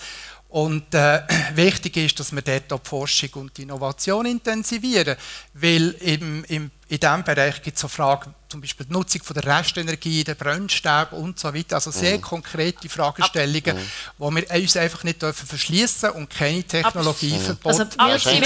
Und 0.56 0.94
äh, 0.94 1.22
wichtig 1.56 1.98
ist, 1.98 2.18
dass 2.18 2.34
wir 2.34 2.42
dort 2.42 2.72
auch 2.72 2.80
die 2.80 2.88
Forschung 2.88 3.30
und 3.34 3.58
die 3.58 3.64
Innovation 3.64 4.26
intensivieren, 4.26 5.18
weil 5.54 5.90
im, 6.00 6.46
im, 6.46 6.72
in 6.88 6.98
diesem 6.98 7.24
Bereich 7.26 7.62
gibt 7.62 7.76
es 7.76 7.82
so 7.82 7.90
Fragen, 7.90 8.34
zum 8.48 8.62
Beispiel 8.62 8.86
die 8.86 8.94
Nutzung 8.94 9.22
von 9.22 9.34
der 9.34 9.46
Restenergie, 9.46 10.24
der 10.24 10.36
Brennstäbe 10.36 11.18
und 11.18 11.38
so 11.38 11.54
weiter, 11.54 11.76
also 11.76 11.92
sehr 11.92 12.20
mhm. 12.20 12.22
konkrete 12.22 12.88
Fragestellungen, 12.88 13.76
mhm. 13.76 13.90
wo 14.18 14.32
wir 14.32 14.50
uns 14.50 14.78
einfach 14.78 15.04
nicht 15.04 15.22
dürfen 15.22 15.46
verschließen 15.46 16.12
und 16.12 16.30
keine 16.30 16.64
Technologie 16.64 17.38
verboten. 17.38 17.68
Also, 17.68 17.84
aber 17.98 18.18
Sie 18.18 18.42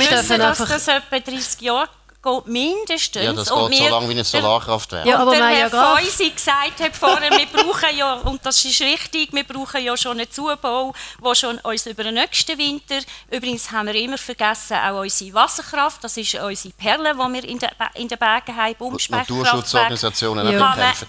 wissen, 0.00 0.38
dass 0.40 0.58
das 0.58 0.88
etwa 0.88 1.20
30 1.20 1.60
Jahre 1.60 1.88
geht 2.24 2.46
mindestens. 2.46 3.22
Ja, 3.22 3.32
das 3.32 3.48
geht 3.48 3.78
so 3.78 3.88
lange 3.88 4.08
wie 4.08 4.18
ein 4.18 4.24
Solarkraftwerk. 4.24 5.06
Ja, 5.06 5.18
aber 5.18 5.32
der 5.32 5.46
Herr 5.48 5.68
ja 5.68 5.96
Feusi 5.96 6.30
gesagt 6.30 6.80
hat 6.80 6.96
vorher, 6.96 7.30
wir 7.30 7.46
brauchen 7.46 7.96
ja, 7.96 8.14
und 8.14 8.44
das 8.44 8.64
ist 8.64 8.80
richtig, 8.80 9.32
wir 9.32 9.44
brauchen 9.44 9.84
ja 9.84 9.96
schon 9.96 10.18
einen 10.18 10.30
Zubau, 10.30 10.94
der 11.24 11.34
schon 11.34 11.58
uns 11.58 11.86
über 11.86 12.04
den 12.04 12.14
nächsten 12.14 12.56
Winter, 12.58 12.98
übrigens 13.30 13.70
haben 13.70 13.86
wir 13.86 13.94
immer 13.94 14.18
vergessen, 14.18 14.76
auch 14.76 15.00
unsere 15.00 15.34
Wasserkraft, 15.34 16.02
das 16.02 16.16
ist 16.16 16.34
unsere 16.34 16.74
Perle, 16.74 17.12
die 17.12 17.32
wir 17.32 17.44
in, 17.44 17.58
der, 17.58 17.72
in 17.94 18.08
den 18.08 18.18
Bergen 18.18 18.56
haben, 18.56 18.96
Naturschutzorganisationen 19.08 20.50
ja. 20.50 20.74
kämpfen. 20.74 21.06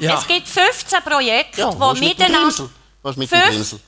Ja. 0.00 0.18
Es 0.18 0.26
gibt 0.26 0.48
15 0.48 1.02
Projekte, 1.02 1.60
ja, 1.62 1.94
die 1.94 2.00
miteinander... 2.00 2.68
Was 3.02 3.16
mit 3.16 3.32
dem 3.32 3.40
Grimsel? 3.40 3.80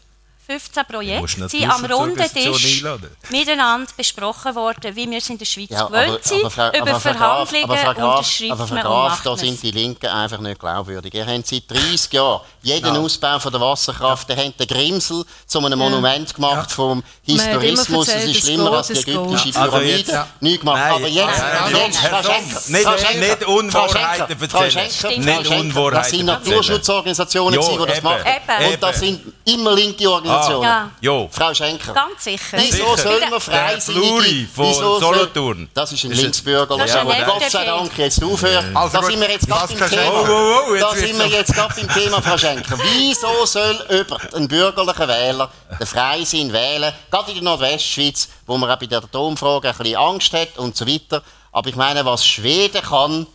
15 0.46 0.84
Projekte 0.84 1.48
sind 1.48 1.70
am 1.70 1.84
runden 1.86 2.22
Tisch 2.30 2.84
miteinander 3.30 3.90
besprochen 3.96 4.54
worden, 4.54 4.94
wie 4.94 5.10
wir 5.10 5.16
es 5.16 5.30
in 5.30 5.38
der 5.38 5.46
Schweiz 5.46 5.70
ja, 5.70 5.86
gewöhnt 5.86 6.22
sind, 6.22 6.42
über 6.42 7.00
Verhandlungen, 7.00 7.70
aber 7.70 7.94
Graf, 7.94 8.18
Unterschriften 8.18 8.52
aber 8.52 8.66
Frau 8.66 8.82
Graf, 8.82 9.22
da 9.22 9.36
sind 9.38 9.62
die 9.62 9.70
Linken 9.70 10.06
einfach 10.06 10.40
nicht 10.40 10.60
glaubwürdig. 10.60 11.14
Ihr 11.14 11.26
habt 11.26 11.46
seit 11.46 11.70
30 11.70 12.12
Jahren 12.12 12.42
jeden 12.62 12.94
ja. 12.94 13.00
Ausbau 13.00 13.38
von 13.38 13.52
der 13.52 13.60
Wasserkraft, 13.62 14.28
ja. 14.28 14.36
ihr 14.36 14.44
habt 14.44 14.60
den 14.60 14.66
Grimsel 14.66 15.24
zu 15.46 15.64
einem 15.64 15.78
Monument 15.78 16.34
gemacht 16.34 16.68
ja. 16.68 16.74
vom 16.76 17.02
Historismus. 17.22 18.08
Es 18.08 18.24
ist 18.24 18.40
schlimmer 18.40 18.72
als 18.72 18.88
die 18.88 19.00
ägyptische 19.00 19.50
Pyramide. 19.50 20.18
Also 20.18 20.30
nicht 20.40 20.60
gemacht. 20.60 20.78
Nein, 20.78 20.92
aber 20.92 21.08
jetzt, 21.08 21.42
jetzt 21.72 21.98
Frau 21.98 22.22
Schenker, 22.22 23.08
nicht, 23.08 23.18
nicht 23.18 23.46
Unwahrheiten 23.46 24.38
erzählen. 24.40 25.90
Das 25.94 26.10
sind 26.10 26.26
Naturschutzorganisationen, 26.26 27.58
die 27.58 27.86
das 27.86 28.02
machen. 28.02 28.30
Und 28.68 28.82
das 28.82 29.00
sind 29.00 29.20
immer 29.46 29.72
linke 29.72 30.10
Organisationen. 30.10 30.33
Organisation. 30.34 30.62
Ja. 30.62 30.90
Jo. 31.00 31.28
Frau 31.30 31.54
Schenker. 31.54 31.92
Ganz 31.92 32.24
sicher. 32.24 32.58
Wieso 32.58 32.96
soll 32.96 33.20
man 33.30 33.40
freisinnige... 33.40 34.48
von 34.48 34.74
Solothurn. 34.74 35.68
Das 35.74 35.92
ist 35.92 36.04
ein 36.04 36.12
Linksbürger. 36.12 36.74
Aber 36.74 37.14
Gott 37.24 37.50
sei 37.50 37.64
Dank 37.64 37.98
jetzt 37.98 38.22
aufhören. 38.22 38.76
Also 38.76 38.98
da 38.98 39.04
sind 39.04 39.20
wir 39.20 39.30
jetzt 39.30 39.46
gerade 39.46 39.72
im 39.72 39.78
Thema. 39.78 40.12
Oh, 40.12 40.26
oh, 40.28 40.70
oh, 40.70 40.76
da 40.78 40.94
sind 40.94 41.18
wir 41.18 41.26
jetzt 41.26 41.54
gerade 41.54 41.80
im 41.80 41.88
Thema, 41.88 42.22
Frau 42.22 42.38
Schenker. 42.38 42.78
Wieso 42.78 43.46
soll 43.46 43.86
über 43.90 44.18
einen 44.34 44.48
bürgerlichen 44.48 45.08
Wähler 45.08 45.50
den 45.78 45.86
Freisinn 45.86 46.52
wählen? 46.52 46.92
Gerade 47.10 47.30
in 47.30 47.36
der 47.36 47.44
Nordwestschweiz, 47.44 48.28
wo 48.46 48.56
man 48.56 48.70
auch 48.70 48.78
bei 48.78 48.86
der 48.86 48.98
Atomfrage 48.98 49.68
ein 49.68 49.76
bisschen 49.76 49.96
Angst 49.96 50.32
hat 50.32 50.58
und 50.58 50.76
so 50.76 50.86
weiter. 50.86 51.22
Aber 51.52 51.68
ich 51.68 51.76
meine, 51.76 52.04
was 52.04 52.26
Schweden 52.26 52.82
kann, 52.82 53.26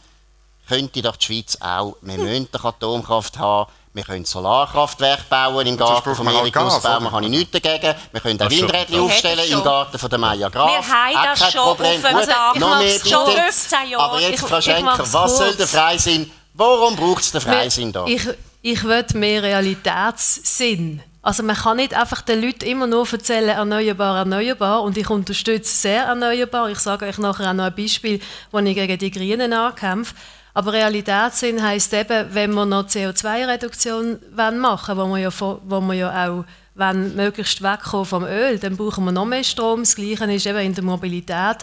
könnte 0.67 1.01
doch 1.01 1.15
die 1.15 1.25
Schweiz 1.25 1.57
auch. 1.61 1.95
Wir 2.01 2.17
müssen 2.17 2.47
doch 2.51 2.65
Atomkraft 2.65 3.37
haben. 3.39 3.71
Wir 3.99 4.05
können 4.05 4.23
Solarkraftwerke 4.23 5.23
bauen 5.29 5.67
im 5.67 5.75
Garten 5.75 6.15
von 6.15 6.25
Erik 6.25 6.55
Nussbaum, 6.55 7.03
da 7.03 7.11
habe 7.11 7.25
ich 7.25 7.31
nichts 7.31 7.51
dagegen. 7.51 7.93
Wir 8.13 8.21
können 8.21 8.41
auch 8.41 8.49
Windräder 8.49 9.01
aufstellen 9.01 9.51
im 9.51 9.61
Garten 9.61 9.99
von 9.99 10.09
der 10.09 10.19
Maya 10.19 10.47
Graf. 10.47 10.69
Wir 10.69 10.87
haben 10.87 11.37
das 11.37 11.51
schon 11.51 11.61
Problem. 11.63 12.05
auf 12.05 12.53
dem 12.53 12.61
noch 12.61 12.79
mehr 12.79 12.99
schon 13.05 13.29
15 13.29 13.89
Jahre. 13.89 14.03
Aber 14.03 14.21
jetzt, 14.21 14.39
Frau 14.39 14.61
Schenker, 14.61 15.03
was 15.11 15.37
soll 15.37 15.53
der 15.53 15.67
Freisinn? 15.67 16.31
Warum 16.53 16.95
braucht 16.95 17.23
es 17.23 17.33
den 17.33 17.41
Freisinn 17.41 17.91
da? 17.91 18.05
Ich, 18.05 18.25
ich 18.61 18.81
will 18.85 19.05
mehr 19.15 19.43
Realitätssinn. 19.43 21.03
Also 21.21 21.43
man 21.43 21.57
kann 21.57 21.75
nicht 21.75 21.93
einfach 21.93 22.21
den 22.21 22.41
Leuten 22.41 22.63
immer 22.63 22.87
nur 22.87 23.05
erzählen, 23.11 23.49
erneuerbar, 23.49 24.19
erneuerbar 24.19 24.81
und 24.81 24.97
ich 24.97 25.09
unterstütze 25.09 25.75
sehr 25.75 26.03
erneuerbar. 26.03 26.69
Ich 26.69 26.79
sage 26.79 27.05
euch 27.05 27.17
nachher 27.17 27.49
auch 27.49 27.53
noch 27.53 27.65
ein 27.65 27.75
Beispiel, 27.75 28.21
wo 28.49 28.59
ich 28.59 28.75
gegen 28.75 28.97
die 28.97 29.11
Grünen 29.11 29.51
ankämpfe. 29.51 30.15
Aber 30.53 30.73
Realitätssinn 30.73 31.61
heisst 31.61 31.93
eben, 31.93 32.27
wenn 32.33 32.53
wir 32.53 32.65
noch 32.65 32.87
CO2-Reduktion 32.87 34.19
machen 34.59 34.97
wollen, 34.97 35.09
wo 35.09 35.15
wir 35.15 35.21
ja, 35.21 35.31
wo 35.39 35.81
wir 35.81 35.93
ja 35.93 36.29
auch 36.29 36.45
wenn 36.75 37.15
möglichst 37.15 37.61
wegkommen 37.61 38.05
vom 38.05 38.23
Öl, 38.23 38.57
dann 38.57 38.77
brauchen 38.77 39.03
wir 39.03 39.11
noch 39.11 39.25
mehr 39.25 39.43
Strom. 39.43 39.81
Das 39.81 39.95
Gleiche 39.95 40.31
ist 40.31 40.45
eben 40.47 40.59
in 40.59 40.73
der 40.73 40.83
Mobilität. 40.83 41.57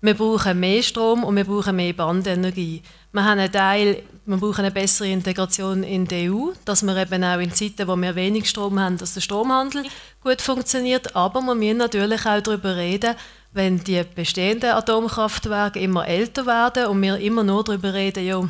Wir 0.00 0.14
brauchen 0.14 0.58
mehr 0.58 0.82
Strom 0.82 1.22
und 1.22 1.36
wir 1.36 1.44
brauchen 1.44 1.76
mehr 1.76 1.92
Bandenergie. 1.92 2.82
Wir 3.12 3.24
haben 3.24 3.38
einen 3.38 3.52
Teil, 3.52 4.02
wir 4.24 4.36
brauchen 4.38 4.64
eine 4.64 4.70
bessere 4.70 5.08
Integration 5.08 5.82
in 5.82 6.06
die 6.06 6.30
EU, 6.30 6.52
dass 6.64 6.82
wir 6.82 6.96
eben 6.96 7.22
auch 7.22 7.38
in 7.38 7.52
Zeiten, 7.52 7.86
wo 7.86 7.94
wir 7.94 8.14
wenig 8.14 8.48
Strom 8.48 8.80
haben, 8.80 8.96
dass 8.96 9.14
der 9.14 9.20
Stromhandel 9.20 9.84
gut 10.24 10.40
funktioniert. 10.40 11.14
Aber 11.14 11.42
wir 11.42 11.54
müssen 11.54 11.76
natürlich 11.76 12.26
auch 12.26 12.40
darüber 12.40 12.74
reden, 12.74 13.14
wenn 13.52 13.82
die 13.84 14.02
bestehenden 14.14 14.70
Atomkraftwerke 14.70 15.78
immer 15.78 16.06
älter 16.06 16.46
werden 16.46 16.86
und 16.86 17.02
wir 17.02 17.18
immer 17.18 17.44
nur 17.44 17.64
darüber 17.64 17.92
reden, 17.92 18.24
ja, 18.24 18.42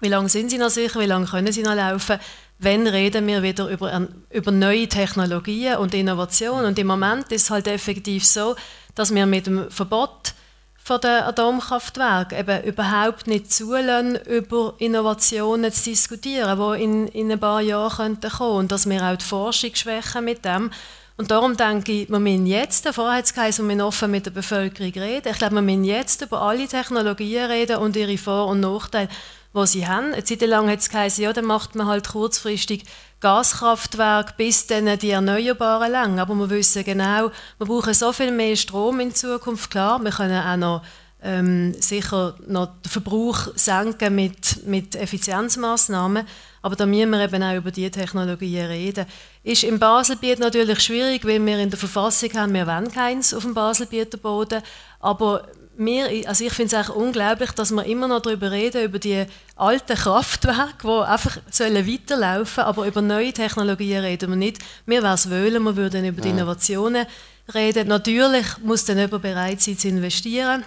wie 0.00 0.08
lange 0.08 0.28
sind 0.28 0.50
sie 0.50 0.58
noch 0.58 0.70
sicher, 0.70 1.00
wie 1.00 1.06
lange 1.06 1.26
können 1.26 1.52
sie 1.52 1.62
noch 1.62 1.74
laufen, 1.74 2.18
wenn 2.58 2.86
reden 2.86 3.26
wir 3.26 3.42
wieder 3.42 3.68
über, 3.68 4.08
über 4.30 4.50
neue 4.50 4.88
Technologien 4.88 5.76
und 5.76 5.94
Innovation. 5.94 6.64
Und 6.64 6.78
im 6.78 6.86
Moment 6.86 7.30
ist 7.32 7.44
es 7.44 7.50
halt 7.50 7.66
effektiv 7.66 8.24
so, 8.24 8.56
dass 8.94 9.14
wir 9.14 9.26
mit 9.26 9.46
dem 9.46 9.70
Verbot 9.70 10.34
von 10.82 11.00
den 11.00 11.22
Atomkraftwerken 11.22 12.38
eben 12.38 12.62
überhaupt 12.62 13.26
nicht 13.26 13.52
zulassen, 13.52 14.16
über 14.26 14.74
Innovationen 14.78 15.72
zu 15.72 15.90
diskutieren, 15.90 16.58
die 16.58 16.82
in, 16.82 17.08
in 17.08 17.32
ein 17.32 17.40
paar 17.40 17.60
Jahren 17.60 18.20
kommen 18.20 18.20
könnten. 18.20 18.42
Und 18.42 18.72
dass 18.72 18.88
wir 18.88 19.02
auch 19.02 19.16
die 19.16 19.24
Forschung 19.24 19.74
schwächen 19.74 20.24
mit 20.24 20.44
dem. 20.44 20.70
Und 21.18 21.30
darum 21.30 21.56
denke 21.56 21.92
ich, 21.92 22.10
wir 22.10 22.18
müssen 22.18 22.46
jetzt, 22.46 22.86
vorher 22.88 23.18
hat 23.18 23.24
es 23.24 23.32
geheißen, 23.32 23.64
wir 23.64 23.74
müssen 23.74 23.86
offen 23.86 24.10
mit 24.10 24.26
der 24.26 24.32
Bevölkerung 24.32 24.92
reden. 24.92 25.28
Ich 25.30 25.38
glaube, 25.38 25.54
wir 25.54 25.62
müssen 25.62 25.84
jetzt 25.84 26.20
über 26.20 26.42
alle 26.42 26.68
Technologien 26.68 27.46
reden 27.46 27.78
und 27.78 27.96
ihre 27.96 28.18
Vor- 28.18 28.48
und 28.48 28.60
Nachteile, 28.60 29.08
die 29.54 29.66
sie 29.66 29.86
haben. 29.86 30.12
Eine 30.12 30.24
Zeit 30.24 30.42
lang 30.42 30.68
hat 30.70 30.80
es 30.80 30.90
geheißen, 30.90 31.24
ja, 31.24 31.32
dann 31.32 31.46
macht 31.46 31.74
man 31.74 31.86
halt 31.86 32.08
kurzfristig 32.08 32.84
Gaskraftwerke 33.20 34.34
bis 34.36 34.66
dann 34.66 34.98
die 34.98 35.10
Erneuerbaren 35.10 35.90
lang. 35.90 36.18
Aber 36.18 36.34
wir 36.34 36.50
wissen 36.50 36.84
genau, 36.84 37.30
wir 37.58 37.66
brauchen 37.66 37.94
so 37.94 38.12
viel 38.12 38.30
mehr 38.30 38.54
Strom 38.54 39.00
in 39.00 39.14
Zukunft. 39.14 39.70
Klar, 39.70 39.98
wir 40.02 40.10
können 40.10 40.42
auch 40.42 40.56
noch 40.56 40.82
ähm, 41.22 41.74
sicher 41.80 42.34
noch 42.46 42.66
den 42.84 42.90
Verbrauch 42.90 43.48
senken 43.54 44.14
mit, 44.14 44.66
mit 44.66 44.94
Effizienzmaßnahmen. 44.94 46.26
Aber 46.62 46.76
da 46.76 46.84
müssen 46.84 47.10
wir 47.10 47.24
eben 47.24 47.42
auch 47.42 47.54
über 47.54 47.70
diese 47.70 47.90
Technologien 47.90 48.66
reden. 48.66 49.06
Ist 49.46 49.62
im 49.62 49.78
Baselbiet 49.78 50.40
natürlich 50.40 50.80
schwierig, 50.80 51.24
weil 51.24 51.46
wir 51.46 51.60
in 51.60 51.70
der 51.70 51.78
Verfassung 51.78 52.32
haben, 52.34 52.52
wir 52.52 52.66
wollen 52.66 52.90
keins 52.90 53.32
auf 53.32 53.44
dem 53.44 53.54
Baselbieter 53.54 54.18
Boden. 54.18 54.60
Aber 54.98 55.46
wir, 55.76 56.28
also 56.28 56.44
ich 56.44 56.52
finde 56.52 56.74
es 56.74 56.90
unglaublich, 56.90 57.52
dass 57.52 57.70
wir 57.70 57.84
immer 57.84 58.08
noch 58.08 58.22
darüber 58.22 58.50
reden, 58.50 58.82
über 58.82 58.98
die 58.98 59.24
alten 59.54 59.96
Kraftwerke, 59.96 60.82
die 60.82 60.88
einfach 60.88 61.38
sollen 61.48 61.86
weiterlaufen 61.86 62.54
sollen, 62.56 62.66
aber 62.66 62.88
über 62.88 63.00
neue 63.00 63.32
Technologien 63.32 64.00
reden 64.00 64.30
wir 64.30 64.36
nicht. 64.36 64.58
Wir 64.84 65.04
wären 65.04 65.14
es 65.14 65.30
wollen, 65.30 65.62
wir 65.62 65.76
würden 65.76 66.04
über 66.04 66.22
die 66.22 66.30
Innovationen 66.30 67.06
reden. 67.54 67.86
Natürlich 67.86 68.46
muss 68.64 68.84
dann 68.84 68.98
jemand 68.98 69.22
bereit 69.22 69.60
sein 69.60 69.78
zu 69.78 69.86
investieren. 69.86 70.64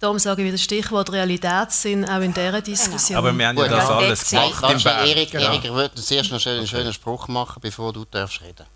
Darum 0.00 0.18
sage 0.18 0.42
ich 0.42 0.48
wieder 0.48 0.58
Stichwort 0.58 1.10
Realitätssinn 1.10 2.08
auch 2.08 2.20
in 2.20 2.32
dieser 2.32 2.62
Diskussion. 2.62 3.18
Aber 3.18 3.36
wir 3.36 3.48
haben 3.48 3.58
ja 3.58 3.68
das 3.68 3.90
alles 3.90 4.30
gemacht 4.30 4.62
im 4.62 4.86
Erik, 4.86 5.32
ja. 5.32 5.40
Erik, 5.40 5.64
ich 5.64 5.72
würde 5.72 5.94
zuerst 5.96 6.30
noch 6.30 6.46
einen 6.46 6.66
schönen 6.66 6.92
Spruch 6.92 7.26
machen, 7.26 7.58
bevor 7.60 7.92
du 7.92 8.04
darfst 8.04 8.40
reden 8.40 8.66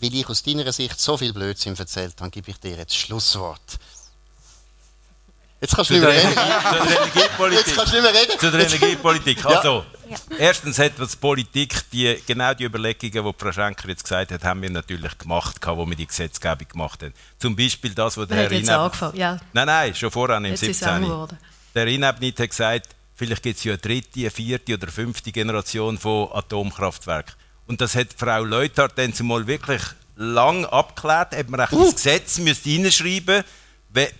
Weil 0.00 0.14
ich 0.14 0.26
aus 0.28 0.42
deiner 0.42 0.72
Sicht 0.72 0.98
so 0.98 1.18
viel 1.18 1.34
Blödsinn 1.34 1.76
erzählt 1.76 2.14
habe, 2.18 2.30
gebe 2.30 2.50
ich 2.50 2.58
dir 2.58 2.76
jetzt 2.76 2.92
das 2.92 2.96
Schlusswort. 2.96 3.78
Jetzt 5.66 5.74
kannst 5.74 5.90
du 5.90 5.94
nicht 5.94 6.02
mehr 6.04 6.12
reden. 6.12 6.28
Zu 6.28 6.86
der 6.86 6.96
Energiepolitik. 6.96 7.66
Jetzt 7.66 7.76
kannst 7.76 7.92
du 7.92 7.96
nicht 7.96 8.12
mehr 8.12 8.22
reden. 8.22 8.38
Zu 8.38 8.50
der 8.52 8.60
Energiepolitik. 8.60 9.46
Also, 9.46 9.84
ja. 10.08 10.16
erstens 10.38 10.78
hat 10.78 10.92
die 10.96 11.16
Politik 11.16 11.90
die, 11.90 12.16
genau 12.24 12.54
die 12.54 12.64
Überlegungen, 12.64 13.24
die 13.24 13.34
Frau 13.36 13.50
Schenker 13.52 13.88
jetzt 13.88 14.04
gesagt 14.04 14.30
hat, 14.30 14.44
haben 14.44 14.62
wir 14.62 14.70
natürlich 14.70 15.18
gemacht, 15.18 15.56
wo 15.66 15.84
wir 15.84 15.96
die 15.96 16.06
Gesetzgebung 16.06 16.68
gemacht 16.68 17.02
haben. 17.02 17.12
Zum 17.40 17.56
Beispiel 17.56 17.94
das, 17.94 18.16
was 18.16 18.28
der 18.28 18.36
Herr 18.36 18.52
Inab... 18.52 18.80
angefangen, 18.80 19.16
ja. 19.16 19.40
Nein, 19.52 19.66
nein, 19.66 19.94
schon 19.96 20.12
voran 20.12 20.44
im 20.44 20.54
17. 20.54 21.28
Der 21.74 21.86
Inabnit 21.88 22.38
hat 22.38 22.50
gesagt, 22.50 22.88
vielleicht 23.16 23.42
gibt 23.42 23.58
es 23.58 23.64
ja 23.64 23.72
eine 23.72 23.78
dritte, 23.78 24.20
eine 24.20 24.30
vierte 24.30 24.74
oder 24.74 24.86
fünfte 24.86 25.32
Generation 25.32 25.98
von 25.98 26.28
Atomkraftwerken. 26.32 27.34
Und 27.66 27.80
das 27.80 27.96
hat 27.96 28.08
Frau 28.16 28.44
Leuthard 28.44 28.96
dann 28.96 29.12
zumal 29.12 29.48
wirklich 29.48 29.82
lang 30.14 30.64
abgeklärt, 30.64 31.34
ob 31.36 31.48
man 31.50 31.60
uh. 31.72 31.84
das 31.84 31.96
Gesetz 31.96 32.38
müsste 32.38 32.70
reinschreiben 32.70 33.36
müsste, 33.36 33.44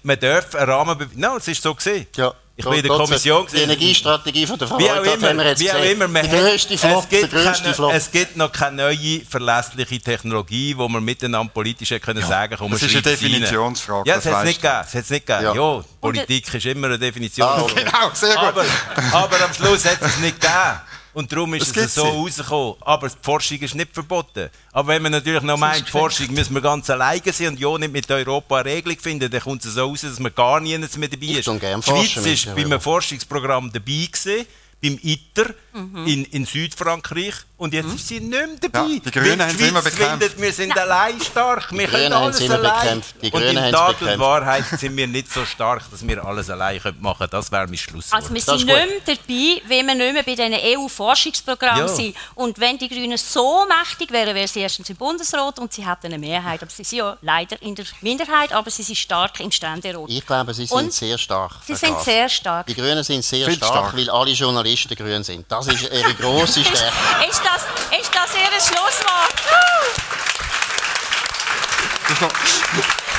man 0.03 0.18
darf 0.18 0.55
einen 0.55 0.70
Rahmen... 0.70 1.11
Nein, 1.14 1.37
es 1.37 1.49
ist 1.49 1.62
so 1.62 1.74
gesehen. 1.74 2.07
Ja. 2.16 2.35
Ich 2.59 2.64
bin 2.64 2.74
in 2.74 2.83
der 2.83 2.97
Kommission. 2.97 3.47
Die 3.53 3.59
Energiestrategie 3.59 4.47
von 4.47 4.59
der 4.59 4.66
Frau 4.66 4.79
wie 4.79 4.91
auch 4.91 5.03
immer, 5.03 5.29
haben 5.29 5.37
wir 5.37 5.47
jetzt 5.47 5.61
wie 5.61 5.70
auch 5.70 5.85
immer, 5.85 6.09
die 6.22 6.29
grösste 6.29 6.79
Flop, 6.79 7.05
es, 7.05 7.09
gibt 7.11 7.31
keine, 7.31 7.74
Flop. 7.74 7.93
es 7.93 8.11
gibt 8.11 8.37
noch 8.39 8.51
keine 8.51 8.77
neue 8.85 9.20
verlässliche 9.29 10.01
Technologie, 10.01 10.74
wo 10.74 10.89
man 10.89 11.05
miteinander 11.05 11.53
politisch 11.53 11.91
können 12.01 12.20
ja. 12.20 12.27
sagen 12.27 12.57
kann, 12.57 12.70
Das 12.70 12.83
ist 12.83 12.93
eine 12.95 13.03
Definitionsfrage. 13.03 14.09
Ja, 14.09 14.16
es 14.16 14.24
hat 14.24 14.39
es 14.39 14.45
nicht 14.45 14.62
gegeben. 14.62 14.85
Es 14.91 15.11
nicht 15.11 15.27
gegeben. 15.27 15.45
Ja. 15.45 15.55
ja 15.55 15.85
Politik 16.01 16.55
ist 16.55 16.66
immer 16.66 16.87
eine 16.87 16.99
Definition. 16.99 17.47
Ah, 17.47 17.66
genau, 17.74 18.11
sehr 18.14 18.35
gut. 18.35 18.45
Aber, 18.45 18.64
aber 19.12 19.45
am 19.45 19.53
Schluss 19.53 19.85
hat 19.85 20.01
es 20.01 20.18
nicht 20.18 20.41
gegeben. 20.41 20.81
Und 21.17 21.33
darum 21.33 21.55
ist 21.55 21.75
das 21.75 21.87
es 21.87 21.95
so 21.95 22.03
rausgekommen. 22.03 22.75
Aber 22.83 23.09
die 23.09 23.17
Forschung 23.23 23.59
ist 23.61 23.75
nicht 23.75 23.95
verboten. 23.95 24.51
Aber 24.71 24.89
wenn 24.89 25.01
man 25.01 25.12
natürlich 25.12 25.41
noch 25.41 25.57
meint, 25.57 25.87
die 25.87 25.91
Forschung 25.91 26.31
müssen 26.35 26.53
wir 26.53 26.61
ganz 26.61 26.91
alleine 26.91 27.33
sein 27.33 27.49
und 27.49 27.59
ja 27.59 27.79
nicht 27.79 27.91
mit 27.91 28.11
Europa 28.11 28.59
eine 28.59 28.69
Regelung 28.69 28.99
finden, 28.99 29.31
dann 29.31 29.41
kommt 29.41 29.64
es 29.64 29.73
so 29.73 29.87
raus, 29.87 30.03
dass 30.03 30.21
man 30.21 30.35
gar 30.35 30.61
nichts 30.61 30.99
mehr 30.99 31.09
dabei 31.09 31.27
ist. 31.27 31.49
Die 31.49 32.07
Schweiz 32.07 32.47
war 32.47 32.55
bei 32.55 32.64
einem 32.67 32.81
Forschungsprogramm 32.83 33.73
dabei 33.73 34.09
gewesen 34.12 34.47
beim 34.83 34.99
ITER 35.03 35.55
mhm. 35.77 36.07
in, 36.07 36.24
in 36.24 36.47
Südfrankreich 36.47 37.35
und 37.59 37.72
jetzt 37.72 37.89
mhm. 37.89 37.95
ist 37.95 38.09
sie 38.09 38.20
nicht 38.20 38.31
mehr 38.31 38.49
dabei. 38.61 38.93
Ja, 38.93 38.99
die 39.01 39.11
Grünen 39.11 39.43
haben 39.43 39.57
sie 39.57 39.68
immer 39.68 39.83
bekämpft. 39.83 40.11
Findet, 40.11 40.41
wir 40.41 40.53
sind 40.53 40.68
Nein. 40.70 40.79
allein 40.79 41.20
stark, 41.20 41.72
wir 41.72 41.87
die 41.87 41.93
können 41.93 42.12
alles 42.12 42.51
allein. 42.51 42.81
Bekämpft. 42.81 43.14
Die 43.22 43.31
und 43.31 43.43
in 43.43 43.72
Tat 43.72 44.03
und 44.03 44.18
Wahrheit 44.18 44.64
sind 44.79 44.97
wir 44.97 45.07
nicht 45.07 45.33
so 45.33 45.45
stark, 45.45 45.83
dass 45.91 46.07
wir 46.07 46.24
alles 46.24 46.51
allein 46.51 46.81
machen 47.01 47.18
können. 47.18 47.31
Das 47.31 47.51
wäre 47.51 47.66
mein 47.66 47.77
Schluss. 47.77 48.12
Also 48.12 48.33
wir 48.33 48.41
sind 48.41 48.57
nicht 48.57 48.66
mehr 48.66 48.87
dabei, 49.05 49.62
wenn 49.68 49.87
wir 49.87 49.95
nicht 49.95 50.12
mehr 50.12 50.22
bei 50.22 50.35
diesen 50.35 50.79
EU-Forschungsprogrammen 50.79 51.87
ja. 51.87 51.89
sind. 51.89 52.16
Und 52.35 52.59
wenn 52.59 52.77
die 52.79 52.89
Grünen 52.89 53.16
so 53.16 53.64
mächtig 53.66 54.11
wären, 54.11 54.35
wären 54.35 54.49
sie 54.49 54.61
erstens 54.61 54.91
im 54.91 54.97
Bundesrat 54.97 55.59
und 55.59 55.72
sie 55.72 55.87
hätten 55.87 56.07
eine 56.07 56.18
Mehrheit. 56.18 56.62
Aber 56.62 56.70
sie 56.70 56.85
sind 56.85 56.99
ja 56.99 57.16
leider 57.22 57.61
in 57.62 57.74
der 57.74 57.87
Minderheit, 58.03 58.53
aber 58.53 58.70
sie 58.70 58.83
sind 58.83 58.97
stark 58.97 59.41
im 59.41 59.51
Ständerat. 59.51 60.09
Ich 60.09 60.27
glaube, 60.27 60.53
sie 60.53 60.66
sind 60.66 60.77
und 60.77 60.93
sehr 60.93 61.16
stark. 61.16 61.53
Sie 61.66 61.74
sind 61.74 61.99
sehr 62.01 62.29
stark. 62.29 62.66
Die 62.66 62.74
Grünen 62.74 63.03
sind 63.03 63.24
sehr 63.24 63.51
stark, 63.51 63.72
stark, 63.72 63.97
weil 63.97 64.11
alle 64.11 64.33
Journalisten 64.33 64.95
grün 64.95 65.24
sind. 65.24 65.47
Das 65.51 65.66
ist 65.69 65.83
ihre 65.83 66.14
grosse 66.14 66.61
Stärke. 66.64 66.93
ist, 67.29 67.41
das, 67.45 67.62
ist 67.99 68.11
das 68.14 68.35
Ihr 68.35 68.61
Schlusswort? 68.61 69.35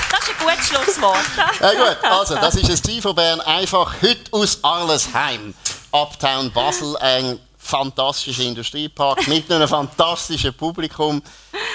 Das 0.10 0.22
ist 0.22 0.30
ein 0.30 0.36
gutes 0.40 0.68
Schlusswort. 0.68 1.18
ja, 1.60 1.74
gut, 1.74 1.98
also 2.04 2.36
das 2.36 2.56
ist 2.56 2.70
das 2.70 2.82
Ziel 2.82 3.02
von 3.02 3.16
Bern. 3.16 3.42
Einfach 3.42 3.96
heute 4.02 4.32
aus 4.32 4.60
Arlesheim. 4.64 5.54
Uptown 5.92 6.52
Basel, 6.52 6.96
ein 6.98 7.40
fantastischer 7.58 8.44
Industriepark 8.44 9.28
mit 9.28 9.52
einem 9.52 9.68
fantastischen 9.68 10.54
Publikum. 10.54 11.22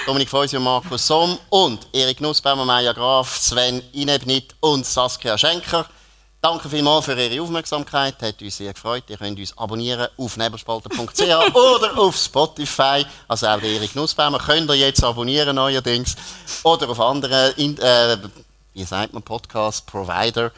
Dominik 0.05 0.29
Feusi 0.29 0.57
und 0.57 0.63
Markus 0.63 1.05
Somm 1.07 1.37
und 1.49 1.87
Erik 1.93 2.19
Nussbaumer, 2.19 2.65
Maja 2.65 2.93
Graf, 2.93 3.37
Sven 3.37 3.81
Inebnit 3.93 4.55
und 4.59 4.85
Saskia 4.85 5.37
Schenker. 5.37 5.85
Danke 6.43 6.67
vielmals 6.67 7.05
für 7.05 7.17
Ihre 7.17 7.41
Aufmerksamkeit. 7.41 8.21
Hat 8.21 8.41
uns 8.41 8.57
sehr 8.57 8.73
gefreut. 8.73 9.05
Ihr 9.07 9.15
könnt 9.15 9.39
uns 9.39 9.57
abonnieren 9.57 10.09
auf 10.17 10.35
nebelspalter.ch 10.35 11.21
oder 11.55 11.97
auf 11.97 12.17
Spotify. 12.17 13.05
Also 13.29 13.47
auch 13.47 13.61
Erik 13.61 13.95
Nussbaumer 13.95 14.39
könnt 14.39 14.69
ihr 14.69 14.75
jetzt 14.75 15.01
abonnieren 15.05 15.55
neuerdings. 15.55 16.17
Oder 16.63 16.89
auf 16.89 16.99
anderen, 16.99 17.57
äh, 17.79 18.17
wie 18.73 18.83
sagt 18.83 19.13
man, 19.13 19.23
Podcast-Provider. 19.23 20.51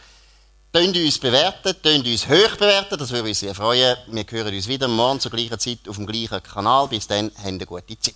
Könnt 0.74 0.98
uns 0.98 1.20
bewerten, 1.20 1.76
könnt 1.84 2.08
uns 2.08 2.28
hoch 2.28 2.56
bewerten, 2.58 2.98
das 2.98 3.12
würde 3.12 3.30
uns 3.30 3.40
sehr 3.40 3.54
freuen. 3.54 3.96
Wir 4.08 4.26
hören 4.28 4.56
uns 4.56 4.68
wieder 4.68 4.88
morgen 4.88 5.20
zur 5.20 5.30
gleichen 5.30 5.60
Zeit 5.60 5.88
auf 5.88 5.98
dem 5.98 6.08
gleichen 6.08 6.42
Kanal. 6.42 6.88
Bis 6.88 7.06
dann, 7.06 7.30
habt 7.38 7.46
eine 7.46 7.64
gute 7.64 8.00
Zeit. 8.00 8.16